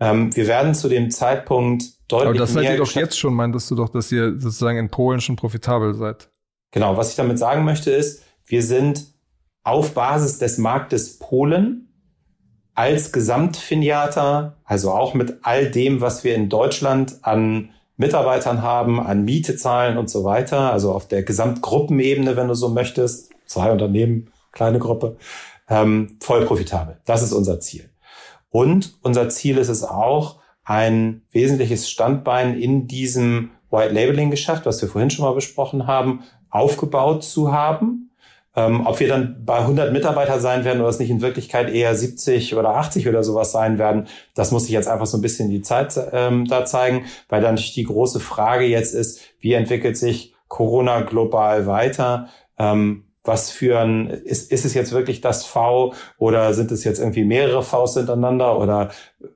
Ähm, 0.00 0.36
wir 0.36 0.46
werden 0.46 0.74
zu 0.74 0.88
dem 0.88 1.10
Zeitpunkt 1.10 1.84
deutlich 2.08 2.28
Aber 2.28 2.38
das 2.38 2.52
seid 2.52 2.64
ihr 2.64 2.76
doch 2.76 2.90
jetzt 2.92 3.18
schon, 3.18 3.34
meintest 3.34 3.70
du 3.70 3.74
doch, 3.74 3.88
dass 3.88 4.12
ihr 4.12 4.38
sozusagen 4.40 4.78
in 4.78 4.90
Polen 4.90 5.20
schon 5.20 5.36
profitabel 5.36 5.94
seid. 5.94 6.30
Genau, 6.70 6.96
was 6.96 7.10
ich 7.10 7.16
damit 7.16 7.38
sagen 7.38 7.64
möchte 7.64 7.90
ist, 7.90 8.22
wir 8.44 8.62
sind 8.62 9.06
auf 9.62 9.94
Basis 9.94 10.38
des 10.38 10.58
Marktes 10.58 11.18
Polen 11.18 11.88
als 12.74 13.12
Gesamtfiniata, 13.12 14.56
also 14.64 14.90
auch 14.90 15.14
mit 15.14 15.38
all 15.42 15.70
dem, 15.70 16.00
was 16.00 16.24
wir 16.24 16.34
in 16.34 16.48
Deutschland 16.48 17.18
an 17.22 17.70
Mitarbeitern 17.96 18.62
haben, 18.62 19.00
an 19.00 19.24
Miete 19.24 19.56
zahlen 19.56 19.96
und 19.96 20.10
so 20.10 20.24
weiter, 20.24 20.72
also 20.72 20.92
auf 20.92 21.06
der 21.06 21.22
Gesamtgruppenebene, 21.22 22.36
wenn 22.36 22.48
du 22.48 22.54
so 22.54 22.68
möchtest, 22.68 23.30
zwei 23.46 23.70
Unternehmen 23.70 24.30
kleine 24.54 24.78
Gruppe, 24.78 25.16
ähm, 25.68 26.16
voll 26.20 26.46
profitabel. 26.46 26.98
Das 27.04 27.22
ist 27.22 27.32
unser 27.32 27.60
Ziel. 27.60 27.90
Und 28.50 28.98
unser 29.02 29.28
Ziel 29.28 29.58
ist 29.58 29.68
es 29.68 29.84
auch, 29.84 30.40
ein 30.64 31.22
wesentliches 31.30 31.90
Standbein 31.90 32.58
in 32.58 32.86
diesem 32.86 33.50
White 33.70 33.92
Labeling 33.92 34.30
Geschäft, 34.30 34.66
was 34.66 34.80
wir 34.80 34.88
vorhin 34.88 35.10
schon 35.10 35.24
mal 35.24 35.34
besprochen 35.34 35.86
haben, 35.86 36.22
aufgebaut 36.50 37.22
zu 37.22 37.52
haben. 37.52 38.10
Ähm, 38.56 38.86
ob 38.86 39.00
wir 39.00 39.08
dann 39.08 39.44
bei 39.44 39.58
100 39.58 39.92
Mitarbeiter 39.92 40.38
sein 40.38 40.64
werden 40.64 40.80
oder 40.80 40.88
es 40.88 41.00
nicht 41.00 41.10
in 41.10 41.20
Wirklichkeit 41.20 41.68
eher 41.70 41.94
70 41.94 42.54
oder 42.54 42.76
80 42.76 43.08
oder 43.08 43.24
sowas 43.24 43.50
sein 43.50 43.78
werden, 43.78 44.06
das 44.34 44.52
muss 44.52 44.66
ich 44.66 44.70
jetzt 44.70 44.86
einfach 44.86 45.06
so 45.06 45.18
ein 45.18 45.22
bisschen 45.22 45.50
die 45.50 45.60
Zeit 45.60 45.98
ähm, 46.12 46.46
da 46.46 46.64
zeigen, 46.64 47.04
weil 47.28 47.42
dann 47.42 47.56
die 47.56 47.82
große 47.82 48.20
Frage 48.20 48.64
jetzt 48.64 48.94
ist, 48.94 49.20
wie 49.40 49.54
entwickelt 49.54 49.96
sich 49.96 50.34
Corona 50.46 51.00
global 51.00 51.66
weiter? 51.66 52.28
Ähm, 52.56 53.06
was 53.24 53.50
für 53.50 53.80
ein, 53.80 54.08
ist, 54.10 54.52
ist 54.52 54.64
es 54.64 54.74
jetzt 54.74 54.92
wirklich 54.92 55.20
das 55.20 55.46
V 55.46 55.94
oder 56.18 56.52
sind 56.52 56.70
es 56.70 56.84
jetzt 56.84 57.00
irgendwie 57.00 57.24
mehrere 57.24 57.62
Vs 57.62 57.94
hintereinander 57.94 58.58
oder 58.58 58.90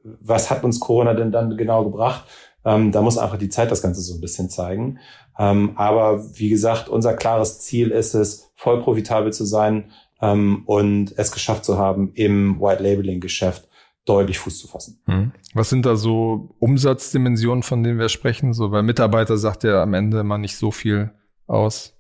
was 0.05 0.51
hat 0.51 0.63
uns 0.63 0.79
Corona 0.79 1.15
denn 1.15 1.33
dann 1.33 1.57
genau 1.57 1.85
gebracht? 1.85 2.25
Ähm, 2.65 2.93
da 2.93 3.01
muss 3.01 3.19
einfach 3.19 3.39
die 3.39 3.49
Zeit 3.49 3.71
das 3.71 3.83
Ganze 3.83 4.03
so 4.03 4.15
ein 4.15 4.21
bisschen 4.21 4.51
zeigen. 4.51 4.99
Ähm, 5.39 5.73
aber 5.77 6.23
wie 6.39 6.51
gesagt, 6.51 6.89
unser 6.89 7.15
klares 7.15 7.61
Ziel 7.61 7.91
ist 7.91 8.15
es, 8.15 8.53
voll 8.57 8.83
profitabel 8.83 9.33
zu 9.33 9.45
sein 9.45 9.93
ähm, 10.21 10.65
und 10.67 11.15
es 11.17 11.33
geschafft 11.33 11.65
zu 11.65 11.79
haben, 11.79 12.13
im 12.15 12.61
White 12.61 12.83
Labeling 12.83 13.21
Geschäft 13.21 13.69
deutlich 14.05 14.39
Fuß 14.39 14.59
zu 14.59 14.69
fassen. 14.69 15.01
Hm. 15.07 15.33
Was 15.55 15.71
sind 15.71 15.87
da 15.87 15.97
so 15.97 16.55
Umsatzdimensionen, 16.59 17.63
von 17.63 17.83
denen 17.83 17.99
wir 17.99 18.09
sprechen? 18.09 18.53
So, 18.53 18.71
weil 18.73 18.83
Mitarbeiter 18.83 19.37
sagt 19.37 19.65
ja 19.65 19.83
am 19.83 19.95
Ende 19.95 20.21
immer 20.21 20.39
nicht 20.39 20.57
so 20.57 20.71
viel 20.71 21.13
aus. 21.47 21.98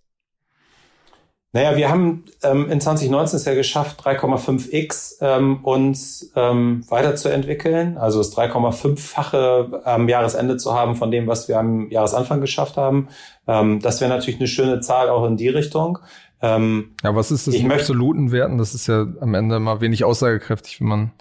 Naja, 1.53 1.77
wir 1.77 1.89
haben 1.89 2.25
ähm, 2.43 2.71
in 2.71 2.79
2019 2.79 3.37
es 3.39 3.45
ja 3.47 3.55
geschafft, 3.55 4.03
3,5x 4.05 5.15
ähm, 5.23 5.65
uns 5.65 6.31
ähm, 6.37 6.85
weiterzuentwickeln, 6.91 7.97
also 7.97 8.19
das 8.19 8.37
3,5-fache 8.37 9.81
am 9.85 10.11
Jahresende 10.11 10.59
zu 10.59 10.75
haben 10.75 10.95
von 10.95 11.11
dem, 11.11 11.27
was 11.27 11.49
wir 11.49 11.59
am 11.59 11.91
Jahresanfang 11.91 12.43
geschafft 12.43 12.77
haben. 12.77 13.09
Ähm, 13.47 13.81
das 13.81 14.03
wäre 14.03 14.11
natürlich 14.11 14.41
eine 14.41 14.49
schöne 14.49 14.81
Zahl 14.81 15.09
auch 15.09 15.27
in 15.27 15.39
die 15.39 15.49
Richtung. 15.49 15.99
Ähm, 16.43 16.95
ja, 17.03 17.17
was 17.17 17.31
ist 17.31 17.47
das 17.47 17.55
in 17.55 17.73
absoluten 17.73 18.31
Werten? 18.31 18.59
Das 18.59 18.75
ist 18.75 18.87
ja 18.87 19.07
am 19.21 19.35
Ende 19.35 19.57
immer 19.57 19.81
wenig 19.81 20.05
aussagekräftig, 20.05 20.81
wenn 20.81 20.89
man 20.89 21.13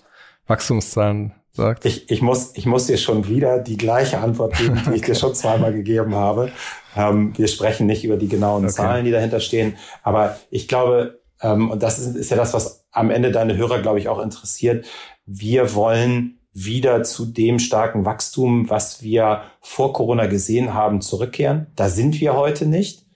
Wachstumszahlen 0.45 1.33
sagt. 1.57 1.85
Ich, 1.85 2.09
ich, 2.09 2.21
muss, 2.21 2.55
ich 2.55 2.65
muss 2.65 2.87
dir 2.87 2.97
schon 2.97 3.27
wieder 3.27 3.59
die 3.59 3.75
gleiche 3.75 4.19
Antwort 4.19 4.57
geben, 4.57 4.81
die 4.87 4.95
ich 4.95 5.01
dir 5.01 5.15
schon 5.15 5.35
zweimal 5.35 5.73
gegeben 5.73 6.15
habe. 6.15 6.51
Ähm, 6.95 7.33
wir 7.37 7.49
sprechen 7.49 7.85
nicht 7.85 8.05
über 8.05 8.15
die 8.15 8.29
genauen 8.29 8.63
okay. 8.63 8.73
Zahlen, 8.73 9.05
die 9.05 9.11
dahinter 9.11 9.41
stehen. 9.41 9.75
Aber 10.01 10.37
ich 10.49 10.69
glaube, 10.69 11.19
ähm, 11.41 11.69
und 11.69 11.83
das 11.83 11.99
ist, 11.99 12.15
ist 12.15 12.31
ja 12.31 12.37
das, 12.37 12.53
was 12.53 12.85
am 12.91 13.09
Ende 13.09 13.31
deine 13.31 13.57
Hörer, 13.57 13.81
glaube 13.81 13.99
ich, 13.99 14.07
auch 14.07 14.19
interessiert. 14.19 14.85
Wir 15.25 15.75
wollen 15.75 16.39
wieder 16.53 17.03
zu 17.03 17.25
dem 17.25 17.59
starken 17.59 18.05
Wachstum, 18.05 18.69
was 18.69 19.03
wir 19.03 19.41
vor 19.59 19.93
Corona 19.93 20.25
gesehen 20.25 20.73
haben, 20.73 21.01
zurückkehren. 21.01 21.67
Da 21.75 21.89
sind 21.89 22.21
wir 22.21 22.35
heute 22.35 22.65
nicht 22.65 23.07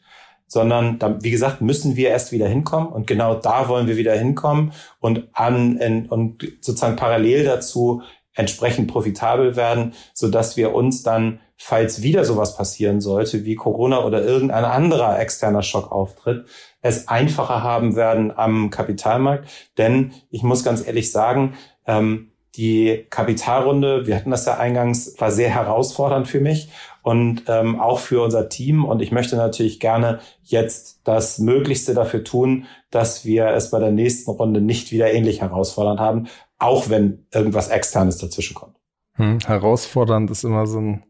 sondern 0.51 0.99
da, 0.99 1.17
wie 1.23 1.31
gesagt, 1.31 1.61
müssen 1.61 1.95
wir 1.95 2.09
erst 2.09 2.33
wieder 2.33 2.45
hinkommen 2.45 2.89
und 2.89 3.07
genau 3.07 3.35
da 3.35 3.69
wollen 3.69 3.87
wir 3.87 3.95
wieder 3.95 4.17
hinkommen 4.17 4.73
und 4.99 5.29
an 5.31 5.77
in, 5.77 6.07
und 6.07 6.45
sozusagen 6.59 6.97
parallel 6.97 7.45
dazu 7.45 8.01
entsprechend 8.33 8.91
profitabel 8.91 9.55
werden, 9.55 9.93
so 10.13 10.29
dass 10.29 10.57
wir 10.57 10.73
uns 10.73 11.03
dann 11.03 11.39
falls 11.63 12.01
wieder 12.01 12.25
sowas 12.25 12.57
passieren 12.57 13.01
sollte, 13.01 13.45
wie 13.45 13.53
Corona 13.53 14.03
oder 14.03 14.23
irgendein 14.23 14.65
anderer 14.65 15.19
externer 15.19 15.61
Schock 15.61 15.91
auftritt, 15.91 16.47
es 16.81 17.07
einfacher 17.07 17.61
haben 17.61 17.95
werden 17.95 18.35
am 18.35 18.71
Kapitalmarkt. 18.71 19.47
Denn 19.77 20.11
ich 20.31 20.41
muss 20.41 20.63
ganz 20.63 20.85
ehrlich 20.85 21.11
sagen, 21.11 21.53
ähm, 21.85 22.31
die 22.55 23.05
Kapitalrunde, 23.11 24.07
wir 24.07 24.15
hatten 24.15 24.31
das 24.31 24.45
ja 24.45 24.57
eingangs, 24.57 25.15
war 25.19 25.31
sehr 25.31 25.49
herausfordernd 25.49 26.27
für 26.27 26.41
mich 26.41 26.69
und 27.03 27.43
ähm, 27.47 27.79
auch 27.79 27.99
für 27.99 28.23
unser 28.23 28.49
Team. 28.49 28.83
Und 28.83 29.01
ich 29.01 29.11
möchte 29.11 29.35
natürlich 29.35 29.79
gerne 29.79 30.19
jetzt 30.41 31.01
das 31.03 31.37
Möglichste 31.37 31.93
dafür 31.93 32.23
tun, 32.23 32.65
dass 32.89 33.23
wir 33.23 33.47
es 33.47 33.69
bei 33.69 33.79
der 33.79 33.91
nächsten 33.91 34.31
Runde 34.31 34.61
nicht 34.61 34.91
wieder 34.91 35.13
ähnlich 35.13 35.41
herausfordernd 35.41 35.99
haben, 35.99 36.27
auch 36.61 36.89
wenn 36.89 37.25
irgendwas 37.33 37.69
Externes 37.69 38.17
dazwischen 38.17 38.55
kommt. 38.55 38.77
Hm, 39.15 39.39
herausfordernd 39.45 40.31
ist 40.31 40.43
immer 40.43 40.65
so 40.67 40.79
ein, 40.79 41.03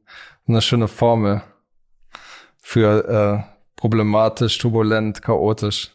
eine 0.47 0.61
schöne 0.61 0.87
Formel 0.87 1.41
für 2.57 3.07
äh, 3.07 3.53
problematisch, 3.75 4.57
turbulent, 4.57 5.21
chaotisch 5.21 5.91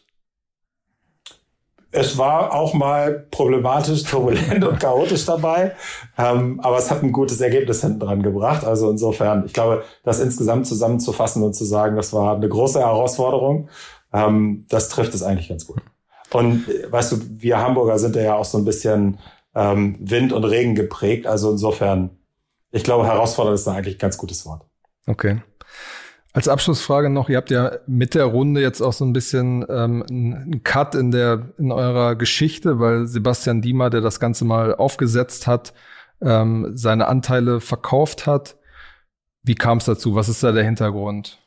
es 1.91 2.17
war 2.17 2.53
auch 2.53 2.73
mal 2.73 3.27
problematisch, 3.31 4.03
turbulent 4.03 4.63
und 4.63 4.79
chaotisch 4.79 5.25
dabei, 5.25 5.73
ähm, 6.17 6.59
aber 6.59 6.77
es 6.77 6.91
hat 6.91 7.01
ein 7.01 7.11
gutes 7.11 7.39
Ergebnis 7.41 7.81
hinten 7.81 7.99
dran 7.99 8.21
gebracht. 8.21 8.65
Also 8.65 8.89
insofern, 8.91 9.45
ich 9.45 9.53
glaube, 9.53 9.83
das 10.03 10.19
insgesamt 10.19 10.67
zusammenzufassen 10.67 11.43
und 11.43 11.53
zu 11.53 11.65
sagen, 11.65 11.95
das 11.95 12.13
war 12.13 12.35
eine 12.35 12.49
große 12.49 12.79
Herausforderung, 12.79 13.69
ähm, 14.13 14.65
das 14.69 14.89
trifft 14.89 15.13
es 15.13 15.23
eigentlich 15.23 15.49
ganz 15.49 15.65
gut. 15.65 15.81
Und 16.33 16.67
äh, 16.67 16.91
weißt 16.91 17.13
du, 17.13 17.17
wir 17.29 17.57
Hamburger 17.57 17.97
sind 17.99 18.15
ja 18.15 18.35
auch 18.35 18.45
so 18.45 18.57
ein 18.57 18.65
bisschen 18.65 19.17
ähm, 19.57 19.97
Wind 19.99 20.31
und 20.31 20.43
Regen 20.43 20.75
geprägt. 20.75 21.25
Also 21.25 21.51
insofern, 21.51 22.11
ich 22.71 22.83
glaube, 22.83 23.07
herausfordernd 23.07 23.55
ist 23.57 23.67
eigentlich 23.67 23.95
ein 23.95 23.99
ganz 23.99 24.17
gutes 24.17 24.45
Wort. 24.45 24.63
Okay. 25.07 25.41
Als 26.31 26.47
Abschlussfrage 26.47 27.09
noch, 27.09 27.29
ihr 27.29 27.37
habt 27.37 27.49
ja 27.49 27.79
mit 27.87 28.13
der 28.13 28.25
Runde 28.25 28.61
jetzt 28.61 28.81
auch 28.81 28.93
so 28.93 29.03
ein 29.03 29.13
bisschen 29.13 29.65
ähm, 29.69 30.05
einen 30.07 30.61
Cut 30.63 30.93
in 30.93 31.09
der 31.09 31.53
in 31.57 31.71
eurer 31.71 32.15
Geschichte, 32.15 32.79
weil 32.79 33.07
Sebastian 33.07 33.63
Diemer, 33.63 33.89
der 33.89 34.01
das 34.01 34.19
Ganze 34.19 34.45
mal 34.45 34.75
aufgesetzt 34.75 35.47
hat, 35.47 35.73
ähm, 36.21 36.71
seine 36.75 37.07
Anteile 37.07 37.59
verkauft 37.59 38.27
hat. 38.27 38.57
Wie 39.41 39.55
kam 39.55 39.79
es 39.79 39.85
dazu? 39.85 40.13
Was 40.13 40.29
ist 40.29 40.43
da 40.43 40.51
der 40.51 40.63
Hintergrund? 40.63 41.39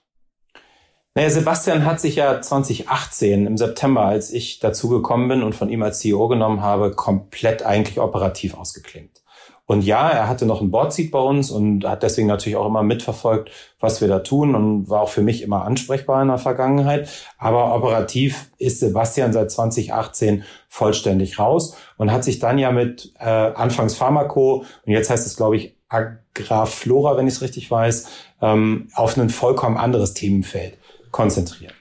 Naja, 1.14 1.28
Sebastian 1.28 1.84
hat 1.84 2.00
sich 2.00 2.14
ja 2.14 2.40
2018 2.40 3.46
im 3.46 3.56
September, 3.56 4.02
als 4.02 4.30
ich 4.30 4.60
dazugekommen 4.60 5.26
bin 5.26 5.42
und 5.42 5.56
von 5.56 5.68
ihm 5.68 5.82
als 5.82 5.98
CEO 5.98 6.28
genommen 6.28 6.62
habe, 6.62 6.92
komplett 6.92 7.64
eigentlich 7.64 7.98
operativ 7.98 8.54
ausgeklingt. 8.54 9.20
Und 9.66 9.82
ja, 9.82 10.08
er 10.08 10.28
hatte 10.28 10.46
noch 10.46 10.60
ein 10.60 10.70
Boardseat 10.70 11.10
bei 11.10 11.20
uns 11.20 11.50
und 11.50 11.84
hat 11.84 12.02
deswegen 12.04 12.26
natürlich 12.28 12.56
auch 12.56 12.66
immer 12.66 12.82
mitverfolgt, 12.82 13.50
was 13.78 14.00
wir 14.00 14.08
da 14.08 14.20
tun 14.20 14.54
und 14.54 14.88
war 14.88 15.00
auch 15.02 15.08
für 15.08 15.22
mich 15.22 15.42
immer 15.42 15.64
ansprechbar 15.64 16.22
in 16.22 16.28
der 16.28 16.38
Vergangenheit. 16.38 17.08
Aber 17.38 17.74
operativ 17.74 18.50
ist 18.58 18.80
Sebastian 18.80 19.32
seit 19.32 19.50
2018 19.50 20.44
vollständig 20.68 21.38
raus 21.38 21.76
und 21.98 22.10
hat 22.10 22.24
sich 22.24 22.40
dann 22.40 22.58
ja 22.58 22.72
mit 22.72 23.12
äh, 23.18 23.24
anfangs 23.24 23.94
Pharmaco 23.94 24.64
und 24.86 24.92
jetzt 24.92 25.10
heißt 25.10 25.26
es, 25.26 25.36
glaube 25.36 25.56
ich, 25.56 25.76
Agraflora, 25.88 27.16
wenn 27.16 27.26
ich 27.26 27.34
es 27.34 27.42
richtig 27.42 27.70
weiß, 27.70 28.08
ähm, 28.42 28.88
auf 28.94 29.16
ein 29.16 29.30
vollkommen 29.30 29.76
anderes 29.76 30.14
Themenfeld 30.14 30.79
konzentriert. 31.10 31.74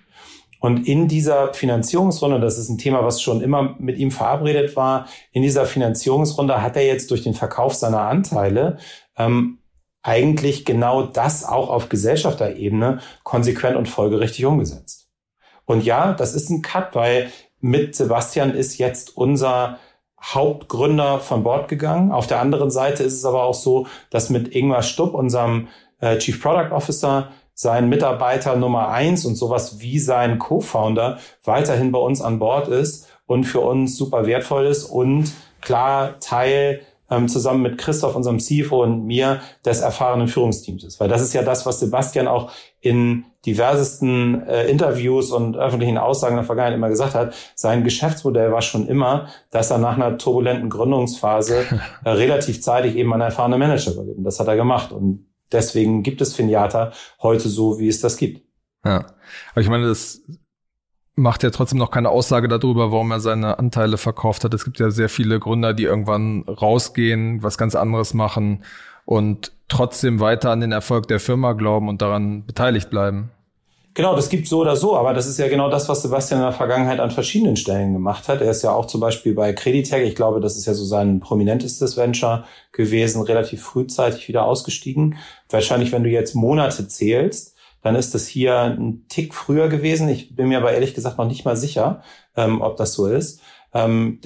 Und 0.60 0.88
in 0.88 1.08
dieser 1.08 1.54
Finanzierungsrunde, 1.54 2.40
das 2.40 2.58
ist 2.58 2.70
ein 2.70 2.78
Thema, 2.78 3.04
was 3.06 3.22
schon 3.22 3.42
immer 3.42 3.76
mit 3.80 3.98
ihm 3.98 4.12
verabredet 4.12 4.76
war, 4.76 5.08
in 5.32 5.42
dieser 5.42 5.66
Finanzierungsrunde 5.66 6.62
hat 6.62 6.76
er 6.76 6.86
jetzt 6.86 7.12
durch 7.12 7.24
den 7.24 7.34
Verkauf 7.34 7.76
seiner 7.76 8.02
Anteile 8.02 8.78
ähm, 9.18 9.60
eigentlich 10.02 10.66
genau 10.66 11.04
das 11.04 11.46
auch 11.46 11.70
auf 11.70 11.90
Gesellschafterebene 11.90 13.00
konsequent 13.24 13.78
und 13.78 13.88
folgerichtig 13.88 14.46
umgesetzt. 14.46 15.10
Und 15.66 15.84
ja, 15.84 16.14
das 16.14 16.34
ist 16.34 16.50
ein 16.50 16.62
Cut, 16.62 16.96
weil 16.96 17.32
mit 17.62 17.96
Sebastian 17.96 18.54
ist 18.54 18.78
jetzt 18.78 19.16
unser 19.16 19.80
Hauptgründer 20.22 21.20
von 21.20 21.44
Bord 21.44 21.70
gegangen. 21.70 22.12
Auf 22.12 22.28
der 22.28 22.42
anderen 22.42 22.72
Seite 22.72 23.04
ist 23.04 23.14
es 23.14 23.26
aber 23.26 23.44
auch 23.44 23.54
so, 23.54 23.88
dass 24.10 24.30
mit 24.30 24.54
Ingmar 24.54 24.84
Stupp, 24.84 25.14
unserem 25.14 25.68
äh, 26.00 26.18
Chief 26.18 26.42
Product 26.42 26.74
Officer, 26.74 27.32
sein 27.60 27.90
Mitarbeiter 27.90 28.56
Nummer 28.56 28.88
eins 28.88 29.26
und 29.26 29.36
sowas 29.36 29.82
wie 29.82 30.00
sein 30.00 30.40
Co-Founder 30.40 31.18
weiterhin 31.44 31.92
bei 31.92 32.00
uns 32.00 32.22
an 32.22 32.40
Bord 32.40 32.70
ist 32.70 33.10
und 33.26 33.44
für 33.44 33.60
uns 33.60 33.98
super 33.98 34.26
wertvoll 34.26 34.66
ist 34.66 34.86
und 34.86 35.34
klar 35.60 36.22
Teil 36.22 36.80
ähm, 37.12 37.28
zusammen 37.28 37.62
mit 37.62 37.78
Christoph, 37.78 38.16
unserem 38.16 38.40
CFO 38.40 38.84
und 38.84 39.06
mir 39.06 39.42
des 39.66 39.82
erfahrenen 39.82 40.30
Führungsteams 40.30 40.86
ist. 40.86 41.02
Weil 41.02 41.10
das 41.10 41.22
ist 41.22 41.34
ja 41.34 41.44
das, 41.44 41.66
was 41.66 41.82
Sebastian 41.82 42.30
auch 42.30 42.50
in 42.80 43.26
diversesten 43.46 44.48
äh, 44.48 44.68
Interviews 44.68 45.30
und 45.32 45.58
öffentlichen 45.58 45.98
Aussagen 45.98 46.36
in 46.36 46.38
der 46.38 46.46
Vergangenheit 46.46 46.78
immer 46.78 46.88
gesagt 46.88 47.14
hat. 47.14 47.34
Sein 47.56 47.84
Geschäftsmodell 47.84 48.54
war 48.54 48.62
schon 48.62 48.88
immer, 48.88 49.28
dass 49.52 49.70
er 49.70 49.80
nach 49.80 49.98
einer 49.98 50.18
turbulenten 50.18 50.70
Gründungsphase 50.70 51.66
äh, 52.06 52.10
relativ 52.10 52.62
zeitig 52.62 52.96
eben 52.96 53.14
an 53.14 53.20
erfahrene 53.20 53.58
Manager 53.58 53.92
übergibt. 53.92 54.20
Und 54.20 54.24
das 54.24 54.40
hat 54.40 54.48
er 54.48 54.56
gemacht. 54.56 54.94
Und 54.94 55.29
deswegen 55.52 56.04
gibt 56.04 56.22
es 56.22 56.36
Finiata 56.36 56.94
heute 57.22 57.50
so, 57.50 57.80
wie 57.80 57.88
es 57.88 58.02
das 58.02 58.18
gibt. 58.18 58.46
Ja, 58.86 59.06
aber 59.52 59.62
ich 59.62 59.70
meine, 59.70 59.88
das 59.88 60.22
macht 61.16 61.44
ja 61.44 61.50
trotzdem 61.50 61.80
noch 61.80 61.92
keine 61.92 62.10
Aussage 62.10 62.48
darüber, 62.48 62.92
warum 62.92 63.12
er 63.12 63.20
seine 63.20 63.60
Anteile 63.60 63.98
verkauft 63.98 64.44
hat. 64.44 64.54
Es 64.54 64.64
gibt 64.64 64.80
ja 64.80 64.90
sehr 64.90 65.10
viele 65.10 65.40
Gründer, 65.40 65.74
die 65.74 65.84
irgendwann 65.84 66.44
rausgehen, 66.44 67.44
was 67.44 67.58
ganz 67.58 67.76
anderes 67.76 68.14
machen 68.14 68.64
und 69.06 69.52
trotzdem 69.68 70.20
weiter 70.20 70.52
an 70.52 70.62
den 70.62 70.72
Erfolg 70.72 71.08
der 71.08 71.20
Firma 71.20 71.54
glauben 71.54 71.90
und 71.90 72.02
daran 72.02 72.46
beteiligt 72.46 72.90
bleiben. 72.90 73.32
Genau, 73.96 74.16
das 74.16 74.30
gibt 74.30 74.48
so 74.48 74.60
oder 74.60 74.76
so, 74.76 74.96
aber 74.96 75.14
das 75.14 75.28
ist 75.28 75.40
ja 75.40 75.48
genau 75.48 75.70
das, 75.70 75.90
was 75.90 76.04
Sebastian 76.04 76.40
in 76.40 76.46
der 76.46 76.54
Vergangenheit 76.54 77.00
an 77.00 77.12
verschiedenen 77.12 77.56
Stellen 77.56 77.94
gemacht 77.94 78.28
hat. 78.28 78.40
Er 78.40 78.52
ist 78.52 78.62
ja 78.62 78.72
auch 78.72 78.86
zum 78.86 79.02
Beispiel 79.02 79.34
bei 79.34 79.52
Creditec, 79.52 80.08
ich 80.08 80.16
glaube, 80.16 80.40
das 80.40 80.58
ist 80.58 80.68
ja 80.68 80.74
so 80.74 80.86
sein 80.86 81.20
prominentestes 81.20 81.98
Venture 81.98 82.46
gewesen, 82.72 83.24
relativ 83.24 83.64
frühzeitig 83.64 84.28
wieder 84.28 84.46
ausgestiegen. 84.46 85.18
Wahrscheinlich, 85.50 85.92
wenn 85.92 86.04
du 86.04 86.10
jetzt 86.10 86.36
Monate 86.36 86.88
zählst, 86.88 87.56
dann 87.82 87.96
ist 87.96 88.14
das 88.14 88.28
hier 88.28 88.60
ein 88.62 89.06
Tick 89.10 89.34
früher 89.34 89.70
gewesen. 89.70 90.08
Ich 90.10 90.36
bin 90.36 90.50
mir 90.50 90.60
aber 90.60 90.72
ehrlich 90.72 90.94
gesagt 90.94 91.18
noch 91.18 91.28
nicht 91.28 91.46
mal 91.46 91.58
sicher, 91.58 92.02
ähm, 92.36 92.62
ob 92.62 92.78
das 92.78 92.94
so 92.94 93.08
ist. 93.08 93.42
Ähm, 93.74 94.20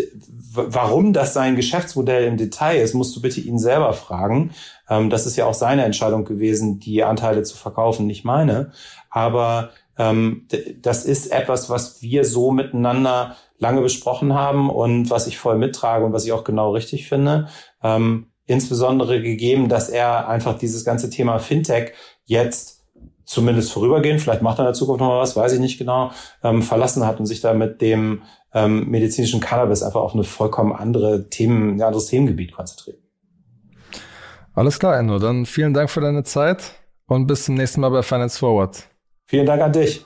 warum 0.54 1.14
das 1.14 1.34
sein 1.34 1.56
Geschäftsmodell 1.56 2.26
im 2.26 2.38
Detail 2.38 2.78
ist, 2.78 2.94
musst 2.94 3.16
du 3.16 3.22
bitte 3.22 3.42
ihn 3.42 3.60
selber 3.60 3.94
fragen. 3.94 4.52
Ähm, 4.90 5.10
das 5.10 5.26
ist 5.26 5.36
ja 5.36 5.46
auch 5.46 5.54
seine 5.54 5.84
Entscheidung 5.84 6.26
gewesen, 6.26 6.80
die 6.80 7.04
Anteile 7.04 7.44
zu 7.44 7.58
verkaufen, 7.58 8.08
nicht 8.08 8.24
meine. 8.24 8.72
Aber 9.10 9.72
ähm, 9.98 10.48
das 10.82 11.06
ist 11.06 11.32
etwas, 11.32 11.70
was 11.70 12.02
wir 12.02 12.26
so 12.26 12.52
miteinander 12.52 13.36
lange 13.60 13.82
besprochen 13.82 14.34
haben 14.34 14.70
und 14.70 15.10
was 15.10 15.28
ich 15.28 15.38
voll 15.38 15.58
mittrage 15.58 16.06
und 16.06 16.14
was 16.14 16.26
ich 16.26 16.32
auch 16.32 16.44
genau 16.44 16.72
richtig 16.72 17.08
finde. 17.08 17.48
Ähm, 17.84 18.28
insbesondere 18.46 19.22
gegeben, 19.22 19.70
dass 19.70 19.90
er 19.90 20.28
einfach 20.28 20.58
dieses 20.58 20.84
ganze 20.84 21.10
Thema 21.10 21.40
Fintech 21.40 21.94
jetzt 22.26 22.73
zumindest 23.26 23.72
vorübergehend, 23.72 24.22
vielleicht 24.22 24.42
macht 24.42 24.60
er 24.60 24.64
in 24.64 24.68
der 24.68 24.74
Zukunft 24.74 25.02
noch 25.02 25.10
mal 25.10 25.20
was, 25.20 25.36
weiß 25.36 25.54
ich 25.54 25.60
nicht 25.60 25.78
genau, 25.78 26.12
ähm, 26.44 26.62
verlassen 26.62 27.06
hat 27.06 27.20
und 27.20 27.26
sich 27.26 27.42
da 27.42 27.54
mit 27.54 27.82
dem 27.82 28.24
ähm, 28.54 28.90
medizinischen 28.90 29.40
Cannabis 29.40 29.84
einfach 29.84 30.02
auf 30.02 30.14
eine 30.14 30.24
vollkommen 30.24 30.74
andere 30.74 31.30
Themen, 31.30 31.76
ein 31.76 31.82
anderes 31.82 32.08
Themengebiet 32.08 32.54
konzentriert. 32.54 33.00
Alles 34.54 34.78
klar, 34.78 34.98
Enno. 35.00 35.18
Dann 35.20 35.46
vielen 35.46 35.74
Dank 35.74 35.90
für 35.90 36.02
deine 36.02 36.24
Zeit 36.24 36.74
und 37.08 37.28
bis 37.28 37.46
zum 37.46 37.56
nächsten 37.56 37.82
Mal 37.82 37.90
bei 37.90 38.04
Finance 38.04 38.38
Forward. 38.38 38.88
Vielen 39.26 39.46
Dank 39.46 39.62
an 39.62 39.74
dich. 39.74 40.06